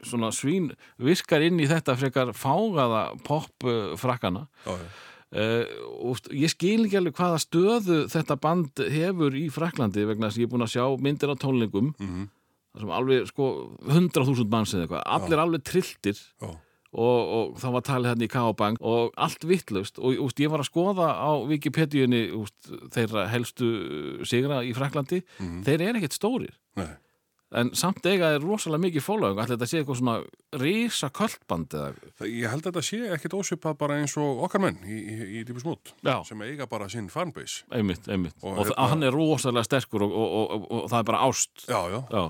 svona 0.04 0.28
svín 0.34 0.70
virkar 0.98 1.42
inn 1.46 1.60
í 1.60 1.66
þetta 1.70 1.96
frekar 1.96 2.32
fágaða 2.36 3.04
pop 3.24 3.64
uh, 3.64 3.94
frakkana. 3.96 4.46
Já, 4.66 4.74
já. 4.76 4.88
Uh, 5.36 5.64
og 6.06 6.16
st- 6.20 6.30
ég 6.38 6.52
skil 6.52 6.84
ekki 6.86 7.00
alveg 7.00 7.16
hvaða 7.18 7.40
stöðu 7.42 7.96
þetta 8.12 8.36
band 8.40 8.78
hefur 8.94 9.34
í 9.34 9.48
Fraklandi 9.50 10.04
vegna 10.06 10.28
þess 10.30 10.38
að 10.38 10.42
ég 10.44 10.46
er 10.46 10.52
búin 10.52 10.64
að 10.68 10.74
sjá 10.76 10.84
myndir 11.02 11.32
á 11.34 11.36
tónleikum 11.42 11.88
Mhm. 11.98 12.28
þar 12.76 12.80
sem 12.84 12.92
alveg 12.94 13.26
sko 13.32 13.48
100.000 13.90 14.46
manns 14.52 14.72
eða 14.76 14.86
eitthvað, 14.86 15.02
allir 15.16 15.42
alveg 15.42 15.64
trilltir 15.66 16.14
já. 16.14 16.46
og, 16.94 17.18
og 17.26 17.58
það 17.58 17.72
var 17.74 17.84
talið 17.90 18.10
hérna 18.12 18.24
í 18.28 18.30
K.O.Bang 18.36 18.78
og 18.80 19.12
allt 19.16 19.44
vittlust 19.50 19.98
og 19.98 20.14
úst, 20.28 20.38
ég 20.40 20.48
var 20.54 20.62
að 20.62 20.70
skoða 20.70 21.08
á 21.18 21.30
Wikipediunni 21.50 22.22
úst, 22.36 22.70
þeirra 22.94 23.26
helstu 23.32 24.22
sigra 24.24 24.62
í 24.62 24.70
Fraklandi 24.78 25.24
þeir 25.66 25.80
eru 25.90 25.98
ekkert 25.98 26.16
stórir. 26.16 26.54
Nei, 26.78 26.86
en 27.54 27.70
samt 27.78 28.02
eiga 28.10 28.32
er 28.34 28.42
rosalega 28.42 28.82
mikið 28.82 29.04
fólög 29.06 29.38
allir 29.38 29.52
þetta 29.54 29.68
sé 29.70 29.78
eitthvað 29.80 29.98
svona 30.00 30.14
risa 30.58 31.10
kvöldband 31.14 31.76
ég 32.26 32.50
held 32.50 32.64
að 32.66 32.72
þetta 32.72 32.82
sé 32.82 32.98
ekkit 33.14 33.36
ósvipað 33.38 33.76
bara 33.78 33.98
eins 34.00 34.16
og 34.18 34.42
okkar 34.48 34.64
menn 34.64 34.80
í, 34.82 34.96
í, 34.98 35.28
í 35.38 35.44
Dýpus 35.46 35.66
Já. 36.02 36.16
sem 36.26 36.42
eiga 36.42 36.66
bara 36.66 36.88
sinn 36.90 37.06
fanbase. 37.12 37.62
Einmitt, 37.70 38.08
einmitt. 38.10 38.34
Og 38.42 38.58
og, 38.58 38.66
hérna- 38.66 38.88
hann 38.90 39.06
er 39.06 39.14
rosalega 39.14 39.64
sterkur 39.68 40.02
og, 40.08 40.12
og, 40.16 40.66
og, 40.70 40.90
það 40.90 40.98
er 40.98 41.08
bara 41.12 41.22
ást. 41.28 41.54
Já, 41.68 41.80
já, 41.94 42.00
Já, 42.10 42.24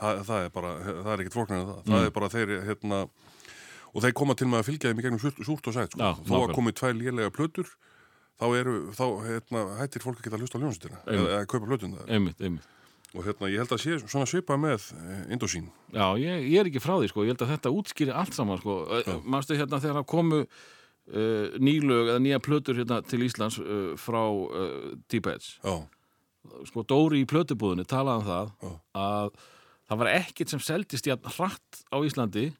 það, 0.00 0.22
það 0.30 0.44
er 0.46 0.50
bara, 0.54 0.72
það 0.86 1.12
er 1.16 1.24
ekkit 1.24 1.34
fórknir 1.40 1.64
það, 1.66 1.76
Mm. 1.84 1.92
það 1.92 2.06
er 2.06 2.10
bara 2.10 2.28
þeir, 2.28 2.54
hérna 2.70 3.00
og 3.90 4.02
þeir 4.04 4.12
koma 4.14 4.34
til 4.38 4.46
með 4.46 4.60
að 4.62 4.68
fylgja 4.70 4.90
þeim 4.90 5.00
í 5.00 5.02
gegnum 5.02 5.20
súrt, 5.22 5.40
súrt 5.44 5.66
og 5.66 5.74
sætt 5.74 5.96
sko. 5.96 6.14
Þó 6.30 6.36
að 6.46 6.54
komi 6.54 6.72
tvær 6.72 6.94
lélega 6.94 7.30
plötur 7.34 7.66
þá, 8.38 8.46
eru, 8.56 8.76
þá 8.94 9.04
hérna, 9.26 9.64
hættir 9.80 10.04
fólk 10.04 10.20
að 10.20 10.28
geta 10.28 10.38
að 10.38 10.44
hlusta 10.44 10.58
á 10.58 10.62
ljónsutina 10.62 11.00
eða, 11.10 11.26
eða 11.34 11.46
kaupa 11.50 11.66
einmitt 12.06 12.62
og 13.10 13.24
hérna, 13.26 13.50
ég 13.50 13.62
held 13.62 13.72
að 13.74 13.82
sé 13.82 13.96
svona 14.04 14.28
svipa 14.30 14.58
með 14.60 14.90
eh, 14.96 15.22
Indosín 15.34 15.70
Já, 15.94 16.06
ég, 16.20 16.44
ég 16.46 16.60
er 16.60 16.70
ekki 16.70 16.82
frá 16.82 16.96
því, 16.98 17.10
sko, 17.10 17.24
ég 17.26 17.34
held 17.34 17.46
að 17.46 17.54
þetta 17.54 17.72
útskýri 17.74 18.14
allt 18.14 18.36
saman, 18.36 18.60
sko, 18.62 18.76
mannstu 19.26 19.58
hérna 19.58 19.80
þegar 19.82 20.00
það 20.00 20.10
komu 20.12 20.42
uh, 20.44 21.56
nýlög 21.58 22.12
eða 22.12 22.22
nýja 22.22 22.42
plötur 22.44 22.78
hérna 22.78 23.00
til 23.06 23.24
Íslands 23.26 23.58
uh, 23.62 23.94
frá 23.98 24.22
uh, 24.30 24.92
Já, 25.10 25.74
sko, 26.70 26.84
Dóri 26.86 27.24
í 27.24 27.28
plötubúðinni 27.28 27.88
talaði 27.88 28.22
um 28.22 28.28
það 28.30 28.52
Já. 28.62 28.72
að 29.02 29.32
það 29.90 30.02
var 30.02 30.12
ekkit 30.14 30.54
sem 30.54 30.62
seldist 30.62 31.10
jafn 31.10 31.34
hratt 31.34 31.82
á 31.90 31.98
Íslandi 32.06 32.50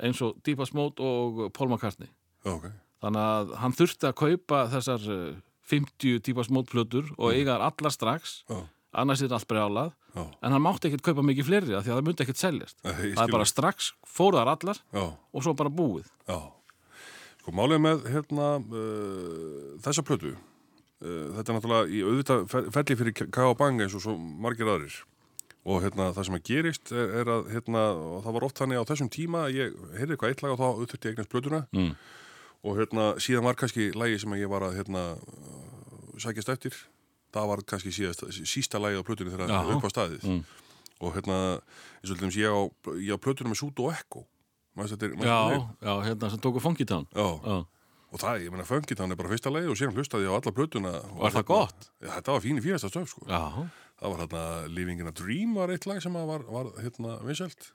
eins 0.00 0.20
og 0.24 0.40
Edge 0.46 0.74
Mode 0.74 1.04
og 1.04 1.52
Paul 1.54 1.70
McCartney. 1.70 2.10
Já, 2.44 2.54
ok. 2.56 2.66
Þannig 3.00 3.28
að 3.32 3.54
hann 3.62 3.76
þurfti 3.76 4.08
að 4.08 4.18
kaupa 4.18 4.64
þessar 4.74 5.06
uh, 5.12 5.38
50 5.70 6.20
Deep 6.26 6.40
Edge 6.42 6.52
Mode 6.52 6.70
plötur 6.72 7.10
og 7.16 7.32
eiga 7.32 7.54
þar 7.54 7.66
allar 7.68 7.94
strax. 7.94 8.40
Já, 8.50 8.60
annars 8.92 9.22
er 9.22 9.34
allt 9.34 9.48
brjálað 9.50 9.92
já, 10.14 10.22
en 10.26 10.54
hann 10.54 10.64
mátti 10.64 10.88
ekkert 10.90 11.04
kaupa 11.10 11.24
mikið 11.26 11.46
fleiri 11.46 11.76
af 11.76 11.84
því 11.84 11.92
að 11.92 11.98
það 11.98 12.06
myndi 12.08 12.24
ekkert 12.24 12.40
seljast. 12.40 12.78
Ég 12.84 13.14
það 13.16 13.24
er 13.24 13.34
bara 13.36 13.48
strax, 13.48 13.90
fóruðar 14.08 14.52
allar 14.54 14.80
já, 14.80 15.04
og 15.06 15.44
svo 15.44 15.54
bara 15.58 15.72
búið. 15.72 16.08
Já. 16.28 16.38
Sko, 17.40 17.54
málið 17.56 17.82
með 17.86 18.08
hérna 18.12 18.48
uh, 18.60 19.76
þessa 19.84 20.04
plötu. 20.06 20.34
Uh, 21.00 21.30
þetta 21.38 21.46
er 21.46 21.56
náttúrulega 21.58 21.94
í 21.94 22.02
auðvitað 22.04 22.44
ferli 22.74 22.98
fyrir 23.00 23.16
K.A. 23.22 23.54
Bang 23.56 23.80
eins 23.80 23.96
og 23.96 24.04
svo 24.04 24.16
margir 24.18 24.68
aðrir. 24.68 24.98
Og 25.68 25.82
hérna 25.84 26.10
það 26.16 26.26
sem 26.26 26.38
að 26.38 26.46
gerist 26.48 26.90
er, 26.96 27.10
er 27.20 27.30
að 27.30 27.50
hérna, 27.52 27.84
það 28.24 28.36
var 28.36 28.46
oft 28.46 28.60
þannig 28.60 28.80
á 28.80 28.88
þessum 28.88 29.10
tíma 29.12 29.44
að 29.46 29.58
ég 29.58 29.74
heyrði 29.98 30.16
eitthvað 30.16 30.32
eitt 30.32 30.44
lag 30.44 30.54
og 30.54 30.60
þá 30.60 30.68
auðvitað 30.68 31.08
ég 31.10 31.14
eignast 31.14 31.32
plötuna. 31.32 31.66
Mm. 31.76 31.92
og 32.60 32.76
hérna 32.76 33.04
síðan 33.16 33.46
var 33.46 33.56
kannski 33.56 33.86
lagi 33.96 34.18
sem 34.20 34.34
ég 34.36 34.50
var 34.52 34.66
að 34.66 34.80
hérna 34.80 35.04
uh, 35.16 36.16
sækjast 36.20 36.52
eftir 36.52 36.80
það 37.32 37.48
var 37.52 37.62
kannski 37.66 37.92
síðast, 37.94 38.24
sísta 38.46 38.80
lagi 38.82 38.98
á 38.98 39.02
plötunni 39.06 39.30
þegar 39.34 39.48
Já. 39.48 39.60
upp 39.76 39.84
á 39.86 39.90
staðið. 39.90 40.24
Mm. 40.26 40.44
og 41.00 41.14
hérna 41.16 41.36
eins 42.04 42.10
og 42.12 42.36
ég 42.36 42.50
á, 42.52 42.60
ég 43.00 43.12
á 43.16 43.18
plötunni 43.18 43.50
með 43.52 43.60
Sudo 43.62 43.90
Echo. 43.90 44.26
Manstu 44.76 44.96
þetta 44.96 45.06
er- 45.06 45.14
manstu 45.16 45.28
já, 45.28 45.40
þeim? 45.50 45.68
já, 45.82 45.94
hérna 46.06 46.30
sem 46.30 46.38
tóku 46.40 46.60
Funky 46.60 46.84
Town. 46.84 47.06
Já, 47.14 47.40
já, 47.42 47.56
og 48.12 48.18
það, 48.20 48.42
ég 48.44 48.50
meina 48.52 48.64
Funky 48.68 48.94
Town 48.94 49.10
er 49.10 49.16
bara 49.16 49.28
fyrsta 49.32 49.50
lagi 49.50 49.66
og 49.70 49.76
síðan 49.80 49.94
hlustaði 49.96 50.26
ég 50.26 50.30
á 50.30 50.36
alla 50.38 50.52
plötuna 50.52 50.92
og 51.10 51.18
Var 51.24 51.30
það 51.30 51.40
hérna- 51.40 51.46
gott? 51.46 51.90
Já, 52.02 52.08
þetta 52.20 52.32
var 52.32 52.40
fín 52.40 52.58
í 52.58 52.62
fínasta 52.62 52.88
stöf 52.90 53.08
sko. 53.08 53.24
Það 53.26 54.08
var 54.14 54.18
hérna 54.26 54.68
Living 54.68 55.00
in 55.00 55.06
a 55.06 55.10
Dream 55.12 55.54
var 55.54 55.68
eitt 55.70 55.86
lag 55.86 56.00
sem 56.02 56.12
að 56.14 56.26
var, 56.26 56.42
var 56.50 56.64
hérna 56.82 57.18
vinsælt. 57.24 57.72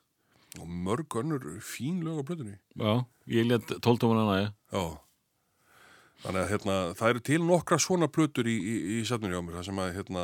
Og 0.59 0.67
mörg 0.67 1.07
önnur 1.19 1.41
fín 1.61 2.03
lög 2.03 2.21
á 2.21 2.23
plötunni. 2.23 2.57
Já 2.77 3.05
ég 3.27 3.47
let 3.47 3.65
tóltómanana 3.81 4.37
ég 4.45 4.53
Já 4.71 4.99
Þannig 6.23 6.41
að 6.41 6.49
hérna, 6.53 6.75
það 6.97 7.09
eru 7.13 7.21
til 7.27 7.39
nokkra 7.45 7.77
svona 7.81 8.07
plötur 8.09 8.47
í, 8.49 8.55
í, 8.55 8.75
í 8.95 9.01
safnunni 9.05 9.35
á 9.37 9.41
mér 9.45 9.57
það 9.59 9.65
sem 9.67 9.81
að 9.83 9.91
hérna, 9.97 10.23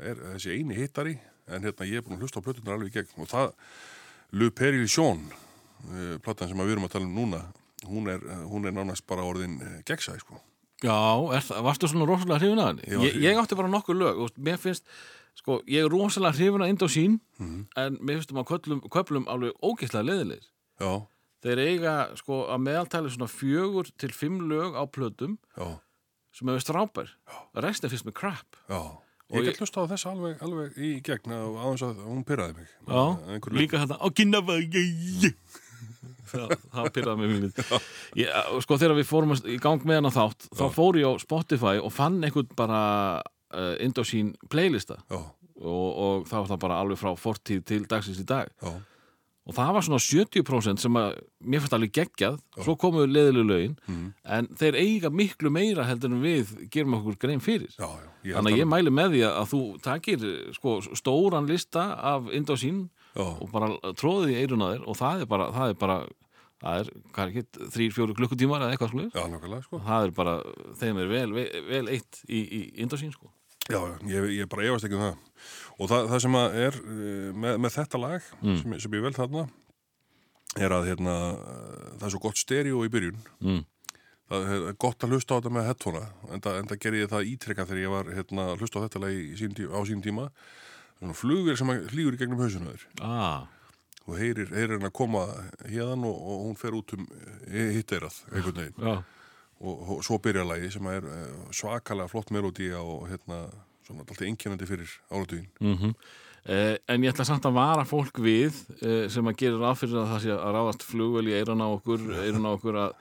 er 0.00 0.20
þessi 0.34 0.54
eini 0.56 0.76
hittari 0.78 1.16
en 1.50 1.66
hérna 1.66 1.88
ég 1.90 1.98
er 2.00 2.04
búin 2.06 2.16
að 2.16 2.22
hlusta 2.24 2.40
á 2.40 2.44
plötunar 2.46 2.76
alveg 2.78 2.92
í 2.92 2.94
gegn. 3.00 3.18
Og 3.20 3.28
það 3.28 3.50
Le 4.32 4.48
Peril 4.56 4.86
Sjón 4.88 5.26
uh, 5.28 6.14
platan 6.24 6.48
sem 6.48 6.62
við 6.62 6.72
erum 6.76 6.86
að 6.88 6.94
tala 6.94 7.08
um 7.10 7.16
núna 7.18 7.42
hún 7.82 8.06
er, 8.08 8.22
eh, 8.22 8.42
hún 8.46 8.64
er 8.68 8.72
nánast 8.76 9.02
bara 9.10 9.24
orðin 9.26 9.56
uh, 9.58 9.80
gegnsæ 9.88 10.14
sko. 10.22 10.36
já, 10.82 10.94
er, 11.34 11.42
varstu 11.66 11.88
svona 11.90 12.06
rosalega 12.06 12.38
hrifin 12.38 12.60
að 12.62 12.68
henni? 12.70 13.08
Ég 13.10 13.16
ég, 13.26 13.38
átti 13.42 13.58
bara 13.58 13.70
nokkuð 13.72 13.98
lög 13.98 14.20
og 14.22 14.38
mér 14.38 14.60
finnst 14.62 14.86
sko, 15.34 15.58
ég 15.66 15.82
er 15.84 15.90
rosalega 15.90 16.36
hrifin 16.38 16.62
að 16.62 16.70
Indosín 16.76 17.18
Mhm. 17.42 17.64
en 17.76 17.98
mér 17.98 18.20
finnst 18.20 18.30
um 18.32 18.38
að 18.38 18.46
köllum, 18.52 18.80
köplum 18.86 19.26
alveg 19.26 19.52
ógeðslega 19.58 20.06
leðilegir 20.12 20.46
Já, 20.78 20.92
þeir 21.42 21.62
eiga 21.66 21.94
sko 22.18 22.44
að 22.52 22.66
meðaltæli 22.66 23.12
svona 23.14 23.30
fjögur 23.30 23.90
til 24.00 24.12
fimm 24.14 24.44
lög 24.50 24.76
á 24.78 24.84
plötum 24.86 25.38
já, 25.56 25.78
sem 26.32 26.48
hefur 26.48 26.64
strápar. 26.64 27.14
Restin 27.58 27.92
finnst 27.92 28.08
með 28.08 28.18
crap. 28.22 28.60
Já. 28.70 28.82
Ég 29.32 29.46
get 29.48 29.62
hlusta 29.62 29.80
á 29.80 29.88
þess 29.88 30.08
alveg, 30.10 30.40
alveg 30.44 30.74
í 30.76 30.88
gegn 31.04 31.32
og 31.32 31.54
aðeins 31.56 31.84
að 31.86 32.00
hún 32.04 32.24
pyrraði 32.28 32.58
mig. 32.58 32.72
Já, 32.84 33.04
líka 33.56 33.80
þetta 33.80 33.96
á 34.04 34.06
kynnafa 34.12 34.58
það, 36.32 36.88
pyrraði 36.92 37.20
mig 37.20 37.32
mjög. 37.32 37.86
Ég, 38.20 38.32
sko 38.64 38.78
þegar 38.80 38.98
við 38.98 39.08
fórum 39.08 39.32
í 39.48 39.56
gang 39.62 39.86
með 39.88 40.02
hana 40.02 40.12
þátt 40.12 40.48
þá 40.52 40.64
fór 40.74 41.00
ég 41.00 41.08
á 41.08 41.12
Spotify 41.22 41.80
og 41.80 41.94
fann 41.96 42.20
einhvern 42.20 42.52
bara 42.58 42.82
uh, 43.22 43.74
Indosín 43.84 44.34
playlista. 44.52 45.00
Já, 45.08 45.20
og, 45.62 45.88
og 45.88 46.28
það 46.28 46.38
var 46.38 46.52
það 46.52 46.62
bara 46.66 46.80
alveg 46.84 47.00
frá 47.00 47.12
fortíð 47.16 47.64
til 47.72 47.82
dagsins 47.88 48.20
í 48.20 48.28
dag. 48.28 48.52
Já, 48.60 48.72
og 49.46 49.54
það 49.56 49.72
var 49.74 49.82
svona 49.82 49.98
70% 49.98 50.78
sem 50.78 50.98
að 51.00 51.16
mér 51.44 51.62
fannst 51.64 51.74
alveg 51.74 51.92
geggjað, 51.98 52.36
svo 52.62 52.76
komuðu 52.78 53.08
leðilega 53.10 53.48
lögin, 53.50 53.76
Mhm. 53.88 54.12
en 54.24 54.46
þeir 54.54 54.74
eiga 54.78 55.10
miklu 55.10 55.50
meira 55.50 55.84
heldur 55.88 56.12
en 56.12 56.22
við 56.22 56.68
gerum 56.70 56.94
okkur 57.00 57.18
grein 57.18 57.40
fyrir. 57.40 57.68
já, 57.78 57.88
já. 57.88 58.08
Ég 58.24 58.34
Þannig 58.36 58.52
að 58.54 58.58
ég 58.62 58.68
mæli 58.70 58.90
með 58.94 59.10
því 59.16 59.22
að 59.26 59.48
þú 59.50 59.60
takir 59.82 60.54
sko, 60.54 60.80
stóran 60.94 61.48
lista 61.48 61.94
af 61.98 62.30
Indosín 62.30 62.88
Já. 63.16 63.22
og 63.42 63.50
bara 63.50 63.66
tróðið 63.98 64.30
í 64.30 64.46
eiruna 64.46 64.76
þér 64.76 64.86
og 64.88 64.96
það 64.96 65.20
er 65.22 65.26
bara, 65.26 65.50
það 65.52 65.68
er 65.70 65.74
bara 65.74 66.06
það 66.62 66.78
er, 66.78 66.90
hvað 67.12 67.22
er 67.26 67.30
ekki, 67.32 67.42
þrýr, 67.74 67.92
fjóru 67.92 68.14
klukkutímar 68.14 68.60
eða 68.62 68.76
eitthvað. 68.76 69.10
Já, 69.10 69.26
nákvæmlega, 69.26 69.62
sko. 69.64 69.80
það 69.82 70.04
er 70.06 70.10
bara, 70.12 70.34
þeim 70.78 70.98
er 71.02 71.08
vel, 71.08 71.32
vel, 71.32 71.62
vel 71.68 71.86
eitt 71.88 72.22
í, 72.28 72.38
í 72.46 72.60
Indosín 72.78 73.10
sko. 73.10 73.32
Já, 73.68 73.78
já, 73.78 73.98
ég, 74.06 74.38
ég 74.38 74.48
bara 74.48 74.62
efast 74.62 74.84
ekki 74.86 74.94
um 74.94 75.02
það. 75.02 75.16
Og 75.82 75.90
það, 75.90 76.06
það 76.12 76.20
sem 76.24 76.36
er 76.38 76.76
eh, 76.78 77.28
með, 77.42 77.58
með 77.64 77.74
þetta 77.80 78.00
lag, 78.02 78.30
sem, 78.62 78.74
sem 78.84 78.96
ég 78.98 79.02
vel 79.02 79.14
þarna, 79.16 79.44
er 80.62 80.74
að 80.76 80.88
hérna, 80.90 81.14
það 81.98 82.06
er 82.08 82.12
svo 82.14 82.20
gott 82.26 82.38
stereo 82.38 82.82
í 82.86 82.90
byrjun. 82.92 83.22
Mm. 83.42 83.62
Það 84.32 84.50
er 84.54 84.76
gott 84.80 85.04
að 85.04 85.12
hlusta 85.16 85.34
á 85.34 85.38
þetta 85.40 85.50
með 85.52 85.66
headphonea, 85.68 86.06
en 86.32 86.44
það, 86.44 86.76
gerði 86.80 87.00
ég 87.02 87.10
það 87.12 87.30
ítrekka 87.32 87.66
þegar 87.68 87.80
ég 87.82 87.92
var 87.92 88.12
hérna, 88.16 88.44
að 88.52 88.62
hlusta 88.62 88.80
á 88.80 88.84
þetta 88.86 89.02
lag 89.02 89.18
sín, 89.40 89.56
tí- 89.58 89.68
á 89.68 89.80
sín 89.88 90.04
tíma. 90.04 90.28
Flugur 91.18 91.56
sem 91.58 91.72
að 91.72 91.88
flýgur 91.90 92.14
í 92.14 92.20
gegnum 92.20 92.40
hausinu 92.44 92.70
þér. 92.76 92.86
ah, 93.02 93.48
Og 94.06 94.16
heyrir, 94.18 94.48
heyrir 94.50 94.76
hann 94.78 94.86
að 94.88 94.94
koma 94.98 95.20
hérðan 95.66 96.04
og, 96.08 96.16
og 96.26 96.38
hún 96.48 96.56
fer 96.58 96.74
út 96.74 96.94
um 96.96 97.04
hitt 97.50 97.92
eirað, 97.94 98.16
einhvern 98.32 98.56
veginn. 98.58 98.80
Já, 98.82 98.94
og, 99.62 99.82
og 99.96 100.00
svo 100.06 100.16
byrja 100.18 100.42
lagi 100.46 100.70
sem 100.74 100.88
er 100.90 101.04
eh, 101.06 101.36
svakalega 101.54 102.10
flott 102.10 102.32
melodía 102.34 102.80
og 102.82 103.04
hérna 103.12 103.44
svona 103.92 104.06
alltaf 104.06 104.26
einkennandi 104.26 104.68
fyrir 104.68 104.98
áratugin 105.12 105.48
mm 105.60 105.94
eh, 106.42 106.76
en 106.90 107.04
ég 107.04 107.12
ætla 107.12 107.28
samt 107.28 107.44
að 107.46 107.58
vara 107.60 107.86
fólk 107.86 108.18
við 108.18 108.56
eh, 108.82 109.08
sem 109.12 109.26
að 109.28 109.38
gera 109.44 109.60
ráð 109.62 109.82
fyrir 109.84 110.00
að 110.02 110.14
það 110.14 110.22
sé 110.24 110.36
að 110.36 110.54
ráðast 110.56 110.86
flugvel 110.88 111.28
í 111.28 111.36
eirun 111.38 111.62
á 111.62 111.68
okkur, 111.70 112.08
eirun 112.24 112.48
á 112.48 112.52
okkur 112.56 112.80
að 112.88 112.96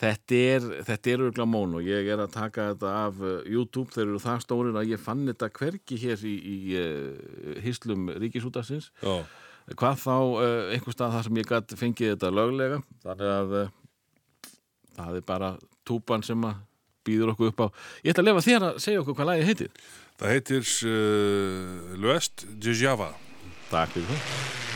þetta 0.00 0.40
er, 0.54 0.66
þetta 0.86 1.12
er 1.12 1.24
örgulega 1.26 1.48
món 1.48 1.76
og 1.78 1.84
ég 1.86 2.08
er 2.12 2.22
að 2.22 2.32
taka 2.34 2.70
þetta 2.70 2.94
af 3.02 3.20
uh, 3.20 3.34
YouTube, 3.48 3.92
þeir 3.92 4.06
eru 4.06 4.22
það 4.22 4.42
stórir 4.46 4.78
að 4.80 4.94
ég 4.94 5.02
fann 5.02 5.26
þetta 5.28 5.50
hvergi 5.58 5.98
hér 6.00 6.24
í, 6.24 6.34
í 6.40 6.56
uh, 6.80 7.60
hislum 7.64 8.08
ríkisútasins 8.22 8.90
Já, 9.04 9.20
hvað 9.76 10.00
þá 10.00 10.14
uh, 10.16 10.72
einhver 10.72 10.96
stað 10.96 11.16
þar 11.16 11.28
sem 11.28 11.40
ég 11.40 11.50
gætt 11.50 11.76
fengið 11.78 12.14
þetta 12.14 12.32
löglega. 12.34 12.80
Þannig 13.04 13.32
að 13.36 13.52
það 14.96 15.18
er 15.20 15.26
bara 15.28 15.50
túpan 15.86 16.24
sem 16.26 16.48
að 16.48 16.64
býður 17.06 17.34
okkur 17.34 17.52
upp 17.52 17.64
á. 17.64 17.68
Ég 18.04 18.14
ætla 18.14 18.24
að 18.24 18.30
lefa 18.30 18.46
þér 18.46 18.66
að 18.70 18.80
segja 18.84 19.02
okkur 19.04 19.18
hvað 19.18 19.30
lagið 19.30 19.50
heitir 19.50 19.70
það 20.20 20.34
heitir 20.36 20.66
uh, 20.84 21.96
L'Ouest 22.00 22.46
de 22.60 22.76
Java. 22.76 23.14
Takk 23.70 23.96
fyrir 23.96 24.10
það 24.12 24.69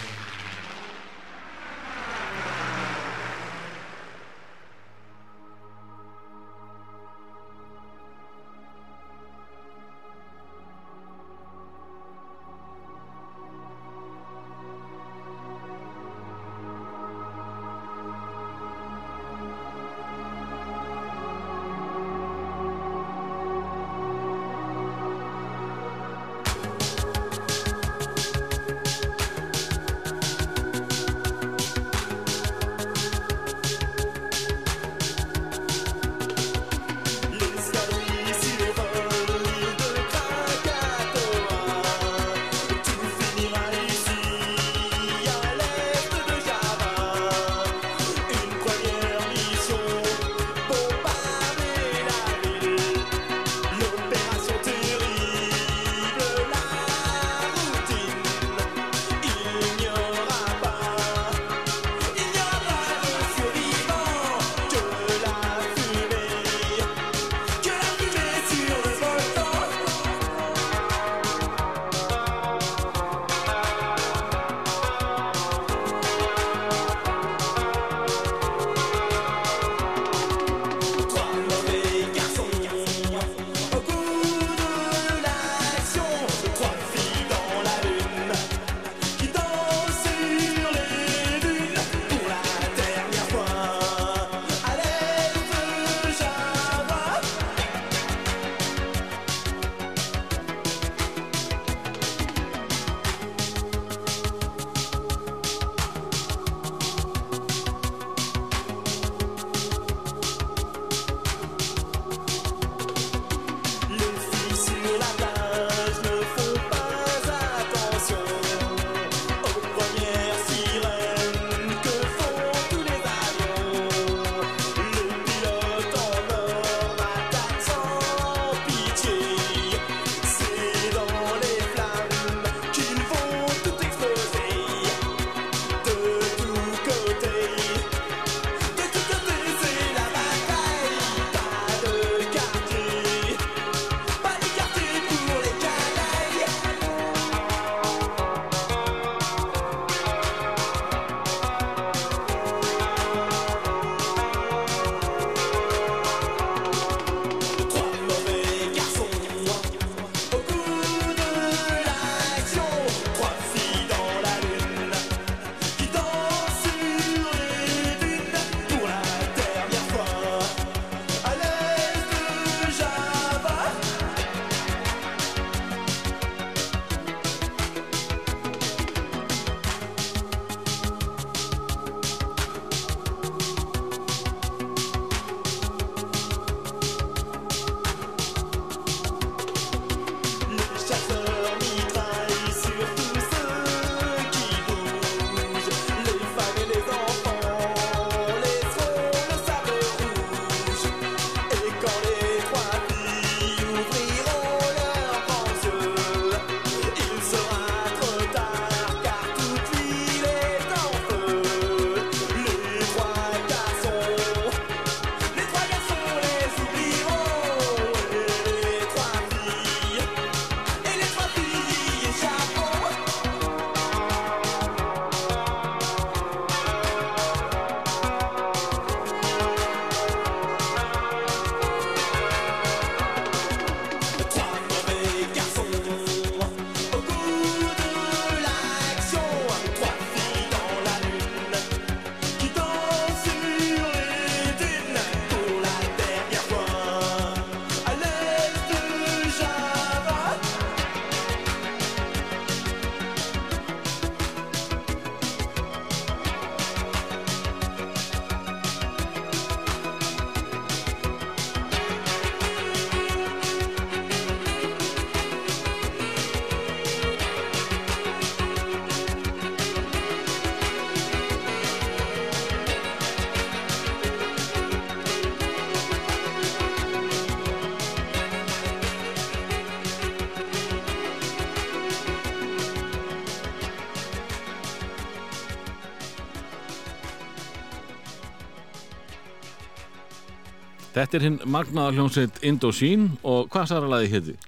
Þetta 291.05 291.19
er 291.19 291.25
hinn 291.27 291.35
magnaða 291.53 291.93
hljómsveit 291.99 292.39
Indochine 292.49 293.11
og 293.29 293.51
hvað 293.53 293.67
særa 293.75 293.89
lagi 293.93 294.07
héti? 294.09 294.39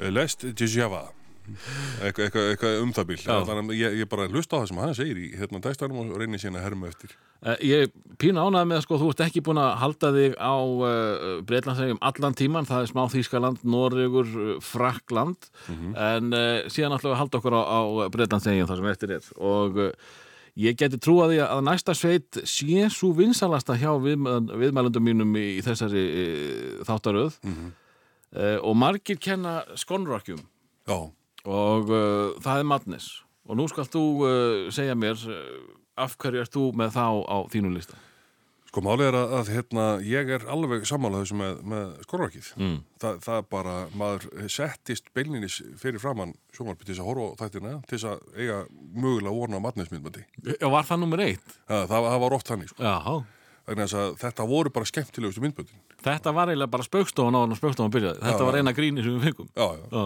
Eh, 0.00 0.08
Lest 0.08 0.46
Djava 0.56 1.10
eitthvað 2.00 2.24
eitthva, 2.24 2.44
eitthva 2.52 2.70
um 2.80 2.92
það 2.94 3.08
bíl 3.10 3.74
ég, 3.74 3.96
ég 4.00 4.08
bara 4.08 4.28
hlusta 4.30 4.56
á 4.56 4.60
það 4.62 4.70
sem 4.70 4.80
hann 4.80 4.94
segir 4.96 5.18
í 5.20 5.26
hérna 5.36 5.60
dæstanum 5.64 5.98
og 6.04 6.14
reynir 6.20 6.40
síðan 6.40 6.60
að 6.60 6.64
herma 6.68 6.88
eftir. 6.88 7.12
Uh, 7.40 7.56
ég 7.66 7.92
pína 8.22 8.46
ánægði 8.46 8.70
með 8.70 8.78
að 8.78 8.86
sko, 8.86 9.00
þú 9.02 9.10
ert 9.12 9.22
ekki 9.26 9.42
búin 9.44 9.60
að 9.60 9.70
halda 9.82 10.12
þig 10.16 10.38
á 10.40 10.56
uh, 10.56 11.36
Breitlandsegjum 11.50 12.00
allan 12.10 12.38
tíman, 12.40 12.70
það 12.70 12.86
er 12.86 12.90
smá 12.92 13.02
Þýskaland, 13.16 13.62
uh, 14.38 14.56
Frakland. 14.64 15.50
En 15.98 16.32
uh, 16.32 16.48
síðan 16.72 16.96
við 17.10 17.16
að 17.16 17.20
halda 17.24 17.40
okkur 17.42 17.60
á, 17.60 17.62
á 17.66 17.80
Breitlandsegjum 18.14 18.70
þar 18.70 18.82
sem 18.82 18.90
eftir 18.94 19.16
er. 19.18 19.30
Og 19.36 19.80
uh, 19.88 20.18
ég 20.58 20.76
geti 20.80 20.98
trúað 20.98 21.34
því 21.34 21.38
að 21.46 21.62
næsta 21.68 21.94
sveit 21.94 22.40
sé 22.48 22.88
svo 22.90 23.12
vinsalasta 23.16 23.76
hjá 23.78 23.90
viðmæl- 24.02 24.50
viðmælendum 24.58 25.04
mínum 25.06 25.36
í, 25.38 25.60
þessari 25.64 26.04
uh, 26.10 26.84
þáttaröð. 26.88 27.38
Uh, 28.30 28.58
og 28.62 28.76
margir 28.78 29.18
kenna 29.18 29.60
skonrokkjum 29.74 30.38
Já, 30.86 30.98
og 31.44 31.90
uh, 31.90 32.36
það 32.42 32.60
er 32.62 32.68
madness. 32.70 33.08
Og 33.50 33.58
nú 33.58 33.66
skal 33.70 33.88
þú 33.90 34.04
uh, 34.22 34.68
segja 34.70 34.94
mér 34.94 35.18
uh, 35.26 35.40
af 35.98 36.14
hverju 36.16 36.44
ert 36.44 36.54
þú 36.54 36.68
með 36.78 36.94
þá 36.94 37.06
á 37.26 37.36
þínu 37.50 37.72
lista 37.74 37.98
sko 38.70 38.82
málið 38.86 39.08
er 39.08 39.16
að, 39.18 39.32
að 39.40 39.50
hérna, 39.56 39.84
ég 40.06 40.30
er 40.36 40.44
alveg 40.50 40.84
sammála 40.86 41.24
þessu 41.24 41.38
með, 41.40 41.58
með 41.72 41.88
skorrakið 42.06 42.52
mm. 42.60 42.76
Þa, 43.02 43.10
það 43.24 43.40
bara, 43.50 43.74
maður 43.98 44.46
settist 44.52 45.10
beinlinis 45.16 45.58
fyrir 45.80 46.02
framann 46.02 46.36
sjónvarpi 46.54 46.86
til 46.86 46.94
þess 46.94 47.02
að 47.02 47.10
horfa 47.10 47.26
á 47.26 47.38
þættina 47.42 47.74
til 47.90 47.96
þess 47.98 48.08
að 48.12 48.38
eiga 48.38 48.60
mögulega 48.94 49.34
vona 49.34 49.58
á 49.58 49.64
matnesmyndbandi 49.66 50.24
Já, 50.54 50.66
var 50.70 50.86
það 50.88 51.02
nummer 51.04 51.24
eitt? 51.26 51.54
það, 51.66 51.84
það, 51.90 52.08
það 52.12 52.24
var 52.24 52.38
oft 52.38 52.54
þannig 52.54 52.72
sko. 52.72 52.86
Já, 52.86 52.96
þess 53.70 53.96
að 54.00 54.18
þetta 54.22 54.48
voru 54.50 54.74
bara 54.74 54.90
skemmtilegustu 54.90 55.44
myndböndin 55.44 55.82
þetta 56.04 56.34
var 56.36 56.52
eiginlega 56.52 56.74
bara 56.76 56.86
spaukstofan 56.86 57.36
á 57.36 57.40
hann 57.42 57.54
og 57.54 57.60
spaukstofan 57.60 57.94
byrjaði 57.94 58.22
Þetta 58.24 58.42
Já, 58.44 58.48
var 58.48 58.60
eina 58.60 58.76
gríni 58.76 59.04
sem 59.04 59.16
við 59.18 59.30
fengum 59.30 59.50
já, 59.50 59.66
já. 59.66 59.86
Já, 59.90 60.04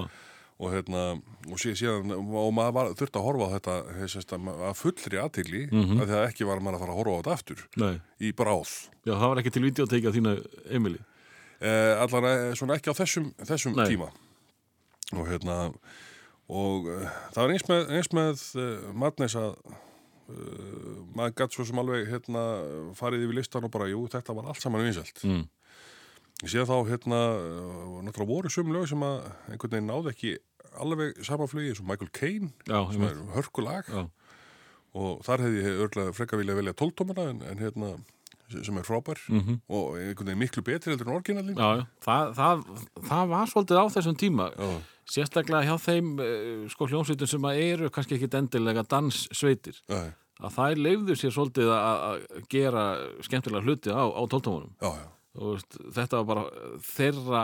og 0.55 0.70
hérna 0.70 1.02
og 1.50 1.59
sí- 1.59 1.74
síðan 1.74 2.12
og 2.14 2.52
maður 2.55 2.76
var, 2.76 2.90
þurfti 2.98 3.18
að 3.20 3.26
horfa 3.26 3.48
á 3.50 3.55
þetta 3.57 3.74
hefst, 3.98 4.34
að 4.34 4.76
fullri 4.78 5.18
aðtigli 5.18 5.62
mm. 5.66 5.80
-hmm. 5.80 6.02
að 6.02 6.11
því 6.11 6.18
að 6.18 6.28
ekki 6.28 6.48
var 6.48 6.62
maður 6.62 6.78
að 6.78 6.84
fara 6.84 6.94
að 6.94 7.00
horfa 7.00 7.14
á 7.14 7.18
þetta 7.20 7.34
aftur 7.38 7.64
nei 7.82 7.94
í 8.20 8.32
bráð 8.32 8.74
Já, 9.05 9.14
það 9.18 9.28
var 9.28 9.42
ekki 9.42 9.55
til 9.55 9.64
videoteiki 9.66 10.09
af 10.09 10.14
þínu 10.14 10.34
Emily 10.70 11.00
eh, 11.61 11.94
allan 11.98 12.28
eh, 12.30 12.55
svona 12.55 12.78
ekki 12.78 12.94
á 12.94 13.00
þessum, 13.00 13.32
þessum 13.42 13.74
tíma 13.82 14.12
og 15.12 15.26
hérna 15.28 15.59
og 16.52 16.88
uh, 16.92 17.09
það 17.32 17.40
var 17.40 17.55
eins 17.55 17.66
með, 17.68 17.90
eins 17.96 18.11
með 18.12 18.44
uh, 18.61 18.88
Madness 19.00 19.36
að 19.40 19.55
uh, 19.64 20.96
maður 21.16 21.36
gætt 21.40 21.57
svo 21.57 21.66
sem 21.68 21.80
alveg 21.80 22.09
hérna 22.11 22.42
farið 22.98 23.26
yfir 23.26 23.38
listan 23.40 23.68
og 23.68 23.72
bara, 23.72 23.88
jú, 23.88 24.05
þetta 24.12 24.36
var 24.36 24.50
allt 24.52 24.61
saman 24.61 24.84
vinsælt 24.84 25.24
mm. 25.24 25.44
Ég 26.45 26.51
sé 26.53 26.64
þá 26.68 26.74
hérna 26.88 27.20
náttúrulega 28.05 28.30
voru 28.30 28.51
sum 28.53 28.72
lög 28.74 28.88
sem 28.90 29.05
að 29.07 29.22
einhvern 29.51 29.74
veginn 29.76 29.88
náði 29.90 30.12
ekki 30.12 30.32
alveg 30.82 31.20
sama 31.24 31.47
flugi 31.51 31.70
eins 31.72 31.80
og 31.82 31.88
Michael 31.88 32.11
Caine 32.14 32.51
Já, 32.68 32.80
sem 32.92 33.05
er 33.07 33.20
hörkulag. 33.36 33.88
Já. 33.88 34.05
og 34.95 35.22
þar 35.26 35.45
hefði 35.47 35.62
ég 35.64 35.84
örglega 35.86 36.14
frekka 36.16 36.38
vilja 36.40 36.57
velja 36.59 36.74
tóltómana 36.78 37.28
en, 37.32 37.42
en 37.51 37.62
hérna 37.62 37.95
sem 38.55 38.76
er 38.78 38.84
frábær. 38.86 39.18
Mhm. 39.32 39.61
og 39.72 39.95
einhvern 39.99 40.28
veginn 40.28 40.42
miklu 40.42 40.62
betri 40.66 40.92
heldur 40.92 41.09
en 41.09 41.16
orginalin 41.16 41.57
Já, 41.59 41.86
það, 42.05 42.34
það, 42.36 42.66
það 43.09 43.30
var 43.32 43.49
svolítið 43.51 43.80
á 43.80 43.84
þessum 43.97 44.18
tíma. 44.20 44.51
Já. 44.59 44.74
Sérstaklega 45.14 45.64
hjá 45.68 45.78
þeim 45.84 46.12
uh, 46.20 46.68
sko 46.72 46.86
hljómsveitum 46.88 47.28
sem 47.28 47.49
að 47.49 47.62
eru 47.64 47.90
kannski 47.92 48.16
ekki 48.18 48.28
endilega 48.38 48.84
danssveitir. 48.88 49.80
Já, 49.90 50.12
að 50.45 50.55
þær 50.59 50.80
leifðu 50.86 51.16
sér 51.18 51.34
svolítið 51.34 51.72
að 51.72 52.22
gera 52.53 52.84
skemmtilega 53.24 53.64
hluti 53.66 53.92
á, 53.95 54.03
á 54.03 54.22
tóltómanum 54.28 54.72
já, 54.82 54.90
já, 54.99 55.07
veist, 55.35 55.76
þetta 55.97 56.20
var 56.20 56.26
bara 56.30 56.45
þeirra 56.87 57.43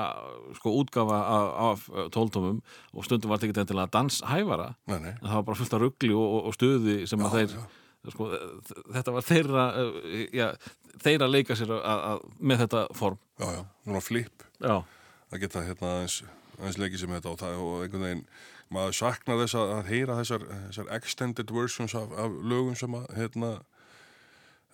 sko 0.58 0.72
útgafa 0.80 1.20
af, 1.36 1.50
af 1.66 2.10
tóltómum 2.14 2.62
og 2.94 3.06
stundum 3.06 3.32
var 3.32 3.40
þetta 3.40 3.50
ekki 3.50 3.64
endilega 3.64 3.94
danshæfara 3.98 4.72
nei, 4.90 4.98
nei. 4.98 5.14
En 5.18 5.26
það 5.26 5.38
var 5.40 5.46
bara 5.50 5.60
fullt 5.60 5.76
af 5.76 5.84
ruggli 5.84 6.12
og, 6.14 6.36
og, 6.40 6.56
stuði 6.56 6.96
sem 7.10 7.24
að 7.26 7.38
Já, 7.40 7.54
þeir 8.00 8.14
sko, 8.14 8.28
þetta 8.94 9.14
var 9.16 9.26
þeirra 9.26 9.64
uh, 9.82 10.20
já, 10.34 10.46
þeirra 11.04 11.28
leika 11.30 11.56
sér 11.58 11.74
að, 11.76 12.04
að, 12.12 12.22
með 12.38 12.62
þetta 12.64 12.84
form. 12.96 13.18
Já, 13.40 13.48
já, 13.56 13.62
núna 13.88 14.04
flip. 14.04 14.46
Já, 14.60 14.76
að 15.30 15.42
geta 15.44 15.64
hérna 15.66 15.92
aðeins, 15.96 16.20
aðeins 16.58 16.80
leikið 16.80 17.02
sem 17.02 17.14
þetta 17.16 17.32
og, 17.32 17.38
það, 17.40 17.60
og 17.64 17.84
einhvern 17.84 18.06
veginn 18.06 18.24
maður 18.70 18.96
saknar 19.00 19.40
þess 19.42 19.58
að, 19.58 19.74
að 19.76 19.90
heyra 19.90 20.16
þessar, 20.20 20.46
þessar 20.68 20.90
extended 20.96 21.52
versions 21.54 21.96
af, 21.98 22.12
af 22.14 22.40
lögum 22.52 22.76
sem 22.78 22.96
að 22.96 23.08
hérna 23.18 23.52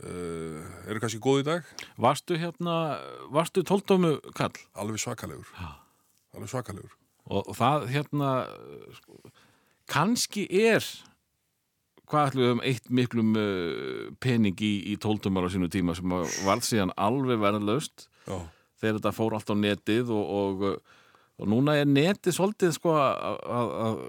uh, 0.05 0.61
eru 0.91 1.03
kannski 1.03 1.21
góð 1.23 1.43
í 1.43 1.47
dag? 1.49 1.73
Varstu 2.01 2.39
hérna 2.41 2.77
varstu 3.33 3.65
tóltómu 3.67 4.17
kall 4.37 4.57
alveg 4.77 5.03
svakalegur. 5.03 5.49
Já. 5.57 5.73
alveg 6.37 6.53
svakalegur. 6.53 6.97
Og 7.27 7.55
það 7.59 7.89
hérna 7.91 8.33
sko, 8.95 9.21
kannski 9.91 10.47
er 10.51 10.85
hvað 12.07 12.29
ætlum 12.29 12.45
við 12.45 12.53
um 12.55 12.61
eitt 12.71 12.93
miklum 12.95 13.33
uh, 13.41 14.13
pening 14.23 14.61
í, 14.63 14.75
í 14.93 14.99
tóltumar 15.03 15.49
á 15.49 15.51
sínu 15.51 15.71
tíma 15.73 15.97
sem 15.99 16.13
varð 16.47 16.69
síðan 16.69 16.95
alveg 16.95 17.41
verðlaust 17.43 18.07
Já, 18.29 18.39
þegar 18.79 19.01
þetta 19.01 19.17
fór 19.17 19.35
allt 19.35 19.51
á 19.51 19.57
netið 19.59 20.13
og, 20.15 20.31
og, 20.39 20.95
og 21.43 21.51
núna 21.51 21.75
er 21.81 21.91
netið 21.91 22.37
svolítið 22.39 22.77
sko 22.79 22.95
að 22.95 23.43
að 23.59 24.01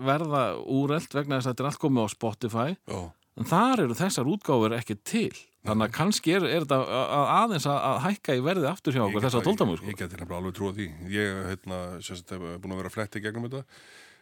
verða 0.00 0.42
úrelt 0.64 1.14
vegna 1.14 1.38
þess 1.38 1.48
að 1.48 1.52
þetta 1.52 1.64
er 1.64 1.68
allt 1.70 1.82
komið 1.82 2.06
á 2.06 2.08
Spotify. 2.14 2.68
Já, 2.88 3.00
en 3.40 3.48
þar 3.48 3.84
eru 3.86 3.96
þessar 3.98 4.28
útgáfur 4.30 4.76
ekki 4.76 4.98
til. 5.00 5.30
Þannig 5.66 5.90
að 5.90 5.96
kannski 5.96 6.32
er, 6.36 6.44
er 6.48 6.64
þetta 6.64 6.78
að 6.80 7.30
aðeins 7.36 7.66
að, 7.68 7.78
að 7.90 7.98
hækka 8.06 8.36
í 8.38 8.44
verðið 8.46 8.68
aftur 8.70 8.96
hjá 8.96 9.02
okkur 9.04 9.24
þessar 9.26 9.44
tóltamur 9.44 9.80
sko. 9.80 9.90
ég 9.90 9.98
geti 9.98 10.16
nefnilega 10.16 10.38
alveg 10.40 10.56
trúið 10.56 10.78
því. 10.78 10.86
Ég 11.12 11.40
sem 12.06 12.20
sagt, 12.20 12.32
hef 12.32 12.44
búin 12.62 12.76
að 12.76 12.80
vera 12.80 12.92
fletti 12.94 13.20
gegnum 13.24 13.48
þetta. 13.48 13.64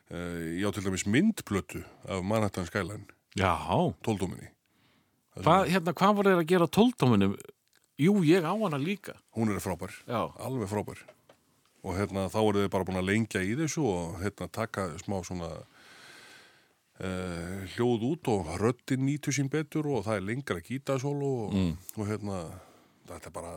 Uh, 0.09 0.57
Ég 0.57 0.67
á 0.67 0.71
til 0.75 0.87
dæmis 0.87 1.05
myndplötu 1.07 1.85
af 2.09 2.25
Manhattan 2.27 2.67
Skyline. 2.67 3.07
Já, 3.39 3.55
tóldóminni 4.03 4.49
hvað, 5.45 5.69
hérna, 5.73 5.95
hvað 5.95 6.17
voru 6.19 6.33
þeir 6.33 6.43
að 6.43 6.51
gera 6.53 6.69
tóltáminum? 6.75 7.37
Jú, 7.99 8.15
ég 8.27 8.47
á 8.47 8.55
hana 8.55 8.79
líka. 8.81 9.17
Hún 9.35 9.51
er 9.53 9.63
frábær, 9.63 9.95
Já, 10.07 10.21
alveg 10.39 10.71
frábær. 10.71 11.03
Og 11.87 11.95
hérna 11.95 12.27
þá 12.31 12.39
eru 12.43 12.63
þið 12.65 12.73
bara 12.75 12.87
búin 12.87 13.01
að 13.01 13.09
lengja 13.11 13.43
í 13.43 13.55
þessu 13.59 13.85
og 13.87 14.19
hérna 14.23 14.49
taka 14.51 14.89
smá 15.03 15.19
svona 15.27 15.51
uh, 17.01 17.67
hljóð 17.75 18.07
út 18.13 18.31
og 18.33 18.49
röddin 18.63 19.05
nýtu 19.07 19.35
sín 19.35 19.51
betur 19.53 19.87
og 19.93 20.05
það 20.07 20.17
er 20.21 20.27
lengra 20.33 20.61
gítasólu 20.65 21.31
og, 21.47 21.55
Mm. 21.55 21.77
og 21.97 22.09
hérna 22.11 22.39
þetta 23.09 23.31
er 23.31 23.37
bara 23.39 23.55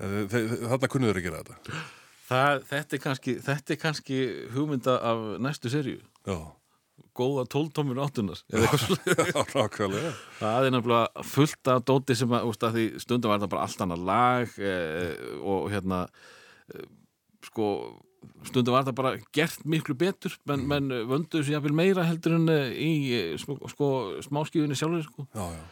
uh, 0.00 0.36
þarna 0.68 0.88
kunnu 0.92 1.08
þeir 1.10 1.20
að 1.22 1.26
gera 1.28 1.42
þetta. 1.42 1.80
Það, 2.28 2.62
þetta, 2.68 2.96
er 2.96 3.00
kannski, 3.06 3.34
þetta 3.40 3.72
er 3.74 3.80
kannski 3.82 4.16
hugmynda 4.52 4.98
af 5.00 5.20
næstu 5.40 5.70
serju 5.72 6.00
Já, 6.28 6.36
góða 7.16 7.46
tóltómur 7.48 7.96
áttunar 8.04 8.42
já, 8.52 8.60
nákvæmlega. 9.54 10.10
Það 10.38 10.66
er 10.68 10.74
nefnilega 10.74 11.24
fullt 11.24 11.70
af 11.72 11.80
dóti 11.88 12.14
sem 12.20 12.34
að, 12.36 12.50
úst, 12.50 12.66
að 12.68 12.76
því 12.76 12.84
stundum 13.00 13.32
var 13.32 13.40
þetta 13.40 13.50
bara 13.54 13.64
allt 13.64 13.80
annað 13.86 14.04
lag 14.10 14.58
e, 14.60 14.74
og 15.40 15.70
hérna 15.72 16.02
e, 16.68 16.84
sko 17.48 17.70
stundum 18.48 18.74
var 18.74 18.84
þetta 18.86 18.96
bara 18.98 19.12
gert 19.34 19.64
miklu 19.68 19.94
betur 19.98 20.34
menn, 20.48 20.64
menn 20.70 20.88
vönduðu 21.10 21.44
sér 21.46 21.58
jafnvel 21.58 21.76
meira 21.78 22.06
heldur 22.08 22.36
en 22.38 22.48
eh, 22.52 22.72
í 22.74 22.90
sko, 23.40 23.58
sko 23.70 23.88
smáskíðunni 24.26 24.78
sjálfur 24.78 25.04
sko. 25.06 25.26
Já, 25.34 25.44
já. 25.54 25.62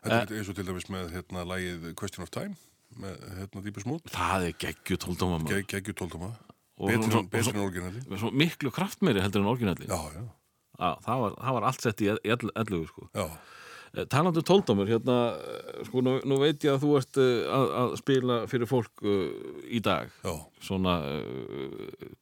Þetta 0.00 0.20
er 0.22 0.38
eins 0.40 0.48
og 0.48 0.56
til 0.56 0.64
dæmis 0.64 0.86
með 0.88 1.10
hérna 1.12 1.42
lægið 1.44 1.90
Question 2.00 2.24
of 2.24 2.30
Time 2.32 2.56
með 3.00 3.20
hérna 3.36 3.62
Dýpa 3.66 3.82
Smút 3.84 4.08
Það 4.14 4.46
er 4.48 4.54
geggju 4.64 4.96
tóltóma 5.04 5.38
maður. 5.42 5.60
Ge 5.60 5.76
Geggju 5.76 5.94
tóldóma 6.00 6.30
Betri 6.80 7.52
en- 7.52 7.60
orginalli 7.60 8.30
miklu 8.40 8.72
kraftmeiri 8.72 9.20
heldur 9.20 9.44
en 9.44 9.50
orginalli 9.52 9.84
Já, 9.90 10.00
já, 10.16 10.22
Já, 10.80 10.90
það, 11.04 11.16
var, 11.20 11.34
það 11.36 11.56
var 11.58 11.66
allt 11.68 11.84
sett 11.84 12.00
í 12.00 12.08
ellu, 12.08 12.52
ellu 12.56 12.86
sko. 12.88 13.08
já 13.12 13.26
Eh, 13.90 14.06
Talandi 14.06 14.38
um 14.38 14.46
tóldómur, 14.46 14.86
hérna, 14.86 15.34
eh, 15.34 15.80
sko, 15.88 15.98
nú, 16.06 16.12
nú 16.22 16.36
veit 16.38 16.62
ég 16.62 16.76
að 16.76 16.84
þú 16.84 16.90
ert 17.00 17.18
eh, 17.18 17.40
að, 17.50 17.64
að 17.80 17.94
spila 17.98 18.36
fyrir 18.50 18.70
fólk 18.70 19.02
í 19.66 19.80
dag, 19.82 20.12
Já, 20.22 20.34
svona 20.62 20.94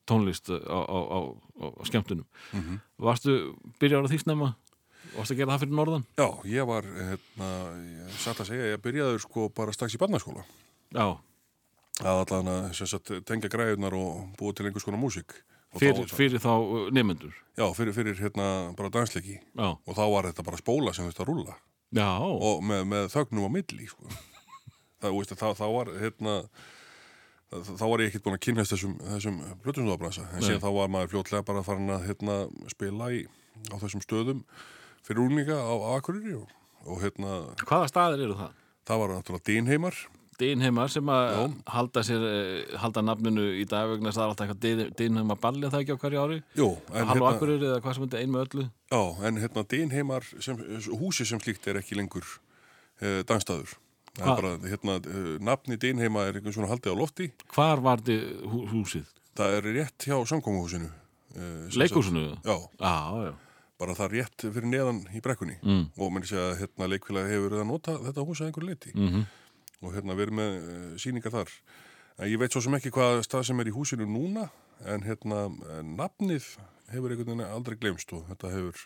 tónlist 0.09 0.49
á, 0.49 0.57
á, 0.81 0.99
á, 1.13 1.19
á 1.61 1.83
skemmtunum. 1.85 2.25
Mhm. 2.57 2.81
Varstu 3.05 3.37
byrjar 3.81 4.09
á 4.09 4.09
því 4.09 4.21
snemma? 4.25 4.55
Varstu 5.13 5.37
að 5.37 5.41
gera 5.43 5.53
það 5.55 5.63
fyrir 5.67 5.77
norðan? 5.77 6.07
já, 6.17 6.29
ég 6.49 6.67
var 6.69 6.89
hérna, 6.89 7.49
ég 8.09 8.17
satt 8.17 8.41
að 8.41 8.51
segja, 8.53 8.73
ég 8.73 8.83
byrjaði 8.85 9.21
sko 9.25 9.49
bara 9.53 9.73
strax 9.73 9.97
í 9.97 10.01
barnaskóla 10.01 10.45
Já, 10.97 11.21
að 12.01 12.25
allan 12.25 12.51
að 12.55 13.23
tengja 13.29 13.53
græðunar 13.53 13.93
og 13.97 14.33
búa 14.41 14.57
til 14.57 14.67
einhvers 14.69 14.89
konar 14.89 15.01
músík 15.01 15.37
fyrir, 15.77 16.09
fyrir 16.09 16.43
þá 16.43 16.53
uh, 16.55 16.89
nefnendur. 16.95 17.37
Já, 17.59 17.67
fyrir, 17.77 17.95
fyrir 17.97 18.19
hérna 18.23 18.49
bara 18.79 18.93
dansleiki. 18.95 19.39
Já, 19.43 19.69
og 19.75 19.93
þá 19.99 20.05
var 20.15 20.31
þetta 20.31 20.47
bara 20.47 20.63
spóla 20.63 20.95
sem 20.97 21.09
þetta 21.11 21.29
rúlla. 21.29 21.59
Já, 21.97 22.11
og 22.21 22.65
með, 22.65 22.83
með 22.89 23.07
þögnum 23.15 23.49
á 23.49 23.51
milli 23.59 23.89
sko. 23.91 24.11
það, 25.03 25.15
veist, 25.17 25.39
þá, 25.39 25.49
þá 25.59 25.67
var 25.75 25.95
hérna 26.01 26.35
þá 27.49 27.71
þá 27.81 27.85
var 27.89 28.03
ég 28.03 28.11
ekkert 28.11 28.27
búin 28.27 28.37
að 28.37 28.45
kynast 28.45 28.75
þessum, 28.75 28.95
þessum 29.15 29.39
plötusnóðabransa, 29.65 30.27
en 30.37 30.45
síðan 30.45 30.65
þá 30.65 30.71
var 30.77 30.91
maður 30.93 31.13
fljótlega 31.15 31.47
bara 31.49 31.65
farin 31.65 31.95
að 31.95 32.05
hérna, 32.11 32.37
spila 32.69 33.09
í, 33.17 33.23
á 33.73 33.77
þessum 33.81 34.05
stöðum 34.05 34.43
fyrir 35.07 35.23
úlninga 35.25 35.57
á, 35.57 35.73
á 35.73 35.89
Akureyri 35.97 36.35
og, 36.37 36.51
og 36.85 37.01
hérna, 37.01 37.39
hvaða 37.65 37.89
staðir 37.89 38.27
eru 38.27 38.37
það? 38.37 38.59
það 38.89 39.03
var 39.03 39.15
náttúrulega 39.15 39.49
Dínheimar 39.49 40.03
Dinheimar 40.39 40.91
sem 40.93 41.09
að 41.11 41.25
Já. 41.35 41.41
halda 41.75 42.03
sér 42.07 42.25
eh, 42.29 42.77
halda 42.79 43.03
nafninu 43.03 43.47
í 43.59 43.65
dag 43.69 43.89
vegna 43.91 44.13
þess 44.13 44.19
að 44.19 44.23
það 44.23 44.27
er 44.27 44.33
alltaf 44.33 44.47
eitthvað 44.47 44.93
Dinheimar 45.01 45.41
balli 45.43 45.67
er 45.67 45.73
það 45.75 45.83
ekki 45.85 45.97
á 45.99 46.03
hverju 46.05 46.21
ári 46.23 46.39
Jú, 46.59 46.69
en 46.93 47.11
Halló 47.11 47.25
hérna, 47.25 47.33
Akureyri 47.35 47.69
eða 47.71 47.81
hvað 47.83 47.97
sem 47.97 48.05
þetta 48.07 48.21
ein 48.23 48.33
með 48.35 48.45
öllu 48.47 48.67
já, 48.69 49.03
en 49.29 49.43
hérna 49.43 49.65
Dinheimar, 49.75 50.29
sem, 50.45 50.63
húsi 51.03 51.27
sem 51.29 51.43
slíkt 51.43 51.67
er 51.71 51.81
ekki 51.81 51.99
lengur 51.99 52.27
uh, 53.03 53.21
dansstaður. 53.29 53.75
Það 54.19 54.31
er 54.31 54.41
bara, 54.43 54.55
hérna, 54.73 54.97
uh, 55.03 55.35
nafni 55.51 55.79
Dinheima 55.81 56.29
er 56.29 56.39
einhvern 56.39 56.55
svona 56.57 56.71
haldið 56.71 56.95
á 56.95 57.01
lofti. 57.03 57.29
Hvar 57.55 57.83
var 57.85 58.03
þið 58.07 58.25
hú, 58.51 58.63
húsið? 58.73 59.11
Það 59.39 59.59
er 59.59 59.69
rétt 59.77 60.09
hjá 60.09 60.17
samkómuhúsinu. 60.33 60.89
Uh, 61.35 61.67
Leikhúsinu? 61.79 62.25
Já, 62.47 62.57
Já, 62.79 62.97
já 63.29 63.35
bara 63.79 63.95
það 63.95 64.15
rétt 64.17 64.43
fyrir 64.43 64.67
neðan 64.67 64.97
í 65.15 65.21
brekkunni. 65.23 65.55
Mm. 65.63 65.85
Og 66.03 66.09
mér 66.11 66.25
sé 66.27 66.39
að 66.43 66.57
hérna, 66.65 66.89
leikfélagi 66.91 67.31
hefur 67.31 67.45
verið 67.47 67.61
að 67.63 67.69
nota 67.69 67.93
þetta 68.09 68.25
hús 68.27 68.41
að 68.43 68.49
einhverju 68.49 68.73
leiti. 68.73 68.95
mm 68.97 69.29
Og 69.85 69.95
hérna 69.95 70.17
verið 70.19 70.39
með 70.41 70.57
uh, 70.59 70.89
síningar 70.99 71.35
þar. 71.35 71.53
En 72.19 72.33
ég 72.33 72.41
veit 72.41 72.55
svo 72.55 72.65
sem 72.65 72.75
ekki 72.75 72.93
hvað 72.95 73.23
stað 73.27 73.47
sem 73.51 73.63
er 73.63 73.71
í 73.71 73.75
húsinu 73.77 74.09
núna, 74.11 74.49
en 74.91 75.05
hérna, 75.07 75.47
en 75.79 75.95
nafnið 75.99 76.49
hefur 76.91 77.15
einhvern 77.15 77.31
veginn 77.31 77.47
aldrei 77.47 77.79
glemst 77.79 78.13
og 78.17 78.27
þetta 78.31 78.51
hefur 78.57 78.85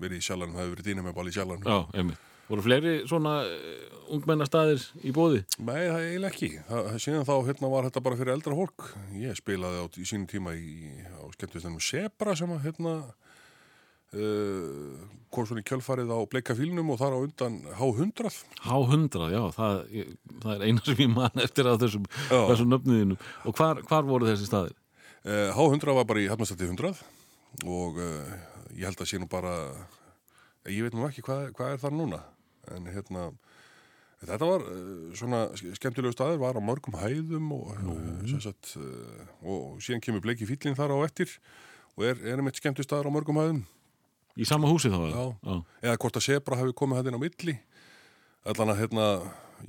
verið 0.00 0.22
í 0.22 0.24
sjalanum, 0.24 0.56
það 0.56 0.64
hefur 0.64 0.76
verið 0.78 0.88
Dinheimabal 0.88 1.28
í 1.28 1.36
sjalanum. 1.36 1.68
Já, 1.68 2.00
einmitt 2.00 2.28
Voru 2.50 2.64
fleiri 2.66 2.92
svona 3.06 3.36
ungmennastaðir 4.10 4.82
í 5.06 5.12
bóði? 5.14 5.44
Nei, 5.62 5.84
það 5.86 6.00
er 6.00 6.06
eiginlega 6.08 6.30
ekki. 6.32 6.48
Það, 6.66 6.88
síðan 7.04 7.26
þá 7.28 7.34
hérna 7.46 7.68
var 7.70 7.86
þetta 7.86 8.02
bara 8.02 8.18
fyrir 8.18 8.34
eldra 8.34 8.56
fólk. 8.58 8.86
Ég 9.14 9.38
spilaði 9.38 9.78
á, 9.78 9.86
í 9.86 10.06
sínum 10.10 10.26
tíma 10.30 10.56
í, 10.58 10.90
á 11.14 11.22
skemmtvistanum 11.36 11.84
Sebra 11.86 12.34
sem 12.38 12.50
að 12.50 12.64
hérna 12.64 12.94
uh, 14.16 15.08
kom 15.30 15.46
svona 15.46 15.62
í 15.62 15.66
kjölfarið 15.68 16.10
á 16.10 16.18
bleika 16.30 16.56
fílnum 16.58 16.90
og 16.90 16.98
þar 17.00 17.14
á 17.14 17.18
undan 17.22 17.58
H100. 17.78 18.40
H100, 18.64 19.26
já, 19.30 19.42
það, 19.54 19.76
ég, 19.94 20.14
það 20.42 20.54
er 20.56 20.64
eina 20.66 20.84
sem 20.86 21.02
ég 21.04 21.12
man 21.14 21.44
eftir 21.44 21.70
að 21.70 21.84
þessum, 21.84 22.08
þessum 22.30 22.72
nöfniðinu 22.72 23.18
Og 23.46 23.54
hvar, 23.54 23.82
hvar 23.86 24.08
voru 24.08 24.26
þessi 24.30 24.48
staðir? 24.50 24.74
Uh, 25.22 25.52
H100 25.54 25.94
var 26.00 26.08
bara 26.08 26.22
í 26.22 26.28
Hafnastætti 26.30 26.66
100 26.66 27.04
og 27.66 27.98
uh, 28.00 28.34
ég 28.74 28.86
held 28.88 29.02
að 29.02 29.10
sé 29.10 29.20
nú 29.20 29.26
bara, 29.30 29.54
ég 30.70 30.86
veit 30.86 30.94
nú 30.96 31.06
ekki 31.06 31.24
hvað, 31.26 31.50
hvað 31.58 31.74
er 31.74 31.80
þar 31.82 31.96
núna. 31.98 32.20
En 32.74 32.86
hérna, 32.90 33.24
þetta 34.22 34.48
var 34.48 34.64
svona 35.18 35.40
skemmtilegu 35.58 36.14
staður, 36.14 36.42
var 36.42 36.58
á 36.58 36.62
mörgum 36.62 36.98
hæðum 37.00 37.50
og, 37.56 37.74
sagt, 38.42 38.76
og 39.42 39.82
síðan 39.82 40.02
kemur 40.04 40.22
bleiki 40.24 40.46
fílinn 40.48 40.78
þar 40.78 40.94
á 40.94 40.98
eftir 41.06 41.34
og 41.96 42.06
er, 42.06 42.22
er 42.22 42.38
einmitt 42.38 42.60
skemmtilegu 42.60 42.86
staður 42.86 43.10
á 43.10 43.16
mörgum 43.18 43.40
hæðum. 43.42 43.62
Í 44.40 44.46
sama 44.48 44.70
húsi 44.70 44.88
þá? 44.92 44.98
eða? 45.10 45.24
Já. 45.44 45.56
eða 45.84 45.96
hvort 46.00 46.16
að 46.20 46.26
Sebra 46.26 46.56
hafi 46.60 46.72
komið 46.80 47.00
hættin 47.02 47.18
á 47.20 47.24
milli 47.24 47.56
allan 48.50 48.72
að 48.72 48.78
hérna 48.80 49.06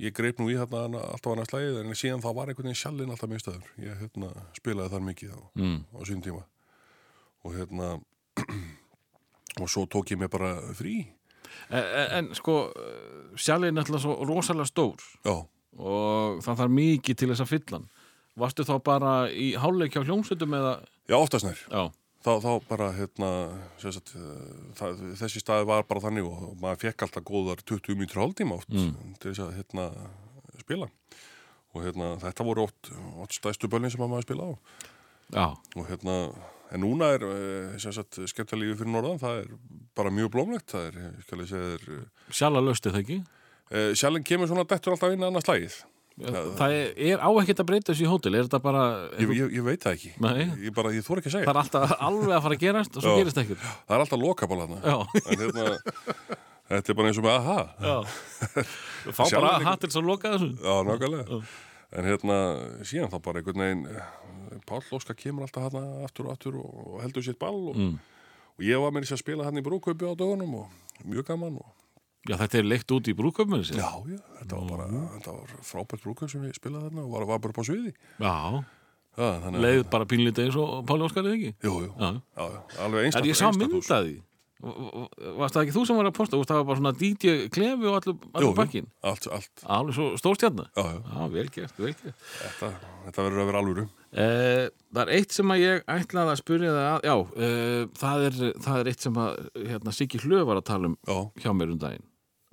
ég 0.00 0.14
greip 0.16 0.38
nú 0.40 0.46
í 0.48 0.56
hérna 0.56 0.86
alltaf 1.02 1.32
annars 1.34 1.50
slæðið 1.52 1.80
en 1.82 1.98
síðan 1.98 2.22
þá 2.24 2.30
var 2.38 2.48
einhvern 2.48 2.70
veginn 2.70 2.80
sjallinn 2.80 3.10
alltaf 3.12 3.28
mjög 3.28 3.42
stöður 3.44 3.72
ég 3.84 3.98
hérna 4.00 4.30
spilaði 4.56 4.92
þar 4.94 5.04
mikið 5.10 5.34
á, 5.36 5.40
Mm. 5.60 5.80
á 5.92 5.98
sín 6.08 6.22
tíma 6.24 6.44
og 7.44 7.56
hérna 7.58 7.90
og 9.60 9.68
svo 9.68 9.84
tók 9.86 10.08
ég 10.14 10.20
mér 10.22 10.30
bara 10.32 10.54
frí 10.76 11.02
En, 11.68 11.84
en 12.16 12.28
sko, 12.34 12.72
sjálfið 13.36 13.68
er 13.68 13.74
náttúrulega 13.76 14.02
svo 14.06 14.14
rosalega 14.24 14.64
stór 14.70 15.02
já, 15.26 15.34
og 15.76 16.38
það 16.44 16.56
þarf 16.62 16.72
mikið 16.72 17.18
til 17.20 17.28
þess 17.28 17.42
að 17.44 17.50
fylla 17.50 17.76
hann. 17.76 17.84
Varstu 18.40 18.64
þá 18.64 18.72
bara 18.86 19.10
í 19.28 19.50
háleik 19.60 19.92
hjá 19.92 20.00
hljómsveitum 20.06 20.56
eða, 20.56 20.72
já 21.12 21.16
oftast 21.18 21.44
nær 21.44 21.60
já, 21.68 21.82
þá, 22.24 22.32
þá 22.44 22.50
bara 22.68 22.88
hérna 22.96 23.30
sagt, 23.82 24.14
eh, 24.18 24.54
það, 24.78 25.02
þessi 25.20 25.42
staði 25.42 25.68
var 25.68 25.84
bara 25.88 26.04
þannig 26.06 26.28
og 26.28 26.56
maður 26.62 26.82
fekk 26.86 27.06
alltaf 27.06 27.26
góðar 27.28 27.62
20 27.66 27.98
mítur 28.00 28.22
hálftíma 28.22 28.58
oft 28.60 28.72
til 28.72 29.28
þess 29.32 29.44
að 29.46 29.54
hérna 29.60 29.90
spila. 30.62 30.88
Og 31.72 31.86
hérna 31.86 32.14
þetta 32.20 32.44
voru 32.46 32.66
oft, 32.66 32.90
oft 33.22 33.38
stæstu 33.38 33.70
bölnin 33.72 33.92
sem 33.92 34.02
að 34.04 34.12
maður 34.12 34.26
spila 34.28 34.48
á. 34.48 34.52
Já, 35.32 35.46
og 35.80 35.86
hérna, 35.88 36.16
en 36.72 36.82
núna 36.84 37.12
er 37.16 37.22
eh, 37.24 37.78
skemmtilegu 38.28 38.76
fyrir 38.80 38.92
norðan 38.92 39.20
það 39.22 39.38
er 39.42 39.54
bara 39.96 40.12
mjög 40.12 40.32
blómlegt 40.34 40.72
það 40.72 40.90
er, 40.90 40.98
ég 41.06 41.24
skal 41.26 41.40
ég 41.40 41.48
segja 41.50 41.70
þér 41.72 42.36
sjálfa 42.38 42.62
löstu 42.64 42.92
það 42.92 43.00
ekki? 43.02 43.18
uh, 43.72 43.90
sjálfinn 43.96 44.26
kemur 44.28 44.50
svona 44.50 44.66
dettur 44.68 44.94
alltaf 44.94 45.14
inn 45.14 45.26
annars 45.26 45.48
lægið 45.48 45.78
Það 46.12 46.72
er, 46.76 46.88
er 47.08 47.22
á 47.24 47.28
ekkert 47.40 47.60
að 47.62 47.68
breyta 47.70 47.92
þessu 47.92 48.04
í 48.04 48.10
hótel, 48.10 48.34
er 48.36 48.44
þetta 48.44 48.58
bara, 48.62 48.82
ég, 49.16 49.30
ég, 49.38 49.52
ég 49.56 49.64
veit 49.64 49.80
það 49.82 49.94
ekki 49.96 50.10
Nei. 50.20 50.42
ég 50.66 50.74
bara, 50.76 50.90
ég 50.92 51.06
þór 51.06 51.22
ekki 51.22 51.30
að 51.30 51.36
segja 51.38 51.46
það 51.48 51.54
er 51.56 51.60
alltaf 51.62 51.94
alveg 52.04 52.34
að 52.36 52.42
fara 52.44 52.58
að 52.58 52.62
gerast 52.66 52.96
og 52.98 53.02
svo 53.06 53.14
Já. 53.14 53.18
gerist 53.22 53.40
ekkert. 53.42 53.64
það 53.88 53.96
er 53.96 54.04
alltaf 54.04 54.20
hérna 54.20 54.80
Já, 54.84 54.96
en 55.22 55.42
hérna, 55.42 55.64
þetta 56.72 56.92
er 56.92 56.98
bara 57.00 57.08
eins 57.12 57.20
og 57.22 57.26
með 57.26 57.36
aha 57.38 57.58
já. 57.80 57.96
Fá 59.16 59.22
bara 59.22 59.30
Sjálfan- 59.32 59.66
hattil 59.70 59.90
svo 59.96 60.02
loka 60.06 60.34
þessu. 60.36 60.50
já, 60.60 60.74
nákvæmlega 60.90 61.40
en 61.92 62.08
hérna, 62.08 62.36
síðan 62.88 63.10
þá 63.12 63.18
bara 63.24 63.40
einhvern 63.42 63.64
veginn 63.64 63.86
eh, 63.90 64.60
Páll 64.68 64.84
Óskar 64.96 65.16
kemur 65.18 65.44
alltaf 65.48 65.66
hérna 65.70 66.04
aftur 66.06 66.28
og 66.28 66.36
aftur 66.36 66.60
og, 66.60 66.72
heldur 67.02 67.24
sitt 67.24 67.40
ball 67.40 67.70
og, 67.72 67.76
Mm. 67.76 67.96
og 68.58 68.64
ég 68.68 68.80
var 68.84 68.92
með 68.92 69.06
þess 69.08 69.16
að 69.16 69.24
spila 69.24 69.44
hann 69.48 69.58
í 69.60 69.64
brúkaupi 69.64 70.04
á 70.08 70.12
dögunum 70.12 70.54
og 70.60 70.68
mjög 71.08 71.24
gaman 71.32 71.56
og 71.56 71.72
Já, 72.28 72.36
þetta 72.38 72.58
er 72.60 72.68
leikt 72.70 72.92
út 72.94 73.08
í 73.10 73.14
brúköpminu 73.18 73.64
sér. 73.66 73.80
Já, 73.82 73.90
já, 74.06 74.18
þetta 74.42 74.58
var 74.60 74.68
bara, 74.70 74.86
þetta 75.16 75.32
var 75.40 75.54
frábært 75.66 76.04
brúkaup 76.06 76.30
sem 76.30 76.42
ég 76.46 76.54
spilaði 76.54 76.86
þarna 76.90 77.02
og 77.06 77.10
var, 77.16 77.24
var 77.32 77.38
bara 77.42 77.52
á 77.58 77.64
sviði. 77.66 77.94
Já, 78.22 78.64
Já, 79.12 79.26
þannig 79.42 79.58
að- 79.58 79.64
leið 79.66 79.80
bara 79.90 80.04
pínlítið 80.08 80.44
eins 80.46 80.56
og 80.56 80.86
Páli 80.88 81.02
Óskar 81.04 81.26
eða 81.26 81.34
ekki? 81.36 81.54
Jú, 81.66 81.72
jú, 81.82 81.90
Já. 81.98 82.12
já, 82.38 82.44
alveg 82.84 83.00
Er 83.00 83.04
einstakt. 83.10 83.26
ég 83.26 83.36
sá 83.36 83.46
einstakt 83.50 83.58
mynd 83.60 83.74
hús. 83.76 83.90
að 83.90 84.06
því? 84.06 84.20
Varst 84.62 85.56
það 85.56 85.64
ekki 85.66 85.74
þú 85.74 85.82
sem 85.88 85.96
var 85.98 86.06
að 86.06 86.14
posta? 86.14 86.38
Varst 86.38 86.50
það 86.52 86.58
var 86.60 86.66
bara 86.70 86.78
svona 86.78 86.92
DJ 86.96 87.48
klefi 87.50 87.88
og 87.90 87.96
allur, 87.98 88.14
Jú, 88.14 88.30
allur 88.38 88.46
jú, 88.46 88.54
bakkin? 88.54 88.86
allt, 89.02 89.26
allt. 89.26 89.64
Alveg 89.66 89.94
svo 89.96 90.06
stórstjarnar? 90.22 90.68
Já, 90.76 90.84
já, 90.86 91.00
Já, 91.02 91.26
vel 91.32 91.48
gert, 91.50 91.74
vel 91.82 91.92
gert. 91.98 92.14
þetta, 92.38 92.70
þetta 93.08 93.24
verður 93.26 93.42
að 93.42 93.50
vera 93.50 93.62
alvöru. 93.64 93.88
Eh, 94.12 94.68
það 94.94 95.02
er 95.02 95.12
eitt 95.18 95.32
sem 95.32 95.46
að 95.50 95.58
ég 95.64 95.84
ætlaði 95.96 96.30
að 96.36 96.40
spyrja 96.44 96.70
það 96.78 96.88
að, 96.92 97.02
já, 97.10 97.16
eh, 97.42 97.84
það, 97.98 98.26
er, 98.28 98.32
það 98.62 98.80
er 98.80 98.90
eitt 98.92 99.00
sem 99.00 99.14
að 99.14 99.50
hérna, 99.66 99.92
Siggi 99.98 100.18
Hlöf 100.22 100.46
var 100.46 100.56
að 100.62 100.64
tala 100.70 100.86
um 100.92 100.96
Já, 101.08 101.18
hjá 101.42 101.50
mér 101.58 101.72
um 101.72 101.78
daginn 101.82 102.06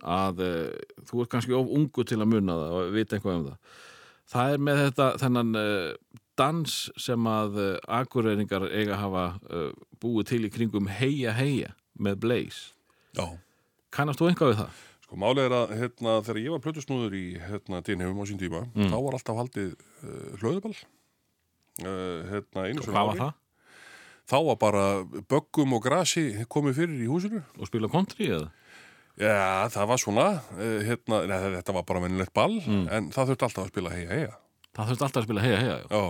að 0.03 0.41
eh, 0.45 0.79
þú 1.09 1.23
ert 1.23 1.31
kannski 1.33 1.55
of 1.57 1.71
ungu 1.79 2.05
til 2.07 2.19
að 2.21 2.31
muna 2.33 2.57
það 2.59 2.75
og 2.79 2.91
vita 2.95 3.17
eitthvað 3.17 3.39
um 3.39 3.47
það 3.49 3.77
það 4.33 4.53
er 4.53 4.65
með 4.67 4.81
þetta 4.85 5.07
þennan 5.23 5.55
eh, 5.63 6.19
dans 6.39 6.75
sem 6.97 7.29
að 7.31 7.57
eh, 7.65 7.77
akureyringar 7.99 8.67
eiga 8.71 8.95
að 8.95 9.01
hafa 9.03 9.25
búið 9.99 10.29
til 10.31 10.43
í 10.47 10.51
kringum 10.53 10.87
heia 10.99 11.33
heia 11.35 11.73
með 11.99 12.21
Blaze 12.23 12.71
já. 13.17 13.25
kannast 13.91 14.21
þú 14.21 14.29
einhvað 14.29 14.53
við 14.53 14.61
það? 14.61 14.85
Sko, 15.09 15.17
málið 15.17 15.47
er 15.47 15.53
að, 15.57 15.71
hérna, 15.79 16.11
þegar 16.21 16.39
ég 16.43 16.53
var 16.53 16.59
plötusnúður 16.61 17.13
í, 17.17 17.23
hérna, 17.41 17.79
dýnhefum 17.81 18.19
á 18.21 18.25
sín 18.29 18.37
tíma, 18.37 18.59
Mm. 18.77 18.91
þá 18.93 18.97
var 19.01 19.15
alltaf 19.17 19.39
haldið 19.39 19.71
uh, 19.73 20.35
hlöðuball. 20.37 20.75
Uh, 21.81 22.19
hérna, 22.29 22.65
einu 22.69 22.83
Hvað 22.85 23.07
var 23.07 23.17
það? 23.17 23.31
Þá 24.29 24.35
var 24.45 24.57
bara 24.61 24.83
böggum 25.33 25.73
og 25.73 25.81
grasi 25.81 26.45
komið 26.45 26.77
fyrir 26.77 27.01
í 27.01 27.09
húsinu. 27.09 27.41
Og 27.57 27.65
spila 27.71 27.89
country 27.89 28.29
eða? 28.29 28.51
Já, 29.19 29.67
það 29.73 29.87
var 29.91 29.99
svona, 29.99 30.27
uh, 30.55 30.79
hérna, 30.87 31.21
neð, 31.27 31.47
þetta 31.59 31.73
var 31.75 31.83
bara 31.89 31.99
mennilegt 32.05 32.33
ball, 32.33 32.55
Mm. 32.63 32.85
en 32.95 33.09
það 33.11 33.33
þurfti 33.33 33.45
alltaf 33.49 33.65
að 33.65 33.71
spila 33.73 33.91
heia 33.95 34.09
heia. 34.15 34.33
Það 34.77 34.87
þurfti 34.93 35.05
alltaf 35.07 35.21
að 35.21 35.27
spila 35.27 35.41
heia 35.43 35.57
heia 35.59 35.77
já. 35.81 35.87
Já, 35.91 36.03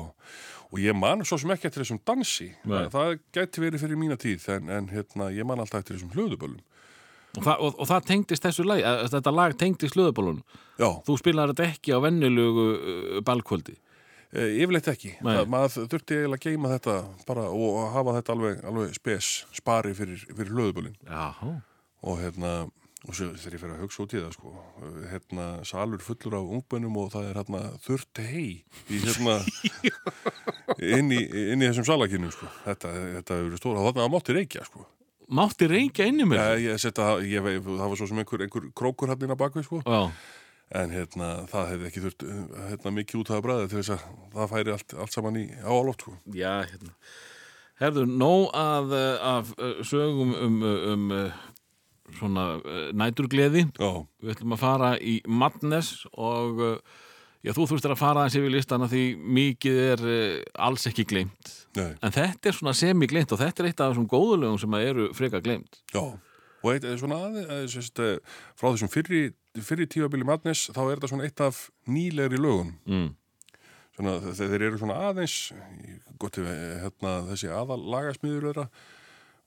og 0.70 0.80
ég 0.84 0.96
man 1.00 1.24
svo 1.26 1.40
sem 1.42 1.50
ekki 1.56 1.66
eftir 1.72 1.82
þessum 1.84 2.02
dansi. 2.06 2.50
Nei. 2.70 2.84
Það 2.94 3.16
gæti 3.34 3.64
verið 3.64 3.82
fyrir 3.82 3.98
mína 3.98 4.18
tíð, 4.22 4.46
en, 4.54 4.70
en 4.70 4.88
hérna, 4.94 5.32
ég 5.34 5.46
man 5.50 5.60
alltaf 5.64 5.82
eftir 5.82 5.98
þessum 5.98 6.12
hlöðuböllum. 6.14 6.60
og, 7.38 7.48
og, 7.48 7.76
og 7.80 7.86
það 7.90 8.06
tengdist 8.10 8.42
þessu 8.46 8.64
lag 8.66 8.80
eh, 8.82 9.04
þetta 9.10 9.32
lag 9.34 9.54
tengdist 9.58 9.94
hlöðubólunum 9.96 10.42
Já, 10.82 10.88
þú 11.06 11.18
spilar 11.20 11.52
þetta 11.52 11.68
ekki 11.70 11.94
á 11.94 12.00
vennilugu 12.02 12.64
uh, 12.74 13.20
balkvöldi 13.22 13.76
e, 14.34 14.48
yfirleitt 14.64 14.88
ekki. 14.90 15.12
Nei. 15.22 15.36
Það, 15.38 15.46
maður 15.54 15.86
þurfti 15.94 16.18
eiginlega 16.18 16.40
að 16.40 16.46
geima 16.48 16.72
þetta 16.74 16.96
bara 17.28 17.44
og 17.54 17.78
hafa 17.94 18.16
þetta 18.18 18.34
alveg, 18.34 18.64
alveg 18.72 18.94
spes, 18.98 19.30
spari 19.58 19.94
fyrir, 19.98 20.22
fyrir 20.30 20.54
hlöðuböllin. 20.54 20.98
Og 22.02 22.18
hérna, 22.22 22.54
og 23.08 23.16
svo 23.16 23.30
þegar 23.32 23.56
ég 23.56 23.62
fer 23.62 23.72
að 23.72 23.82
hugsa 23.86 24.02
út 24.04 24.14
í 24.14 24.20
það, 24.20 24.34
sko, 24.36 24.54
hérna, 25.08 25.46
salur 25.68 26.02
fullur 26.04 26.36
af 26.40 26.50
ungbönnum 26.58 26.98
og 27.00 27.14
það 27.14 27.30
er 27.30 27.38
hérna 27.40 27.62
þurft 27.86 28.22
hei 28.26 28.48
í 28.92 29.00
hérna, 29.06 29.38
inn 30.98 31.14
í, 31.16 31.22
inn 31.54 31.64
í 31.64 31.70
þessum 31.70 31.88
salakinnum, 31.88 32.34
sko. 32.36 32.50
Þetta, 32.66 32.92
þetta 33.20 33.38
hefur 33.38 33.48
verið 33.48 33.62
stóra, 33.64 33.86
þarna 33.88 34.10
mátti 34.12 34.36
reykja, 34.36 34.66
sko. 34.68 34.84
mátti 35.40 35.72
reykja 35.72 36.10
inni 36.12 36.28
mér 36.28 36.44
Já, 36.44 36.66
ég 36.66 36.84
setja, 36.84 37.08
ég, 37.24 37.46
veit, 37.46 37.64
það 37.64 37.86
var 37.86 38.02
svo 38.02 38.10
sem 38.12 38.22
einhver, 38.26 38.46
einhver 38.46 38.70
krókur 38.84 39.16
inn 39.16 39.32
á 39.32 39.40
bakvið, 39.40 39.70
sko. 39.70 39.82
Já. 39.88 40.12
En 40.80 40.92
hérna, 40.94 41.32
það 41.50 41.72
hefði 41.72 41.90
ekki 41.90 42.02
þurft 42.04 42.30
hérna, 42.68 42.96
mikið 43.00 43.24
út 43.24 43.32
af 43.34 43.44
bræði 43.48 43.72
til 43.72 43.80
þess 43.80 43.96
að 43.96 44.08
það 44.36 44.52
færi 44.52 44.76
allt, 44.76 45.02
allt 45.02 45.16
saman 45.16 45.40
í 45.40 45.48
áaloft, 45.64 46.04
sko. 46.04 46.20
Já, 46.36 46.52
hérna. 46.68 46.94
Herðu, 47.80 48.04
nóg 48.12 48.50
að, 48.60 48.94
af 49.24 49.54
uh, 49.56 49.78
sögum 49.88 50.34
um, 50.36 50.58
uh, 50.60 50.80
um 50.92 51.12
uh, 51.16 51.38
svona 52.18 52.48
uh, 52.58 52.90
næturgleði. 52.98 53.68
Já, 53.78 53.92
Við 54.24 54.34
ætlum 54.36 54.56
að 54.58 54.64
fara 54.64 54.90
í 55.00 55.20
Madness 55.28 56.06
og 56.14 56.60
uh, 56.60 56.78
já, 57.46 57.54
þú 57.56 57.68
þurftir 57.70 57.94
að 57.96 58.02
fara 58.02 58.26
þessi 58.28 58.42
við 58.46 58.56
listana 58.58 58.88
því 58.92 59.04
mikið 59.40 59.78
er 59.94 60.04
uh, 60.08 60.40
alls 60.68 60.88
ekki 60.90 61.06
gleymt. 61.12 61.54
nei, 61.78 61.92
En 62.04 62.12
þetta 62.16 62.50
er 62.50 62.58
svona 62.58 62.74
semi-gleymt 62.76 63.32
og 63.36 63.40
þetta 63.44 63.64
er 63.64 63.70
eitt 63.70 63.84
af 63.86 63.94
þessum 63.94 64.10
góðulegum 64.10 64.60
sem 64.60 64.74
eru 64.82 65.12
freka 65.14 65.40
gleymt. 65.46 65.82
já, 65.94 66.02
Og 66.60 66.74
eitt, 66.74 66.84
eh, 66.84 66.98
svona 67.00 67.16
aðeins, 67.30 67.76
eh, 68.04 68.18
frá 68.60 68.68
þessum 68.74 68.90
fyrri, 68.92 69.30
fyrri 69.64 69.86
tífabili 69.88 70.26
Madness, 70.28 70.66
þá 70.76 70.82
er 70.92 70.98
þetta 71.00 71.08
svona 71.14 71.24
eitt 71.30 71.40
af 71.46 71.70
nýlegri 71.88 72.36
lögun. 72.36 72.74
mm. 72.86 73.14
Svona, 73.96 74.18
þe- 74.26 74.48
þeir 74.52 74.62
eru 74.68 74.78
svona 74.82 74.98
aðeins, 75.08 75.38
gott 76.20 76.38
ef 76.38 76.46
eh, 76.52 76.82
hérna, 76.84 77.14
þessi 77.32 77.48
aðal 77.52 77.80
lagasmiður 77.94 78.50
þeirra, 78.50 78.66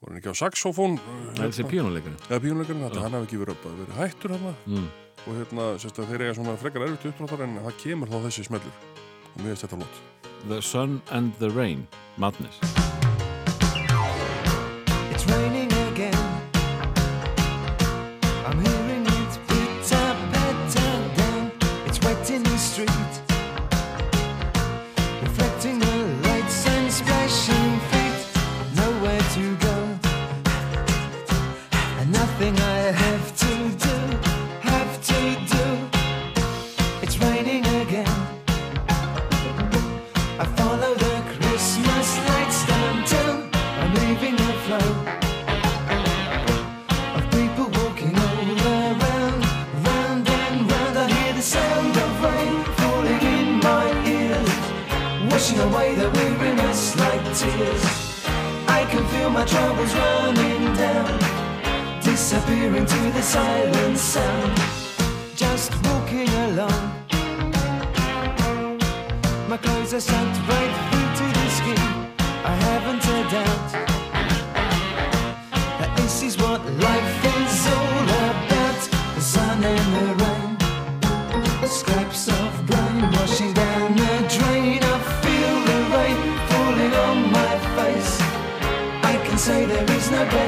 voru 0.02 0.12
hann 0.12 0.20
ekki 0.20 0.34
á 0.34 0.36
saxofón, 0.42 0.98
þessi 1.38 1.66
píónuleikurinn 1.70 2.18
eða 2.28 2.42
píónuleikurinn, 2.42 2.84
þetta 2.88 3.06
hann 3.06 3.16
hafi 3.18 3.30
ekki 3.30 3.42
verið, 3.44 3.66
verið 3.78 3.98
hættur 4.00 4.36
mm. 4.42 4.86
og 5.22 5.32
hérna, 5.38 5.70
sérst, 5.78 6.02
að 6.02 6.12
þeir 6.12 6.26
eiga 6.26 6.36
svona 6.40 6.58
frekar 6.60 6.86
erfitt 6.88 7.10
uppdráttar 7.12 7.46
en 7.46 7.58
það 7.62 7.82
kemur 7.86 8.10
þá 8.12 8.18
þessi 8.26 8.48
smellur. 8.50 8.78
Og 9.32 9.40
mér 9.40 9.52
finnst 9.54 9.68
þetta 9.68 9.82
lót. 9.84 10.06
The 10.48 10.62
Sun 10.62 11.02
and 11.14 11.38
the 11.38 11.54
Rain 11.54 11.86
Madness 12.18 12.81
tears. 57.42 57.84
I 58.68 58.86
can 58.90 59.04
feel 59.12 59.30
my 59.30 59.44
troubles 59.44 59.92
running 59.94 60.64
down, 60.84 61.18
disappearing 62.00 62.86
to 62.86 63.00
the 63.16 63.22
silent 63.22 63.98
sound. 63.98 64.52
Just 65.34 65.70
walking 65.84 66.30
along. 66.46 66.82
My 69.48 69.58
clothes 69.64 69.92
are 69.92 70.04
soaked 70.10 70.38
right 70.52 70.74
through 70.88 71.10
to 71.20 71.26
the 71.38 71.48
skin. 71.58 71.82
I 72.52 72.54
haven't 72.66 73.04
a 73.16 73.20
doubt 73.34 73.91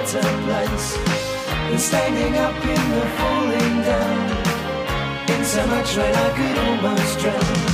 better 0.04 0.42
place 0.44 0.98
than 1.70 1.78
standing 1.78 2.36
up 2.36 2.54
in 2.62 2.90
the 2.90 3.06
falling 3.16 3.82
down. 3.82 5.30
In 5.30 5.44
so 5.44 5.66
much 5.66 5.96
rain 5.96 6.14
I 6.14 6.30
could 6.36 6.58
almost 6.58 7.18
drown. 7.20 7.73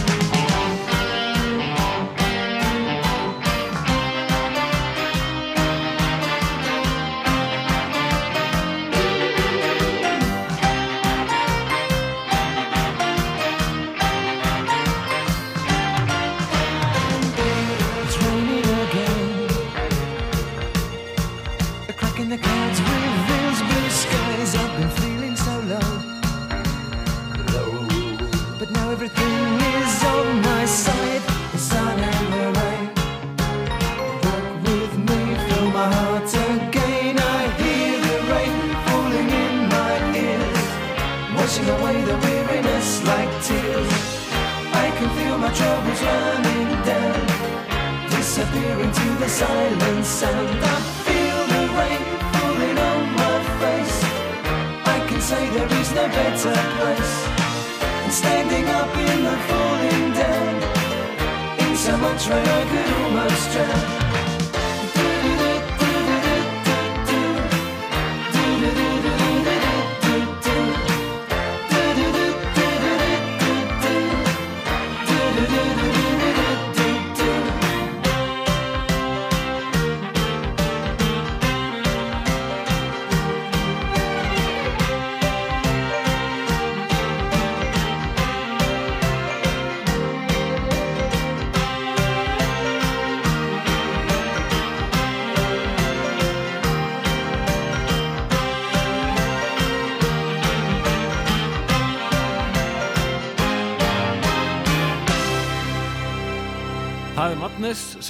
Disappearing 48.51 48.93
to 48.93 49.09
the 49.19 49.29
silence 49.29 50.23
and 50.23 50.59
I 50.63 50.81
feel 51.07 51.41
the 51.47 51.63
rain 51.79 52.03
falling 52.33 52.79
on 52.79 53.03
my 53.15 53.37
face. 53.61 54.05
I 54.87 55.07
can 55.09 55.21
say 55.21 55.49
there 55.51 55.73
is 55.81 55.91
no 55.95 56.09
better 56.09 56.55
place 56.79 57.15
than 57.81 58.11
standing 58.11 58.67
up 58.69 58.97
in 58.97 59.25
the 59.25 59.37
falling 59.49 60.13
down. 60.13 61.69
In 61.69 61.77
so 61.77 61.97
much 61.99 62.29
rain 62.29 62.47
I 62.47 62.65
could 62.71 62.93
almost 63.03 63.53
drown. 63.53 64.10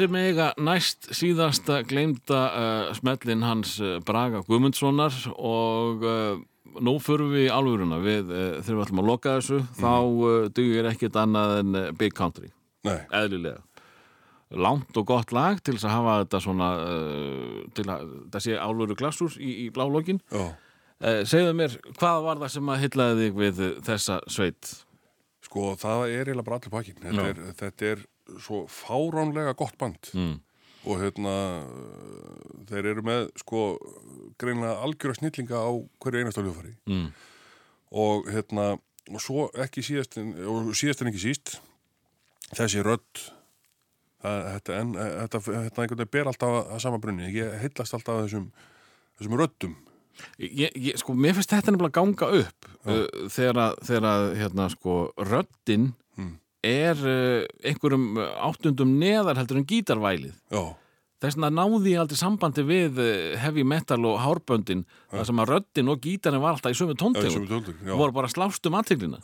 Sem 0.00 0.16
eiga 0.16 0.50
næst 0.60 1.10
síðasta 1.16 1.80
gleymda 1.88 2.40
uh, 2.48 2.92
smellin 2.96 3.42
hans 3.44 3.74
uh, 3.82 3.98
Braga 4.06 4.40
Guðmundssonar 4.46 5.16
og 5.34 6.04
uh, 6.06 6.38
nú 6.80 6.94
förum 7.02 7.32
við 7.34 7.48
í 7.48 7.50
alvöruna. 7.52 7.98
Við 8.04 8.30
uh, 8.30 8.60
við 8.64 8.84
ætlum 8.84 9.02
að 9.02 9.10
loka 9.10 9.34
þessu. 9.38 9.58
Þá 9.76 9.90
uh, 9.96 10.46
dugir 10.56 10.88
ekkert 10.88 11.18
annað 11.20 11.56
en 11.58 11.76
uh, 11.76 11.88
Big 11.98 12.16
Country, 12.16 12.52
Nei, 12.88 12.96
eðlilega. 13.20 13.60
Langt 14.50 14.96
og 14.98 15.06
gott 15.06 15.30
lag 15.36 15.60
til 15.62 15.76
að 15.76 15.92
hafa 15.92 16.14
þetta 16.24 16.38
svona 16.42 16.68
til 17.76 17.84
að 17.86 18.08
það 18.32 18.42
sé 18.42 18.56
álveru 18.58 18.96
glassur 18.98 19.36
í, 19.38 19.50
í 19.62 19.66
blálókin 19.70 20.18
já. 20.26 20.48
uh, 20.48 21.20
segðu 21.22 21.52
mér, 21.60 21.76
hvað 22.00 22.24
var 22.24 22.40
það 22.40 22.54
sem 22.56 22.72
að 22.72 22.80
hyllaði 22.86 23.20
þig 23.28 23.38
við 23.44 23.60
þessa 23.86 24.16
sveit? 24.26 24.72
Sko, 25.46 25.74
það 25.78 26.06
er 26.08 26.32
eiginlega 26.32 26.48
bara 26.48 26.58
allir 26.58 26.74
pakkin. 26.74 26.98
Þetta, 27.04 27.52
þetta 27.60 27.92
er 27.92 28.02
svo 28.38 28.64
fáránlega 28.70 29.56
gott 29.58 29.76
band 29.78 30.10
Mm. 30.14 30.38
og 30.86 30.96
hérna 31.02 31.34
þeir 32.70 32.86
eru 32.94 33.02
með 33.04 33.26
sko 33.42 33.64
greinlega 34.40 34.78
algjöra 34.84 35.16
snillinga 35.18 35.58
á 35.60 35.70
hverju 36.00 36.22
einasta 36.22 36.44
hljófari 36.44 36.76
Mm. 36.86 37.10
og 37.92 38.30
hérna 38.32 38.78
og 39.10 39.20
svo 39.20 39.48
ekki 39.58 39.82
síðast 39.82 40.16
og 40.20 40.70
síðast 40.78 41.02
en 41.02 41.10
ekki 41.10 41.22
síst 41.24 41.58
þessi 42.54 42.82
rödd 42.86 43.28
þetta, 44.22 44.74
en, 44.80 44.90
þetta, 44.94 45.40
þetta 45.40 45.82
einhvern 45.84 45.96
veginn 46.02 46.12
ber 46.12 46.28
alltaf 46.30 46.50
að, 46.52 46.66
að 46.76 46.82
sama 46.84 46.98
brunni 47.00 47.30
ég 47.32 47.54
heillast 47.62 47.94
alltaf 47.96 48.18
að 48.18 48.26
þessum 48.28 48.50
þessum 49.18 49.38
röddum 49.40 49.78
Ég, 50.36 50.74
ég, 50.76 50.98
sko, 51.00 51.14
mér 51.16 51.32
finnst 51.32 51.48
þetta 51.54 51.72
nefnilega 51.72 51.96
ganga 51.96 52.26
upp 52.42 52.66
uh, 52.84 53.06
þegar 53.32 53.56
að, 53.62 53.78
þegar 53.88 54.06
að 54.10 54.24
hérna, 54.42 54.66
sko, 54.74 54.96
röddin 55.16 55.92
Hmm. 56.18 56.34
Er 56.66 57.00
uh, 57.00 57.46
einhverjum 57.64 58.20
áttundum 58.20 58.98
neðar 59.00 59.40
heldur 59.40 59.60
en 59.60 59.68
gítarvælið. 59.70 60.36
já, 60.52 60.62
Þess 61.20 61.36
vegna 61.36 61.50
náði 61.52 61.90
ég 61.92 62.00
aldrei 62.00 62.16
sambandi 62.16 62.62
við 62.64 63.00
uh, 63.00 63.08
heavy 63.42 63.64
metal 63.68 64.00
og 64.08 64.20
hárböndin 64.24 64.86
þar 65.12 65.26
sem 65.28 65.42
að 65.42 65.50
röddin 65.54 65.92
og 65.92 66.04
gítarinn 66.04 66.40
var 66.40 66.56
alltaf 66.56 66.72
í 66.72 66.78
sömu 66.78 66.94
já, 66.96 67.00
töldur 67.02 67.74
já, 67.76 67.92
voru 67.92 68.16
bara 68.16 68.30
að 68.30 68.36
slást 68.38 68.70
um 68.70 68.78
aðteglina. 68.80 69.20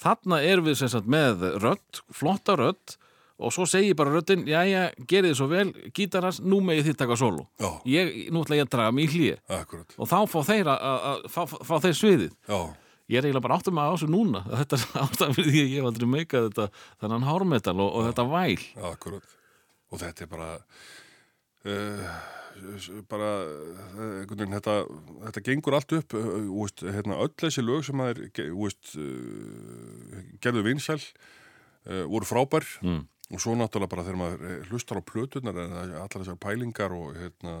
Þarna 0.00 0.40
erum 0.44 0.70
við 0.70 0.80
sagt 0.84 1.10
með 1.12 1.44
rödd, 1.60 2.00
flotta 2.16 2.56
rödd 2.56 2.96
og 3.36 3.52
svo 3.52 3.66
segi 3.68 3.92
bara 3.96 4.14
röddinn, 4.14 4.46
jæja, 4.48 4.86
gerið 5.08 5.32
þið 5.32 5.38
svo 5.38 5.48
vel 5.50 5.66
gítarans, 5.96 6.40
nú 6.40 6.62
megið 6.64 6.90
þið 6.90 6.98
taka 7.02 7.18
solo 7.20 7.44
Já. 7.60 7.68
ég, 7.92 8.14
nú 8.32 8.42
ætla 8.44 8.56
ég 8.56 8.66
að 8.66 8.72
draga 8.72 8.94
mig 8.96 9.12
í 9.12 9.28
akkurat, 9.58 9.92
og 9.98 10.08
þá 10.08 10.18
fá 10.32 10.38
þeir, 10.48 10.70
að, 10.72 10.86
að, 10.88 11.06
að, 11.10 11.26
fá, 11.34 11.42
fá 11.68 11.74
þeir 11.84 11.98
sviðið. 12.00 12.32
Já, 12.48 12.60
ég 13.10 13.18
er 13.18 13.26
eiginlega 13.28 13.46
bara 13.46 13.58
áttum 13.60 13.80
að 13.80 13.90
á 13.90 13.94
þessu 13.94 14.10
núna. 14.12 14.42
Þetta 14.62 14.78
er 14.78 14.86
ástæðan 15.04 15.36
fyrir 15.38 15.52
því 15.54 15.64
að 15.64 15.72
ég 15.72 15.80
hef 15.80 15.90
aldrei 15.90 16.08
meikað 16.12 16.48
þetta 16.48 16.68
þennan 17.02 17.28
hármetal 17.28 17.76
og, 17.78 17.90
og 17.90 18.08
þetta 18.10 18.28
væl. 18.32 18.64
Akkurat. 18.92 19.36
Og 19.92 20.02
þetta 20.02 20.26
er 20.26 20.30
bara 20.32 20.50
uh, 21.66 22.16
bara 23.10 23.32
uh, 23.46 24.36
þetta, 24.42 24.76
þetta 25.26 25.44
gengur 25.50 25.78
allt 25.78 25.96
upp 26.00 26.16
uh, 26.18 26.38
úst, 26.64 26.86
hérna, 26.86 27.20
öll 27.22 27.34
þessi 27.44 27.64
lög 27.64 27.84
sem 27.86 28.06
er 28.06 28.22
gerðu 30.42 30.66
vinsæl 30.66 31.00
voru 31.86 32.26
frábær. 32.26 32.64
Mm. 32.82 33.04
og 33.34 33.42
svo 33.42 33.56
náttúrulega 33.58 33.90
bara 33.90 34.04
þegar 34.06 34.18
maður 34.20 34.44
eh, 34.46 34.58
hlustar 34.70 35.00
á 35.02 35.08
plötunar 35.08 35.56
en 35.58 35.74
allar 35.82 36.20
þessar 36.20 36.38
pælingar 36.42 36.94
og 36.94 37.16
hérna 37.18 37.54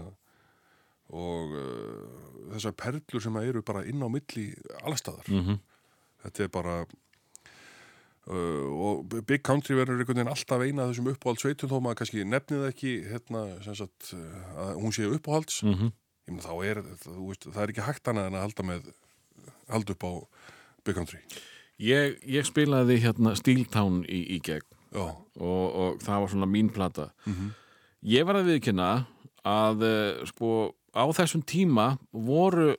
og 1.14 1.54
uh, 1.54 2.52
þessar 2.54 2.74
perlur 2.78 3.22
sem 3.22 3.36
eru 3.42 3.62
bara 3.62 3.84
inn 3.86 4.02
á 4.02 4.08
milli 4.10 4.50
allstaðar 4.82 5.28
mm 5.30 5.58
þetta 6.26 6.46
er 6.46 6.52
bara 6.52 6.76
uh, 6.82 8.66
og 8.66 9.16
Big 9.28 9.44
Country 9.46 9.76
verður 9.78 10.02
einhvern 10.02 10.20
veginn 10.20 10.32
alltaf 10.32 10.64
eina 10.64 10.88
þessum 10.90 11.10
uppáhalds 11.12 11.44
sveitum 11.44 11.72
þó 11.72 11.78
maður 11.78 12.00
kannski 12.02 12.26
nefnið 12.26 12.68
ekki 12.70 12.94
hérna, 13.10 13.46
sagt, 13.66 14.12
uh, 14.16 14.46
að 14.66 14.80
hún 14.82 14.96
sé 14.96 15.08
uppáhalds. 15.08 15.62
-hmm. 15.62 15.92
ég 16.26 16.34
meina 16.34 16.46
þá 16.46 16.54
er 16.64 16.82
veist, 16.82 17.50
það 17.50 17.62
er 17.62 17.74
ekki 17.74 17.88
hægt 17.88 18.08
annað 18.08 18.30
en 18.30 18.38
að 18.38 18.46
halda 18.46 18.70
með 18.70 18.88
halda 19.68 19.92
upp 19.92 20.04
á 20.06 20.12
Big 20.84 20.94
Country. 20.94 21.20
Ég, 21.76 22.18
ég 22.24 22.46
spilaði 22.46 22.96
hérna 23.02 23.34
Steeltown 23.36 24.04
í, 24.08 24.22
í 24.36 24.40
gegn. 24.40 24.64
Og, 24.96 25.66
og 25.76 25.98
það 26.00 26.20
var 26.22 26.30
svona 26.32 26.46
mín 26.48 26.70
plata. 26.72 27.10
Ég 28.00 28.24
var 28.24 28.38
að 28.38 28.48
viðkynna 28.48 29.06
að 29.44 29.82
eh, 29.84 30.24
sko 30.30 30.72
á 30.96 31.04
þessum 31.16 31.44
tíma 31.46 31.94
voru 32.10 32.74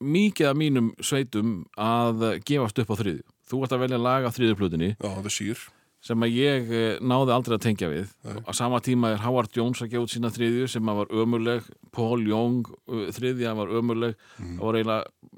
mikið 0.00 0.50
af 0.50 0.58
mínum 0.58 0.90
sveitum 1.00 1.62
að 1.80 2.28
eh, 2.30 2.36
gefast 2.44 2.78
upp 2.82 2.92
á 2.92 2.96
þriðju. 3.00 3.24
Þú 3.46 3.62
varst 3.62 3.74
að 3.76 3.82
velja 3.84 4.02
lag 4.02 4.26
á 4.26 4.30
þriðju 4.34 4.58
plutinni 4.58 4.92
já, 4.92 5.08
það 5.08 5.32
sír 5.32 5.64
sem 6.06 6.22
að 6.22 6.36
ég 6.36 6.68
eh, 6.70 6.98
náði 7.00 7.34
aldrei 7.34 7.56
að 7.56 7.64
tengja 7.64 7.88
við. 7.90 8.12
Á 8.22 8.50
sama 8.54 8.82
tíma 8.84 9.14
er 9.14 9.24
Howard 9.24 9.54
Jones 9.56 9.80
að 9.82 9.94
gefa 9.94 10.06
út 10.06 10.12
sína 10.12 10.30
þriðju 10.34 10.68
sem 10.70 10.92
að 10.92 11.00
var 11.00 11.16
ömurleg. 11.22 11.70
Paul 11.96 12.20
Young 12.28 12.68
uh, 12.68 13.08
þriðja 13.16 13.56
var 13.58 13.72
ömurleg. 13.80 14.14
Það 14.36 14.62
voru 14.62 14.82
eiginlega 14.82 15.32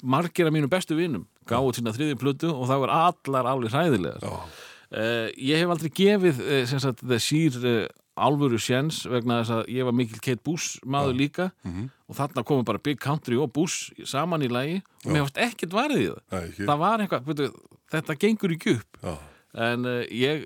margir 0.00 0.48
af 0.48 0.54
mínum 0.54 0.72
bestu 0.72 0.96
vinum 0.96 1.26
gáðu 1.50 1.72
út 1.72 1.80
sína 1.80 1.92
þriðju 1.96 2.18
plötu 2.20 2.50
og 2.52 2.68
það 2.70 2.84
voru 2.84 2.96
allar 2.96 3.48
alveg 3.50 3.74
hræðilegar. 3.74 4.24
Já, 4.24 4.60
uh, 4.94 5.26
ég 5.50 5.60
hef 5.60 5.74
aldrei 5.74 5.92
gefið 6.00 6.42
uh, 6.46 6.62
sagt 6.70 7.04
The 7.04 7.20
Seer 7.20 7.58
uh, 7.60 7.82
alvöru 8.26 8.60
sjens 8.60 9.02
vegna 9.08 9.40
þess 9.40 9.54
að 9.56 9.72
ég 9.76 9.88
var 9.88 9.96
mikil 9.96 10.20
Kate 10.22 10.44
Bush 10.46 10.80
maður 10.84 11.18
líka. 11.18 11.48
Og 12.10 12.18
þarna 12.18 12.44
komum 12.46 12.66
bara 12.66 12.82
Big 12.82 13.00
Country 13.02 13.38
og 13.40 13.52
Bush 13.54 13.92
saman 14.08 14.42
í 14.46 14.50
lagi 14.50 14.80
og 15.04 15.12
mér 15.14 15.26
varst 15.26 15.40
ekkert 15.40 15.74
varðið 15.76 16.04
í 16.04 16.08
það. 16.10 16.22
Nei, 16.34 16.54
það 16.60 16.80
var 16.84 17.04
eitthvað, 17.04 17.28
veitu, 17.30 17.50
þetta 17.94 18.16
gengur 18.24 18.56
ekki 18.56 18.74
upp. 18.78 18.98
Já, 19.04 19.14
en 19.66 19.86
uh, 19.88 20.00
ég, 20.14 20.44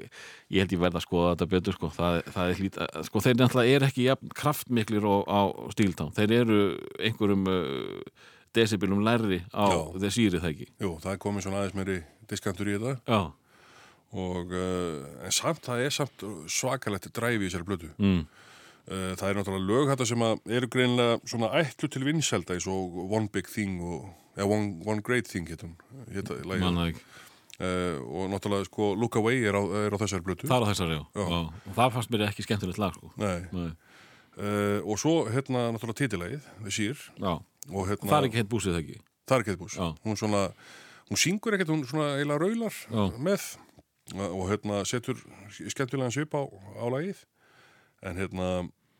ég 0.52 0.64
held 0.64 0.74
ég 0.76 0.80
verða 0.80 1.00
að 1.00 1.06
skoða 1.06 1.32
þetta 1.34 1.48
betur 1.54 1.76
sko, 1.76 1.90
það, 1.92 2.20
það 2.36 2.52
er 2.52 2.60
hlýt 2.60 2.78
uh, 2.80 3.00
sko, 3.08 3.22
þeir 3.24 3.40
náttúrulega 3.40 3.78
er 3.78 3.86
ekki 3.88 4.06
jafn 4.06 4.34
kraftmiklir 4.40 5.04
á, 5.04 5.14
á 5.28 5.40
stíltán, 5.74 6.12
þeir 6.16 6.36
eru 6.38 6.60
einhverjum 7.00 7.48
uh, 7.52 8.28
desibilum 8.54 9.02
lærri 9.04 9.42
á 9.52 9.64
Já. 9.68 9.80
þeir 10.04 10.14
sýri 10.14 10.40
það 10.40 10.52
ekki? 10.54 10.68
Jú, 10.84 10.92
það 11.02 11.18
komið 11.24 11.46
svona 11.46 11.60
aðeins 11.62 11.78
meiri 11.80 11.98
diskantur 12.30 12.70
í 12.70 12.76
þetta. 12.78 12.94
Já, 13.10 13.20
og 14.14 14.52
uh, 14.54 15.26
en 15.26 15.34
samt, 15.34 15.62
það 15.66 15.84
er 15.86 15.94
samt 15.94 16.24
svakalegt 16.52 17.08
dræfi 17.16 17.40
í 17.40 17.48
þessari 17.48 17.66
blötu 17.68 17.90
mm, 17.98 18.20
uh, 18.22 19.12
það 19.18 19.26
er 19.30 19.38
náttúrulega 19.40 19.68
lög 19.70 19.90
þetta 19.92 20.06
sem 20.10 20.24
eru 20.58 20.70
greinlega 20.70 21.16
svona 21.26 21.50
ætlu 21.60 21.90
til 21.90 22.04
vinselda 22.06 22.54
eins 22.56 22.68
og 22.70 22.98
One 23.08 23.30
Big 23.34 23.50
Thing 23.50 23.80
og, 23.82 24.08
eða 24.36 24.48
One, 24.56 24.70
One 24.86 25.04
Great 25.06 25.30
Thing 25.30 25.48
hétum, 25.50 25.74
hétta, 26.14 26.38
lagið. 26.46 26.66
manna 26.68 26.86
ekki 26.92 27.02
uh, 27.02 27.98
og 28.06 28.30
náttúrulega 28.34 28.68
sko 28.70 28.92
Look 29.00 29.18
Away 29.20 29.42
er 29.50 29.58
á, 29.58 29.62
er 29.86 29.94
á 29.94 29.98
þessari 30.04 30.26
blötu 30.28 30.50
það 30.50 30.60
er 30.60 30.66
á 30.66 30.70
þessari, 30.70 31.00
já, 31.00 31.02
Já. 31.14 31.24
já. 31.24 31.40
og 31.72 31.74
það 31.80 31.96
fannst 31.98 32.14
mér 32.14 32.26
ekki 32.28 32.46
skemmtilegt 32.46 32.82
lag 32.82 32.94
sko. 32.98 33.10
Nei. 33.20 33.40
Nei. 33.54 33.72
Uh, 34.34 34.80
og 34.90 34.98
svo 34.98 35.20
hérna 35.30 35.68
náttúrulega 35.74 36.00
titilægið 36.04 36.48
við 36.66 36.94
og 37.70 37.86
hérna 37.88 38.10
það 38.10 38.16
er 38.18 38.26
ekki 38.28 38.40
heitt 38.42 38.50
búsið 38.50 38.74
það 38.74 38.80
ekki 38.82 38.96
það 39.24 39.36
er 39.36 39.44
ekki 39.44 39.60
bús 39.60 39.76
Já. 39.78 39.86
hún 40.04 40.18
hún 41.04 41.20
syngur 41.20 41.54
ekkert 41.56 41.70
hún 41.72 41.84
svona 41.88 42.14
eiginlega 42.16 42.40
raular 42.42 42.76
Já. 42.88 43.04
með 43.20 43.46
og 44.12 44.48
hérna 44.50 44.82
setur 44.84 45.16
skemmtilegan 45.70 46.12
svip 46.12 46.34
á, 46.36 46.42
á 46.44 46.84
lagið. 46.92 47.22
En 48.04 48.18
hérna 48.20 48.48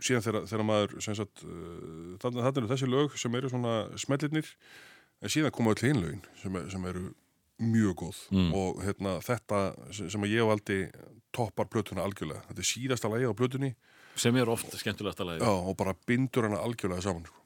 síðan 0.00 0.24
þegar, 0.24 0.46
þegar 0.48 0.64
maður 0.68 0.94
sagt, 1.04 1.44
uh, 1.44 2.16
þannig 2.22 2.48
eru 2.56 2.70
þessi 2.72 2.88
lög 2.88 3.18
sem 3.20 3.34
eru 3.36 3.50
svona 3.52 3.74
smellirnir 4.00 4.48
en 5.22 5.28
síðan 5.32 5.52
koma 5.54 5.74
öll 5.74 5.84
hinlögin 5.84 6.24
sem, 6.40 6.56
er- 6.56 6.70
sem 6.72 6.84
eru 6.88 7.04
mjög 7.60 7.94
góð. 8.00 8.22
Mm. 8.34 8.48
og 8.56 8.80
hérna 8.82 9.18
þetta 9.22 9.60
sem 9.92 10.24
að 10.26 10.32
ég 10.34 10.48
valdi 10.48 10.78
toppar 11.34 11.68
plötuna 11.70 12.02
algjörlega. 12.06 12.42
Þetta 12.48 12.62
er 12.64 12.70
síðasta 12.72 13.10
lagið 13.12 13.30
á 13.30 13.38
plötunni. 13.38 13.70
Sem 14.16 14.36
er 14.38 14.48
oft 14.50 14.70
skemmtilegt 14.78 15.20
að 15.20 15.26
lagi 15.32 15.40
Já, 15.42 15.50
og 15.52 15.76
bara 15.76 15.94
bindur 16.06 16.46
hana 16.48 16.60
algjörlega 16.62 17.02
saman 17.02 17.24
sko. 17.26 17.43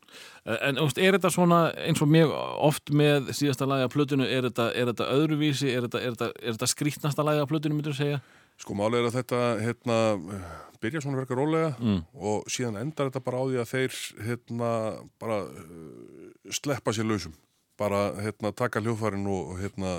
En 0.49 0.79
þú 0.79 0.87
veist, 0.87 1.01
er 1.05 1.17
þetta 1.19 1.31
svona 1.35 1.59
eins 1.85 2.01
og 2.05 2.09
mjög 2.09 2.31
oft 2.69 2.93
með 2.97 3.33
síðasta 3.37 3.67
lagi 3.69 3.85
af 3.85 3.93
plötunu, 3.93 4.25
er 4.25 4.47
þetta, 4.49 4.71
er 4.73 4.89
þetta 4.93 5.09
öðruvísi, 5.13 5.69
er 5.75 5.85
þetta, 5.85 6.01
er 6.01 6.15
þetta, 6.17 6.29
er 6.41 6.57
þetta 6.57 6.71
skrýtnasta 6.73 7.27
lagi 7.27 7.43
af 7.43 7.51
plötunu, 7.51 7.77
myndur 7.77 7.93
þú 7.97 8.01
segja? 8.01 8.23
Sko 8.59 8.75
málið 8.79 9.03
er 9.03 9.09
að 9.11 9.19
þetta 9.19 9.43
hérna, 9.63 9.99
eh, 10.39 10.47
byrja 10.83 11.03
svona 11.05 11.21
verka 11.21 11.37
rólega 11.37 11.75
Mm. 11.79 12.01
og 12.15 12.49
síðan 12.49 12.81
endar 12.81 13.11
þetta 13.11 13.25
bara 13.25 13.39
á 13.39 13.45
því 13.45 13.61
að 13.61 13.71
þeir 13.75 13.99
hérna, 14.27 14.71
bara 15.19 15.39
uh, 15.45 16.51
sleppa 16.51 16.93
sér 16.97 17.07
lausum 17.07 17.35
bara 17.79 18.13
hérna, 18.19 18.53
taka 18.53 18.81
hljóðfærin 18.83 19.27
og, 19.31 19.53
og, 19.53 19.59
hérna, 19.63 19.93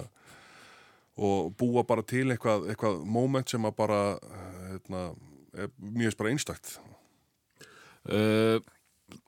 og 1.20 1.54
búa 1.60 1.84
bara 1.88 2.04
til 2.04 2.28
eitthvað, 2.32 2.68
eitthvað 2.72 3.06
moment 3.06 3.50
sem 3.50 3.64
að 3.64 3.76
bara 3.76 4.02
eh, 4.18 4.72
hérna, 4.74 5.10
er 5.54 5.70
mjög 5.78 6.26
einstakt 6.28 6.80
Uh, 8.10 8.58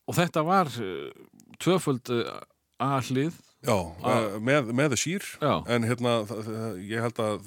og 0.08 0.18
þetta 0.18 0.44
var 0.48 0.72
uh, 0.82 1.08
tvöföld 1.62 2.14
uh, 2.16 2.42
aðlið, 2.82 3.38
Já, 3.62 3.76
ah. 3.78 4.40
með, 4.42 4.72
með 4.74 4.96
sír 4.98 5.26
Já. 5.38 5.60
en 5.70 5.84
hérna, 5.86 6.16
ég 6.82 7.04
held 7.04 7.20
að 7.22 7.44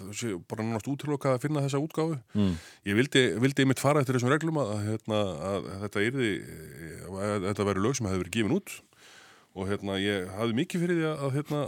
bara 0.47 0.62
náttúrulega 0.62 0.93
útilokað 0.93 1.32
að 1.35 1.43
finna 1.43 1.64
þessa 1.64 1.81
útgáfu 1.82 2.18
mm. 2.39 2.52
Ég 2.86 2.98
vildi, 3.01 3.22
vildi 3.43 3.64
einmitt 3.64 3.82
fara 3.82 3.98
eftir 3.98 4.14
þessum 4.14 4.31
reglum 4.31 4.60
að, 4.62 4.70
hérna, 4.85 5.18
að 5.51 5.66
þetta 5.82 6.05
yrði 6.06 6.31
að 7.10 7.48
þetta 7.48 7.66
væri 7.66 7.82
lög 7.82 7.98
sem 7.98 8.06
hefði 8.06 8.22
verið 8.22 8.36
gefin 8.39 8.55
út 8.60 8.76
og 9.55 9.68
hérna, 9.72 9.98
ég 10.02 10.31
hafði 10.39 10.59
mikið 10.60 10.85
fyrir 10.85 11.01
því 11.01 11.10
að, 11.10 11.26
hérna, 11.40 11.64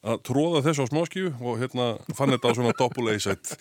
að 0.00 0.24
tróða 0.30 0.64
þessu 0.64 0.88
á 0.88 0.92
smáskíu 0.94 1.34
og 1.36 1.60
hérna, 1.60 1.90
fann 2.16 2.32
þetta 2.32 2.52
á 2.52 2.56
svona 2.56 2.72
A-set 3.12 3.52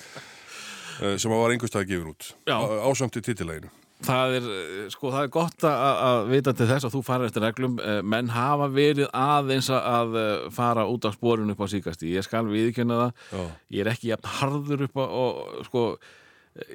eh, 1.03 1.15
sem 1.19 1.35
að 1.35 1.43
var 1.43 1.55
einhverstað 1.55 1.91
gefin 1.91 2.13
út 2.13 2.31
Já. 2.47 2.55
á- 2.55 2.87
ásamt 2.87 3.19
í 3.19 3.23
titileginu 3.27 3.71
það 4.05 4.35
er, 4.37 4.45
uh, 4.47 4.85
sko, 4.93 5.11
það 5.13 5.25
er 5.25 5.31
gott 5.33 5.65
að, 5.67 5.97
að 6.09 6.19
vita 6.33 6.53
til 6.55 6.67
þess 6.69 6.87
að 6.87 6.95
þú 6.95 7.01
farir 7.07 7.29
eftir 7.29 7.45
reglum, 7.45 7.75
uh, 7.83 7.99
menn 8.15 8.31
hafa 8.33 8.69
verið 8.71 9.09
aðeins 9.15 9.69
að 9.75 10.15
uh, 10.19 10.29
fara 10.55 10.87
út 10.89 11.07
á 11.07 11.11
spórinu 11.15 11.55
upp 11.55 11.65
á 11.65 11.67
síkasti, 11.71 12.13
ég 12.15 12.25
skal 12.27 12.45
viðkynna 12.49 13.01
það, 13.03 13.27
Já, 13.33 13.43
ég 13.75 13.83
er 13.85 13.91
ekki 13.93 14.11
jafn 14.13 14.31
harður 14.39 14.87
upp 14.87 14.97
á, 15.01 15.05
og, 15.05 15.61
sko, 15.67 15.85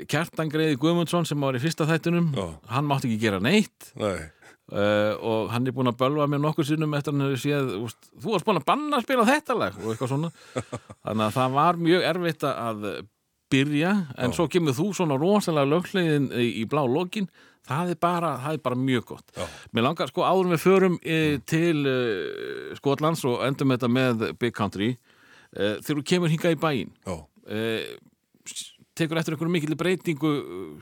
Kjartan 0.09 0.49
Greiði 0.53 0.79
Guðmundsson 0.81 1.27
sem 1.29 1.41
var 1.43 1.57
í 1.59 1.61
fyrsta 1.61 1.85
þættunum, 1.89 2.31
Já. 2.37 2.47
hann 2.73 2.87
mátti 2.89 3.11
ekki 3.11 3.21
gera 3.27 3.41
neitt. 3.43 3.91
Nei, 4.01 4.29
uh, 4.73 5.13
og 5.19 5.51
hann 5.53 5.67
er 5.69 5.75
búin 5.77 5.91
að 5.91 5.99
bölva 6.01 6.29
mér 6.31 6.41
nokkur 6.45 6.65
sinnum 6.69 6.95
eftir 6.97 7.13
hann 7.13 7.27
hefur 7.27 7.43
séð, 7.43 7.73
úst, 7.83 8.13
þú 8.23 8.37
varst 8.37 8.47
búin 8.47 8.61
að 8.63 8.69
banna 8.71 9.01
að 9.01 9.05
spila 9.09 9.27
þetta 9.29 9.59
lag 9.59 9.81
og 9.83 9.91
eitthvað 9.93 10.13
svona. 10.15 10.31
Þannig 11.05 11.27
að 11.27 11.37
það 11.41 11.59
var 11.59 11.83
mjög 11.89 12.07
erfitt 12.13 12.47
að 12.53 12.87
byrja, 13.55 13.97
en 14.19 14.37
svo 14.37 14.49
kemur 14.51 14.77
þú 14.77 14.91
svona 14.99 15.19
rosalega 15.21 15.71
löglegin 15.71 16.31
í, 16.35 16.51
í 16.61 16.69
blá 16.71 16.83
lokin. 16.85 17.31
Það 17.65 17.95
er 17.95 18.01
bara, 18.01 18.35
það 18.43 18.59
er 18.59 18.63
bara 18.67 18.77
mjög 18.77 19.05
gott. 19.09 19.31
Já. 19.33 19.45
mér 19.73 19.87
langar 19.87 20.11
sko 20.11 20.27
áður 20.27 20.51
við 20.53 20.61
förum 20.67 20.99
e, 21.01 21.21
til 21.49 21.87
e, 21.89 21.97
Skotlands 22.77 23.25
og 23.25 23.41
endum 23.47 23.73
þetta 23.73 23.89
með 23.89 24.25
Big 24.37 24.53
Country 24.53 24.91
e, 24.93 25.79
þegar 25.81 26.03
þú 26.03 26.05
kemur 26.11 26.33
hingað 26.35 26.59
í 26.59 26.61
bæinn 26.61 26.93
já, 27.07 27.17
e, 27.49 27.63
tekur 28.99 29.19
eftir 29.19 29.35
einhverju 29.35 29.53
mikil 29.55 29.79
breytingu 29.79 30.33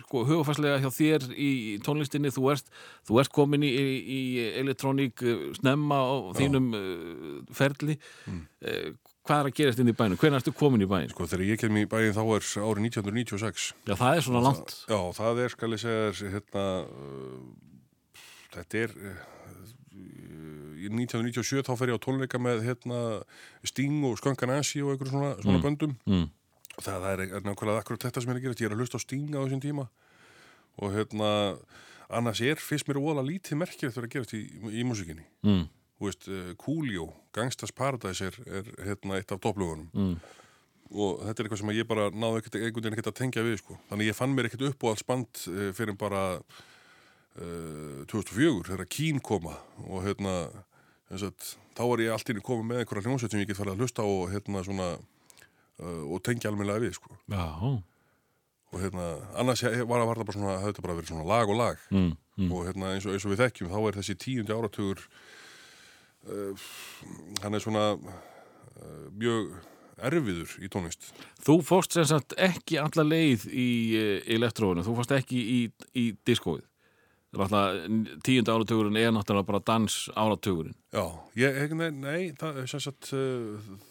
sko, 0.03 0.25
hugafærslega 0.29 0.81
hjá 0.83 0.91
þér 0.93 1.29
í 1.33 1.51
tónlistinni. 1.85 2.33
Þú 2.35 2.51
ert, 2.53 2.69
þú 3.09 3.23
ert 3.23 3.33
komin 3.33 3.65
í, 3.65 3.71
í, 3.73 4.21
elektróník 4.61 5.23
snemma 5.61 6.01
á 6.03 6.15
þínum 6.37 6.69
uh, 6.77 7.39
ferli. 7.57 7.97
Mm. 8.29 8.43
Hvað 9.27 9.41
er 9.41 9.49
að 9.49 9.57
gerast 9.59 9.83
inn 9.83 9.91
í 9.93 9.97
bænum? 9.97 10.19
Hvernig 10.21 10.41
ertu 10.41 10.55
komin 10.57 10.85
í 10.85 10.89
bæn? 10.91 11.11
sko 11.13 11.27
þegar 11.31 11.45
ég 11.47 11.61
kem 11.63 11.79
í 11.81 11.85
bæinn 11.91 12.17
þá 12.17 12.23
er 12.23 12.47
árið 12.67 12.87
1996 12.89 13.69
Já, 13.89 13.95
það 13.95 14.17
er 14.17 14.27
svona 14.27 14.43
langt. 14.47 14.75
Já, 14.91 14.99
það 15.19 15.43
er, 15.45 15.55
skal 15.55 15.77
ég 15.77 15.83
segja 15.83 16.33
hérna, 16.35 16.65
uh, 16.83 18.21
þetta 18.57 18.83
er, 18.83 18.97
uh, 18.99 19.73
í 20.83 20.91
1997 20.91 21.67
þá 21.69 21.73
fer 21.79 21.93
ég 21.93 22.01
á 22.01 22.05
tónleika 22.05 22.43
með, 22.43 22.65
hérna, 22.67 23.01
Sting 23.67 24.03
og 24.09 24.19
Skönkan 24.21 24.55
Asi 24.57 24.83
og 24.83 24.95
einhverjum 24.95 25.15
svona, 25.15 25.35
svona 25.45 25.63
böndum. 25.63 25.95
mm. 26.09 26.27
það, 26.81 27.07
það 27.07 27.11
er, 27.13 27.25
nákvæmlega 27.47 27.85
akkurat 27.85 28.09
þetta 28.09 28.25
sem 28.25 28.35
er 28.35 28.41
að 28.41 28.49
gerast. 28.49 28.65
Ég 28.65 28.71
er 28.71 28.77
að 28.77 28.83
hlusta 28.83 28.99
á 28.99 29.05
stinga 29.05 29.39
á 29.39 29.45
þessum 29.45 29.63
tíma. 29.63 29.89
Og 30.83 30.95
hérna 30.97 31.31
annars 32.13 32.43
er 32.45 32.61
fyrst 32.61 32.89
mér 32.89 33.01
óalega 33.01 33.29
lítið 33.29 33.61
merkilegt 33.61 33.99
að 34.01 34.11
gerast 34.13 34.35
í, 34.37 34.43
í 34.73 34.85
músikinni 34.87 35.25
mm. 35.45 35.65
Veist, 36.09 36.29
uh, 36.29 36.53
Coolio, 36.61 37.09
Gangstas 37.37 37.73
Paradise 37.73 38.31
er, 38.31 38.39
er 38.47 38.71
hérna 38.89 39.19
eitt 39.21 39.33
af 39.33 39.41
toplugunum 39.45 39.89
Mm. 39.93 40.17
og 40.93 41.23
þetta 41.25 41.41
er 41.41 41.47
eitthvað 41.49 41.63
sem 41.63 41.73
ég 41.77 41.89
bara 41.89 42.11
náðu 42.11 42.41
ekkert, 42.43 42.59
einhvern 42.61 42.83
veginn 42.83 42.99
ekkert 42.99 43.13
að 43.13 43.21
tengja 43.21 43.47
við 43.47 43.59
sko. 43.63 43.79
þannig 43.91 44.11
ég 44.11 44.19
fann 44.19 44.35
mér 44.37 44.49
ekkert 44.51 44.69
upp 44.71 44.85
á 44.85 44.87
alls 44.93 45.07
band 45.09 45.45
fyrir 45.73 45.97
bara 45.97 46.25
uh, 46.37 48.05
2004 48.11 48.69
þegar 48.69 48.89
Kín 48.93 49.21
koma 49.25 49.57
og 49.87 50.05
hérna 50.05 50.35
að, 51.13 51.33
þá 51.77 51.83
var 51.89 52.03
ég 52.03 52.13
allt 52.13 52.31
inn 52.33 52.43
komið 52.45 52.69
með 52.69 52.83
einhverja 52.83 53.07
hljómsveit 53.07 53.33
sem 53.35 53.43
ég 53.43 53.49
get 53.51 53.59
farið 53.59 53.75
að 53.75 53.83
hlusta 53.85 54.05
og 54.09 54.31
hérna 54.33 54.65
svona 54.67 54.91
uh, 54.97 56.05
og 56.09 56.23
tengja 56.25 56.51
almennilega 56.51 56.85
við 56.87 56.97
sko. 56.97 57.17
Já, 57.33 57.45
og 58.73 58.81
hérna, 58.81 59.07
annars 59.37 59.63
var, 59.65 60.01
það 60.07 60.23
bara 60.25 60.37
svona, 60.39 60.57
þetta 60.65 60.85
bara 60.87 60.97
verið 60.97 61.13
svona 61.13 61.29
lag 61.29 61.51
og 61.53 61.59
lag 61.59 61.83
mm. 61.93 62.11
Mm. 62.41 62.53
og 62.53 62.67
hérna 62.69 62.95
eins 62.95 63.05
og, 63.05 63.13
eins 63.17 63.27
og 63.29 63.35
við 63.35 63.43
þekkjum 63.45 63.73
þá 63.73 63.79
er 63.83 63.99
þessi 64.01 64.17
tíundi 64.23 64.57
áratugur 64.57 65.03
hann 67.43 67.55
er 67.59 67.63
svona 67.65 67.87
uh, 67.97 69.07
mjög 69.19 69.53
erfiður 70.03 70.57
í 70.63 70.71
tónlist 70.73 71.11
Þú 71.43 71.59
fórst 71.67 71.97
sem 71.99 72.07
sagt 72.09 72.37
ekki 72.39 72.79
alla 72.83 73.05
leið 73.07 73.49
í 73.51 73.69
uh, 73.99 74.19
elektróinu, 74.37 74.85
þú 74.87 74.99
fórst 75.01 75.17
ekki 75.19 75.41
í, 75.43 75.59
í 75.99 76.11
diskóið. 76.27 76.63
Tíunda 77.33 78.53
áratugurinn 78.53 78.99
er 79.01 79.13
náttúrulega 79.15 79.47
bara 79.49 79.61
dans 79.65 79.95
áratugurinn. 80.21 80.75
Já, 80.93 81.05
ég, 81.41 81.73
nei, 81.79 81.87
nei 81.97 82.25
það, 82.37 82.59
sagt, 82.69 83.09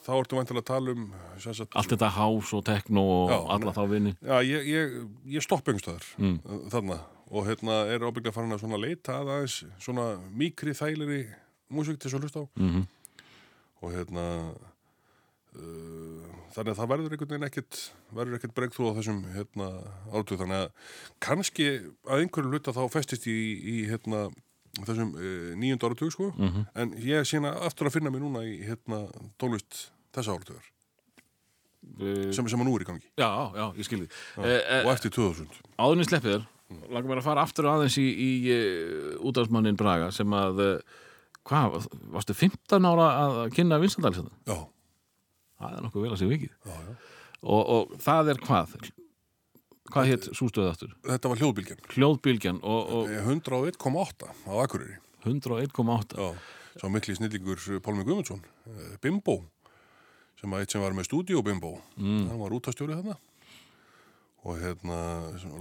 þá 0.05 0.11
ertu 0.19 0.37
vantilega 0.37 0.61
að 0.61 0.67
tala 0.69 0.93
um 0.93 1.07
sagt, 1.41 1.73
Allt 1.73 1.89
þetta 1.95 2.11
hás 2.19 2.51
og 2.53 2.61
tekno 2.69 3.01
og 3.01 3.33
Já, 3.33 3.39
alla 3.55 3.73
þá 3.73 3.81
vinni. 3.89 4.13
Já, 4.21 4.35
ég, 4.45 4.69
ég, 4.69 4.93
ég 5.39 5.45
stopp 5.45 5.65
einhverstaðar 5.65 6.05
Mm. 6.21 6.37
þarna 6.69 6.99
og 7.31 7.47
hérna 7.47 7.79
er 7.89 8.05
ábygglega 8.05 8.35
farin 8.35 8.53
að 8.53 8.83
leita 8.83 9.17
að 9.23 9.33
aðeins 9.33 9.57
svona 9.81 10.05
mikri 10.29 10.75
þægilegri 10.77 11.23
músík 11.73 11.99
til 12.01 12.11
að 12.11 12.25
hlusta 12.25 12.43
á. 12.43 12.45
Mm 12.59 12.83
og 13.81 13.89
hérna 13.95 14.23
uh, 15.57 16.25
þannig 16.53 16.73
að 16.73 16.79
það 16.79 16.91
verður 16.91 17.15
einhvern 17.15 17.31
veginn 17.31 17.47
ekkit 17.47 17.79
verður 18.13 18.37
ekkit 18.37 18.53
breykþú 18.57 18.91
á 18.93 18.97
þessum 18.99 19.23
hérna 19.33 19.69
átug 20.13 20.41
þannig 20.41 20.65
að 20.67 20.93
kannski 21.25 21.67
að 22.05 22.21
einhverju 22.25 22.53
hluta 22.53 22.75
þá 22.75 22.83
festist 22.93 23.25
í, 23.31 23.37
í 23.57 23.77
hérna 23.89 24.27
þessum 24.85 25.15
uh, 25.17 25.49
nýjönda 25.59 25.89
áratug 25.89 26.13
sko. 26.13 26.29
Mhm. 26.37 26.67
en 26.75 26.93
ég 27.03 27.25
sína 27.27 27.55
aftur 27.67 27.89
að 27.89 27.97
finna 27.97 28.13
mig 28.13 28.23
núna 28.23 28.45
í 28.47 28.59
hérna 28.63 29.03
tónlist 29.41 29.87
þessa 30.15 30.37
áratugar. 30.37 30.69
Uh, 31.97 32.29
sem, 32.29 32.45
sem 32.45 32.61
að 32.61 32.67
nú 32.69 32.77
er 32.77 32.85
í 32.85 32.89
gangi. 32.91 33.07
Já, 33.17 33.29
já, 33.57 33.65
ég 33.81 33.87
skilði. 33.89 34.09
Já, 34.37 34.41
Uh, 34.45 34.85
og 34.85 34.93
eftir 34.93 35.11
2000 35.17 35.49
áðurinn 35.81 36.07
sleppið 36.07 36.43
langar 36.87 37.09
mér 37.09 37.19
að 37.19 37.25
fara 37.25 37.41
aftur 37.43 37.67
aðeins 37.67 37.97
í, 37.99 38.05
í 38.07 38.29
uh, 38.53 39.15
útafsmannin 39.27 39.75
Braga 39.79 40.11
sem 40.15 40.29
að, 40.37 40.61
uh, 40.63 40.99
hvað, 41.47 41.87
varstu 42.13 42.33
15 42.37 42.85
ára 42.91 43.07
að 43.25 43.39
kynna 43.55 43.79
Vinsandalsson? 43.81 44.29
Já, 44.47 44.57
Það 45.61 45.75
er 45.77 45.83
nokkuð 45.85 46.01
vel 46.07 46.11
að 46.15 46.19
sé 46.21 46.27
vikið. 46.31 46.53
já, 46.65 46.73
já. 46.73 46.95
Og, 47.41 47.69
og 47.75 47.91
það 48.01 48.29
er 48.33 48.39
hvað? 48.45 48.75
Hvað 49.91 50.07
hétt 50.11 50.27
sústöðu 50.37 50.69
aftur? 50.71 50.91
Þetta 51.05 51.29
var 51.31 51.39
hljóðbylgjan 51.41 51.79
Hljóðbylgjan 51.95 52.59
og, 52.63 52.91
og 52.95 53.09
Eh, 53.11 53.25
101,8 53.27 54.29
á 54.47 54.53
Akureyri 54.63 54.97
101,8 55.25 56.17
Já, 56.17 56.29
sá 56.81 56.85
mikli 56.89 57.15
snillingur 57.17 57.59
Pálmi 57.83 58.05
Guðmundsson, 58.07 58.41
eh, 58.69 58.95
Bimbo 59.01 59.41
sem 60.39 60.49
að 60.53 60.63
eitt 60.63 60.71
sem 60.73 60.81
var 60.81 60.93
með 60.97 61.09
stúdíó 61.09 61.43
Bimbo 61.45 61.75
Mm. 61.97 62.29
hann 62.29 62.39
var 62.39 62.49
útastjóri 62.55 62.95
þarna 62.97 63.17
og 64.45 64.57
hérna 64.57 64.97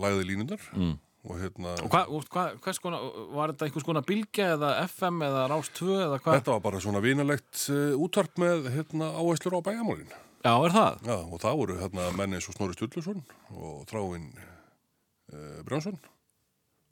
lagði 0.01 0.24
línundar 0.31 0.61
Mm. 0.73 0.98
Og 1.20 1.36
hérna 1.36 1.74
Og 1.84 1.90
hvað, 1.92 2.12
og 2.16 2.28
hvað, 2.32 2.55
hvers 2.64 2.80
konar, 2.80 3.05
var 3.36 3.52
þetta 3.52 3.66
einhvers 3.68 3.86
konar 3.86 4.06
bylgja 4.09 4.48
eða 4.56 4.72
FM 4.86 5.24
eða 5.26 5.47
Rás 5.52 5.70
2 5.76 5.97
eða 6.06 6.18
hvað? 6.24 6.40
þetta 6.40 6.55
var 6.55 6.64
bara 6.64 6.82
svona 6.82 7.02
vinalegt 7.05 7.64
uh, 7.68 7.97
útvarp 8.01 8.40
með 8.40 8.70
hérna 8.76 9.12
áæslur 9.20 9.59
á 9.59 9.66
bæjamálin 9.68 10.12
Já, 10.40 10.55
er 10.56 10.72
það? 10.72 11.02
Já, 11.05 11.16
og 11.20 11.40
það 11.42 11.59
voru 11.60 11.80
hérna 11.82 12.06
menn 12.16 12.36
eins 12.38 12.48
og 12.48 12.56
Snorri 12.56 12.78
Sturluson 12.78 13.24
og 13.52 13.82
Þráin 13.90 14.30
uh, 14.32 15.59
Brjánsson 15.68 15.98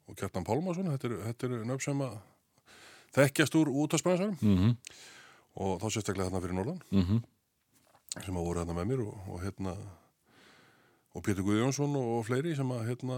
og 0.09 0.17
Kjartan 0.17 0.45
Pálmarsson 0.45 0.91
þetta 0.93 1.09
eru, 1.09 1.23
þetta 1.25 1.49
eru 1.49 1.63
nöfn 1.65 1.87
sem 1.87 2.03
að 2.05 2.19
þekkjast 3.17 3.57
úr 3.57 3.73
útvarpsbransanum 3.73 4.37
Mm 4.45 4.75
og 5.59 5.79
þá 5.81 5.87
sérstaklega 5.91 6.29
þarna 6.29 6.41
fyrir 6.43 6.57
Norðan 6.57 6.81
-hmm. 6.91 7.21
sem 8.25 8.37
að 8.37 8.45
voru 8.45 8.61
hérna 8.61 8.75
með 8.77 8.89
mér 8.91 9.01
og, 9.05 9.15
og 9.27 9.41
hérna 9.43 9.75
og 11.15 11.23
Pétur 11.25 11.43
Guðjónsson 11.43 11.95
og 11.99 12.25
fleiri 12.25 12.55
sem 12.55 12.71
að 12.71 12.85
hérna 12.87 13.17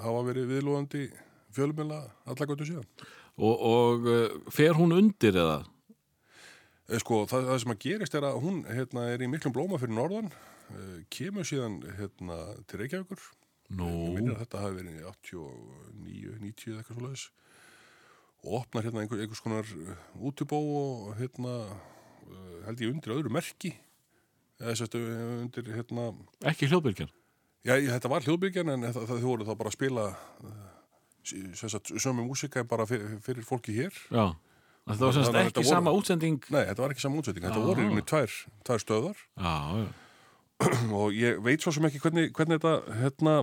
hafa 0.00 0.22
verið 0.28 0.52
viðlóðandi 0.54 1.08
fjölumila 1.54 2.02
allagötu 2.30 2.68
síðan. 2.68 2.86
Og, 3.40 3.66
og 3.66 4.08
uh, 4.10 4.38
fer 4.52 4.76
hún 4.78 4.94
undir 4.96 5.36
eða? 5.40 5.60
E, 6.90 6.98
sko, 7.02 7.24
það, 7.30 7.50
það 7.50 7.60
sem 7.62 7.74
að 7.74 7.82
gerist 7.84 8.16
er 8.18 8.26
að 8.26 8.40
hún 8.44 8.62
hérna, 8.68 9.08
er 9.12 9.22
í 9.22 9.28
miklum 9.30 9.54
blóma 9.54 9.78
fyrir 9.80 9.94
norðan, 9.94 10.32
e, 10.74 10.86
kemur 11.14 11.46
síðan 11.46 11.78
hérna, 11.98 12.38
til 12.70 12.82
Reykjavíkur. 12.82 13.22
Nú, 13.78 13.90
Ég 14.08 14.16
minnir 14.16 14.34
að 14.34 14.42
þetta 14.42 14.64
hafi 14.64 14.80
verið 14.80 14.96
í 14.98 15.04
89, 15.06 16.40
90 16.42 16.72
eða 16.72 16.80
eitthvað 16.82 16.98
svo 16.98 17.06
leiðis 17.06 17.28
og 18.40 18.56
opnar 18.56 18.86
hérna 18.86 19.02
einhver, 19.04 19.20
einhvers 19.20 19.42
konar 19.44 19.70
útibó 20.16 20.58
og 20.80 21.14
hérna 21.18 21.54
held 22.66 22.82
ég 22.82 22.92
undir 22.94 23.14
öðru 23.14 23.32
merki 23.32 23.74
eða 24.60 24.76
sérst 24.80 24.96
undir 24.96 25.70
hérna 25.74 26.10
ekki 26.48 26.68
hljóðbylgjan 26.70 27.12
Já, 27.68 27.74
þetta 27.76 28.08
var 28.08 28.24
hljóðbyggjan 28.24 28.70
en 28.72 28.86
það, 28.88 29.02
það 29.10 29.24
voru 29.28 29.44
þá 29.48 29.54
bara 29.60 29.68
að 29.72 29.76
spila 29.76 30.04
uh, 30.10 31.98
sömu 32.00 32.24
músika 32.24 32.62
bara 32.64 32.86
fyrir, 32.88 33.18
fyrir 33.24 33.44
fólki 33.46 33.74
hér. 33.76 33.92
Já, 34.10 34.30
þetta 34.88 35.04
var 35.04 35.16
semst 35.16 35.34
ekki 35.34 35.50
þetta 35.50 35.64
voru- 35.64 35.74
sama 35.74 35.92
útsending? 35.98 36.38
Nei, 36.50 36.62
þetta 36.70 36.84
var 36.84 36.94
ekki 36.94 37.04
saman 37.04 37.20
útsetting, 37.20 37.44
þetta 37.46 37.64
voru 37.66 37.88
í 38.00 38.04
tvær, 38.08 38.36
tvær 38.66 38.84
stöðar 38.84 39.20
Já, 39.36 39.54
já. 39.80 39.90
Og 41.00 41.14
ég 41.16 41.38
veit 41.44 41.62
svo 41.64 41.72
sem 41.72 41.86
ekki 41.88 42.00
hvernig, 42.02 42.32
hvernig 42.36 42.58
þetta, 42.60 42.96
hérna, 43.00 43.34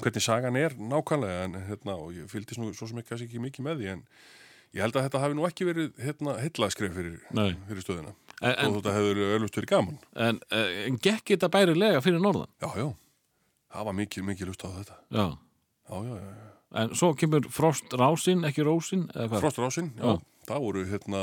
hvernig 0.00 0.24
sagan 0.24 0.56
er 0.56 0.76
nákvæmlega 0.80 1.42
en 1.48 1.56
hérna, 1.68 1.96
og 2.00 2.14
ég 2.16 2.28
fylgdist 2.32 2.60
nú 2.60 2.70
svo 2.76 2.88
sem 2.88 3.00
ekki, 3.02 3.16
ekki 3.26 3.42
mikið 3.44 3.66
með 3.66 3.82
því 3.82 3.90
en 3.94 4.04
ég 4.74 4.82
held 4.84 4.96
að 5.00 5.04
þetta 5.08 5.20
hafi 5.24 5.36
nú 5.38 5.44
ekki 5.48 5.66
verið 5.68 5.90
hérna 6.02 6.36
heillaðskref 6.40 6.96
fyrir, 6.96 7.18
fyrir 7.32 7.84
stöðina 7.84 8.14
En, 8.44 8.66
og 8.66 8.78
þetta 8.80 8.94
hefur 8.96 9.20
öllust 9.36 9.56
verið 9.60 9.70
gaman. 9.70 9.98
en, 10.18 10.40
en 10.50 10.96
gekk 11.04 11.34
þetta 11.36 11.48
bærilega 11.54 12.00
fyrir 12.04 12.20
norðan? 12.24 12.48
Já, 12.64 12.70
já, 12.80 12.88
það 13.74 13.88
var 13.90 13.96
mikið, 14.00 14.24
mikið 14.30 14.50
lust 14.52 14.64
á 14.64 14.68
þetta. 14.78 14.96
Já, 15.10 15.24
Já, 15.84 15.96
já, 16.00 16.14
já, 16.16 16.30
já. 16.32 16.50
en 16.80 16.94
svo 16.96 17.10
kemur 17.18 17.44
Frost 17.52 17.92
Rásin, 18.00 18.44
ekki 18.48 18.64
Rósin 18.64 19.02
eða 19.12 19.26
hvað? 19.28 19.42
Frostarásinn, 19.44 19.90
já, 19.98 20.14
Já. 20.14 20.22
það 20.48 20.62
voru 20.64 20.84
hérna, 20.88 21.20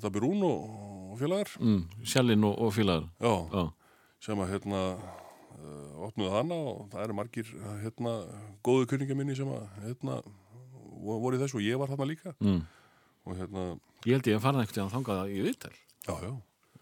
það 0.00 0.14
byrjum 0.16 0.32
Rún 0.40 0.46
og, 0.48 1.18
félagar. 1.20 1.50
Mm, 1.60 1.82
Sjallinn 2.08 2.44
og, 2.48 2.54
og 2.64 2.72
félagar 2.72 3.04
Já, 3.20 3.34
Já, 3.52 3.64
sem 4.24 4.40
að 4.42 4.50
hérna 4.54 4.80
uh, 4.96 6.06
opnuðu 6.08 6.32
hana 6.34 6.58
og 6.72 6.88
það 6.94 7.04
eru 7.04 7.18
margir 7.20 7.52
hérna 7.84 8.14
góðu 8.66 8.88
kunninga 8.94 9.14
minni 9.18 9.36
sem 9.38 9.50
að 9.52 9.68
hérna 9.84 10.18
vo- 10.24 11.20
voru 11.22 11.36
í 11.38 11.42
þessu 11.42 11.60
og 11.60 11.66
ég 11.68 11.78
var 11.78 11.92
þarna 11.92 12.08
líka 12.10 12.34
mm. 12.40 12.60
og 13.28 13.36
hérna, 13.38 13.66
ég 14.06 14.16
held 14.16 14.30
ég 14.32 14.38
að 14.40 14.44
fara 14.48 14.62
einhvern 14.64 14.74
veginn 14.74 14.88
að 14.88 14.96
þangað 14.96 15.34
í 15.36 15.42
viðtal 15.46 15.74
já, 15.76 16.14
já 16.24 16.32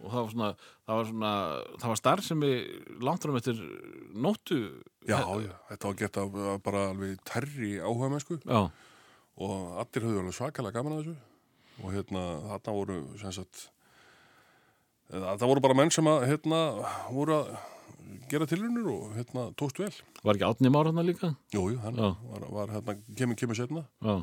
og 0.07 0.13
það 0.15 0.23
var 0.23 0.33
svona, 0.33 0.51
það 0.87 1.01
var 1.01 1.09
svona 1.11 1.33
það 1.83 1.93
var 1.93 2.01
starf 2.01 2.27
sem 2.27 2.43
við 2.47 2.57
langt 3.07 3.27
fram 3.27 3.39
eftir 3.41 3.63
nóttu. 4.15 4.61
Já, 5.07 5.21
já, 5.43 5.55
þetta 5.71 5.91
var 5.91 6.01
gert 6.01 6.21
af 6.23 6.37
bara 6.65 6.89
alveg 6.93 7.23
terri 7.27 7.77
áhuga 7.83 8.11
mennsku 8.15 8.41
já, 8.41 8.61
og 9.37 9.81
allir 9.83 10.07
höfðu 10.09 10.23
alveg 10.23 10.39
svakalega 10.39 10.79
gaman 10.79 10.97
að 10.97 11.03
þessu. 11.05 11.17
Og 11.85 11.93
hérna 11.93 12.27
þarna 12.47 12.77
voru 12.79 13.01
sem 13.21 13.35
sagt 13.37 13.67
það 15.11 15.49
voru 15.51 15.63
bara 15.63 15.77
menn 15.79 15.93
sem 15.95 16.09
að 16.11 16.25
hérna 16.31 16.61
voru 17.13 17.37
að 17.37 17.51
gera 18.31 18.47
tilunur 18.47 18.87
og 18.93 19.15
hérna 19.17 19.45
tókst 19.59 19.79
vel 19.79 19.93
var 20.25 20.35
ekki 20.39 20.47
átni 20.49 20.71
mára 20.73 20.91
hana 20.93 21.05
líka 21.07 21.31
Jú, 21.55 21.63
jú, 21.73 21.79
hann 21.83 21.95
Já. 21.97 22.09
var, 22.33 22.47
var 22.51 22.73
hérna 22.75 22.95
kemur, 23.17 23.37
kemur 23.39 23.55
setna 23.59 23.85
já. 24.03 24.17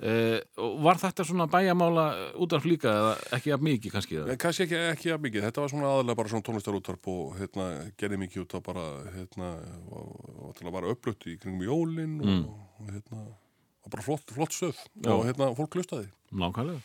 Eh, 0.00 0.40
og 0.58 0.78
var 0.84 0.96
þetta 1.02 1.24
svona 1.28 1.46
bæjamála 1.50 2.04
útvarf 2.40 2.64
líka 2.68 2.88
eða 2.92 3.12
ekki 3.38 3.52
að 3.56 3.64
mikið 3.68 3.92
kannski? 3.96 4.18
En 4.24 4.40
kannski 4.40 4.64
ekki, 4.66 4.80
ekki 4.94 5.12
að 5.14 5.22
mikið, 5.26 5.44
þetta 5.48 5.60
var 5.64 5.72
svona 5.74 5.92
aðalega 5.92 6.16
bara 6.22 6.32
svona 6.32 6.46
tónlistarútvarp 6.48 7.10
og 7.12 7.36
hérna 7.40 7.68
gerði 8.00 8.20
mikið 8.24 8.42
út 8.46 8.54
af 8.60 8.66
bara 8.70 8.86
hérna, 9.16 9.50
og, 9.92 10.10
og 10.48 10.56
til 10.58 10.66
að 10.68 10.76
vara 10.78 10.90
upplutt 10.96 11.26
í 11.30 11.38
kringum 11.40 11.66
jólin 11.68 12.18
og, 12.20 12.26
Mm. 12.30 12.44
og 12.80 12.90
hérna 12.94 13.24
og 13.84 13.90
bara 13.92 14.02
flott, 14.04 14.28
flott 14.36 14.52
stöð 14.52 14.76
Já. 15.00 15.10
og 15.14 15.24
hérna 15.24 15.54
fólk 15.56 15.74
lustaði. 15.80 16.10
Nákvæmlega. 16.32 16.80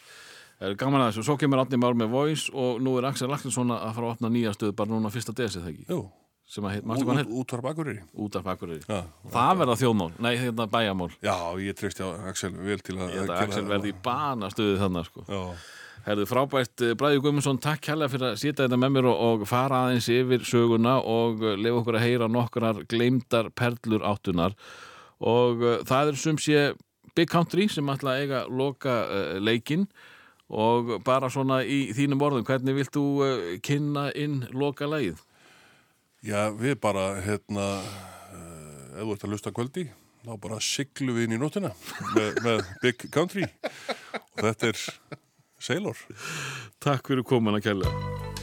Það 0.56 0.70
er 0.72 0.76
gaman 0.80 1.02
að 1.04 1.10
þessu. 1.12 1.24
Svo 1.28 1.34
kemur 1.38 1.60
Átni 1.60 1.76
Már 1.78 1.94
með 2.00 2.10
Voice 2.14 2.48
og 2.56 2.78
nú 2.80 2.94
er 2.98 3.04
Axel 3.10 3.28
Lakinsson 3.28 3.74
að 3.76 3.90
fara 3.98 4.08
að 4.08 4.14
opna 4.16 4.30
nýja 4.32 4.54
stöð 4.56 4.72
bara 4.80 4.88
núna 4.94 5.12
fyrsta 5.12 5.34
desið, 5.36 5.66
það 5.66 5.74
ekki? 5.74 5.86
Jú, 5.92 5.98
Sem 6.46 6.66
að 6.70 6.84
mástu 6.86 7.06
hvað 7.08 7.16
hann 7.16 7.24
heit? 7.24 7.32
útvarp 7.42 7.66
Akureyri. 7.72 8.02
Útvarf 8.22 8.50
Akureyri. 8.54 8.84
Já, 8.86 9.00
Það 9.34 9.56
verða 9.64 9.76
þjóðmál, 9.82 10.12
nei, 10.22 10.34
hérna 10.38 10.68
bæjamál. 10.70 11.10
já, 11.26 11.36
ég 11.66 11.74
treysti 11.80 12.06
á 12.06 12.10
Axel 12.30 12.52
vel 12.54 12.78
til 12.86 12.96
að 13.00 13.10
Ég 13.16 13.24
held 13.24 13.34
að 13.34 13.42
Axel 13.48 13.66
verði 13.66 13.90
í 13.90 13.98
bana 14.06 14.52
stöðið 14.54 14.78
þannig, 14.84 15.10
sko. 15.10 15.26
Herðu 16.06 16.26
frábært, 16.30 16.82
eh, 16.86 16.94
Bræði 16.94 17.18
Guðmundsson, 17.24 17.58
takk 17.58 17.82
kærlega 17.82 18.12
fyrir 18.14 18.28
að 18.30 18.38
sita 18.38 18.68
þetta 18.68 18.78
með 18.78 18.92
mér 18.94 19.08
og, 19.10 19.22
og 19.42 19.48
fara 19.50 19.80
aðeins 19.88 20.06
yfir 20.14 20.44
söguna 20.46 21.00
og 21.02 21.42
eh, 21.42 21.56
lefa 21.58 21.80
okkur 21.82 21.98
að 21.98 22.06
heyra 22.06 22.28
nokkrar 22.30 22.84
gleymdar 22.86 23.50
perlur 23.58 24.06
áttunar 24.06 24.54
og 25.26 25.64
uh, 25.66 25.80
það 25.88 26.12
er 26.12 26.16
sem 26.22 26.38
sé 26.38 26.60
Big 27.16 27.30
Country 27.32 27.66
sem 27.72 27.90
ætla 27.90 28.14
að 28.14 28.22
eiga 28.22 28.42
loka 28.52 28.94
uh, 29.08 29.40
leikinn 29.42 29.88
og 30.52 31.00
bara 31.08 31.30
svona 31.34 31.64
í 31.66 31.88
þínum 31.96 32.22
orðum, 32.22 32.46
hvernig 32.46 32.76
vilt 32.78 32.94
þú 32.94 33.06
uh, 33.26 33.58
kynna 33.66 34.12
inn 34.14 34.44
loka 34.54 34.86
lagið? 34.86 35.18
Já, 36.26 36.48
við 36.58 36.80
bara, 36.82 37.20
hérna, 37.22 37.66
uh, 38.34 38.98
ef 38.98 39.04
þú 39.04 39.14
ert 39.14 39.26
að 39.28 39.34
lusta 39.36 39.52
kvöldi, 39.54 39.84
þá 40.26 40.32
bara 40.42 40.58
siglu 40.58 41.14
við 41.14 41.28
inn 41.28 41.36
í 41.38 41.42
nóttina 41.42 41.70
með, 42.16 42.40
með 42.48 42.64
Big 42.82 43.06
Country 43.14 43.46
og 43.46 44.42
þetta 44.48 44.72
er 44.72 44.82
Sailor. 45.62 46.02
Takk 46.82 47.14
fyrir 47.14 47.28
komuna 47.30 47.62
kærlega. 47.62 48.35